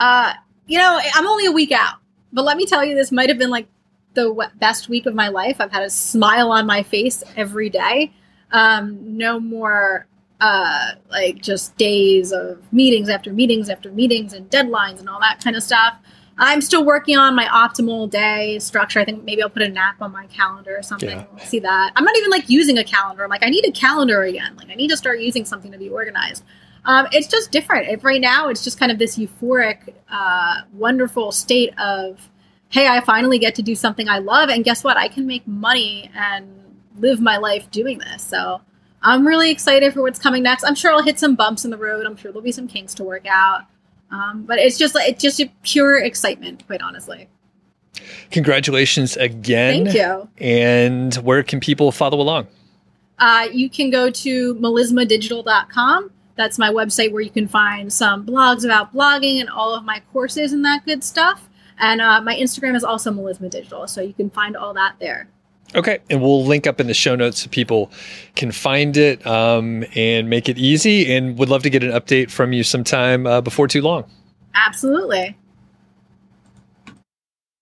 Uh, 0.00 0.32
you 0.66 0.78
know, 0.78 1.00
I'm 1.14 1.26
only 1.26 1.46
a 1.46 1.52
week 1.52 1.72
out, 1.72 1.96
but 2.32 2.44
let 2.44 2.56
me 2.56 2.66
tell 2.66 2.84
you, 2.84 2.94
this 2.94 3.12
might 3.12 3.28
have 3.28 3.38
been 3.38 3.50
like 3.50 3.68
the 4.14 4.50
best 4.58 4.88
week 4.88 5.06
of 5.06 5.14
my 5.14 5.28
life. 5.28 5.60
I've 5.60 5.72
had 5.72 5.84
a 5.84 5.90
smile 5.90 6.50
on 6.50 6.66
my 6.66 6.82
face 6.82 7.22
every 7.36 7.70
day. 7.70 8.12
Um, 8.50 9.16
no 9.16 9.38
more 9.38 10.06
uh, 10.40 10.92
like 11.10 11.42
just 11.42 11.76
days 11.76 12.32
of 12.32 12.60
meetings 12.72 13.08
after 13.08 13.32
meetings 13.32 13.68
after 13.68 13.90
meetings 13.90 14.32
and 14.32 14.48
deadlines 14.50 15.00
and 15.00 15.08
all 15.08 15.20
that 15.20 15.42
kind 15.42 15.56
of 15.56 15.62
stuff. 15.62 15.96
I'm 16.38 16.60
still 16.60 16.84
working 16.84 17.16
on 17.16 17.34
my 17.34 17.46
optimal 17.46 18.08
day 18.08 18.60
structure. 18.60 19.00
I 19.00 19.04
think 19.04 19.24
maybe 19.24 19.42
I'll 19.42 19.50
put 19.50 19.62
a 19.62 19.68
nap 19.68 19.96
on 20.00 20.12
my 20.12 20.26
calendar 20.26 20.76
or 20.76 20.82
something. 20.82 21.10
Yeah. 21.10 21.24
We'll 21.32 21.44
see 21.44 21.58
that. 21.58 21.92
I'm 21.96 22.04
not 22.04 22.16
even 22.16 22.30
like 22.30 22.48
using 22.48 22.78
a 22.78 22.84
calendar. 22.84 23.24
I'm 23.24 23.30
like, 23.30 23.44
I 23.44 23.50
need 23.50 23.66
a 23.66 23.72
calendar 23.72 24.22
again. 24.22 24.56
Like, 24.56 24.70
I 24.70 24.74
need 24.74 24.88
to 24.88 24.96
start 24.96 25.20
using 25.20 25.44
something 25.44 25.72
to 25.72 25.78
be 25.78 25.88
organized. 25.88 26.44
Um, 26.84 27.08
it's 27.12 27.26
just 27.26 27.50
different. 27.50 27.88
If 27.88 28.04
right 28.04 28.20
now, 28.20 28.48
it's 28.48 28.62
just 28.62 28.78
kind 28.78 28.92
of 28.92 28.98
this 28.98 29.18
euphoric, 29.18 29.92
uh, 30.10 30.62
wonderful 30.72 31.32
state 31.32 31.78
of, 31.78 32.30
hey, 32.68 32.86
I 32.86 33.00
finally 33.00 33.38
get 33.38 33.56
to 33.56 33.62
do 33.62 33.74
something 33.74 34.08
I 34.08 34.18
love, 34.18 34.48
and 34.48 34.64
guess 34.64 34.84
what? 34.84 34.96
I 34.96 35.08
can 35.08 35.26
make 35.26 35.46
money 35.46 36.10
and 36.14 36.48
live 36.98 37.20
my 37.20 37.36
life 37.36 37.70
doing 37.70 37.98
this. 37.98 38.22
So 38.22 38.60
I'm 39.02 39.26
really 39.26 39.50
excited 39.50 39.92
for 39.92 40.02
what's 40.02 40.18
coming 40.18 40.44
next. 40.44 40.64
I'm 40.64 40.74
sure 40.74 40.92
I'll 40.92 41.02
hit 41.02 41.18
some 41.18 41.34
bumps 41.34 41.64
in 41.64 41.70
the 41.70 41.76
road. 41.76 42.06
I'm 42.06 42.16
sure 42.16 42.30
there'll 42.30 42.42
be 42.42 42.52
some 42.52 42.68
kinks 42.68 42.94
to 42.94 43.04
work 43.04 43.26
out. 43.26 43.62
Um, 44.10 44.44
but 44.44 44.58
it's 44.58 44.78
just 44.78 44.94
like 44.94 45.10
it's 45.10 45.22
just 45.22 45.40
a 45.40 45.50
pure 45.62 45.98
excitement, 45.98 46.66
quite 46.66 46.82
honestly. 46.82 47.28
Congratulations 48.30 49.16
again. 49.16 49.86
Thank 49.86 49.96
you. 49.96 50.28
And 50.38 51.14
where 51.16 51.42
can 51.42 51.60
people 51.60 51.92
follow 51.92 52.20
along? 52.20 52.46
Uh, 53.18 53.48
you 53.52 53.68
can 53.68 53.90
go 53.90 54.10
to 54.10 54.54
melismadigital.com. 54.56 56.10
That's 56.36 56.58
my 56.58 56.70
website 56.70 57.12
where 57.12 57.20
you 57.20 57.30
can 57.30 57.48
find 57.48 57.92
some 57.92 58.24
blogs 58.24 58.64
about 58.64 58.94
blogging 58.94 59.40
and 59.40 59.50
all 59.50 59.74
of 59.74 59.84
my 59.84 60.00
courses 60.12 60.52
and 60.52 60.64
that 60.64 60.84
good 60.86 61.02
stuff. 61.02 61.48
And 61.80 62.00
uh, 62.00 62.20
my 62.20 62.36
Instagram 62.36 62.76
is 62.76 62.84
also 62.84 63.10
Melisma 63.10 63.50
Digital, 63.50 63.86
so 63.86 64.00
you 64.00 64.12
can 64.12 64.30
find 64.30 64.56
all 64.56 64.74
that 64.74 64.96
there. 65.00 65.28
Okay. 65.74 65.98
And 66.08 66.22
we'll 66.22 66.44
link 66.44 66.66
up 66.66 66.80
in 66.80 66.86
the 66.86 66.94
show 66.94 67.14
notes 67.14 67.42
so 67.42 67.48
people 67.50 67.90
can 68.36 68.52
find 68.52 68.96
it 68.96 69.26
um, 69.26 69.84
and 69.94 70.30
make 70.30 70.48
it 70.48 70.58
easy. 70.58 71.14
And 71.14 71.38
would 71.38 71.48
love 71.48 71.62
to 71.64 71.70
get 71.70 71.82
an 71.82 71.90
update 71.90 72.30
from 72.30 72.52
you 72.52 72.62
sometime 72.62 73.26
uh, 73.26 73.40
before 73.40 73.68
too 73.68 73.82
long. 73.82 74.04
Absolutely. 74.54 75.36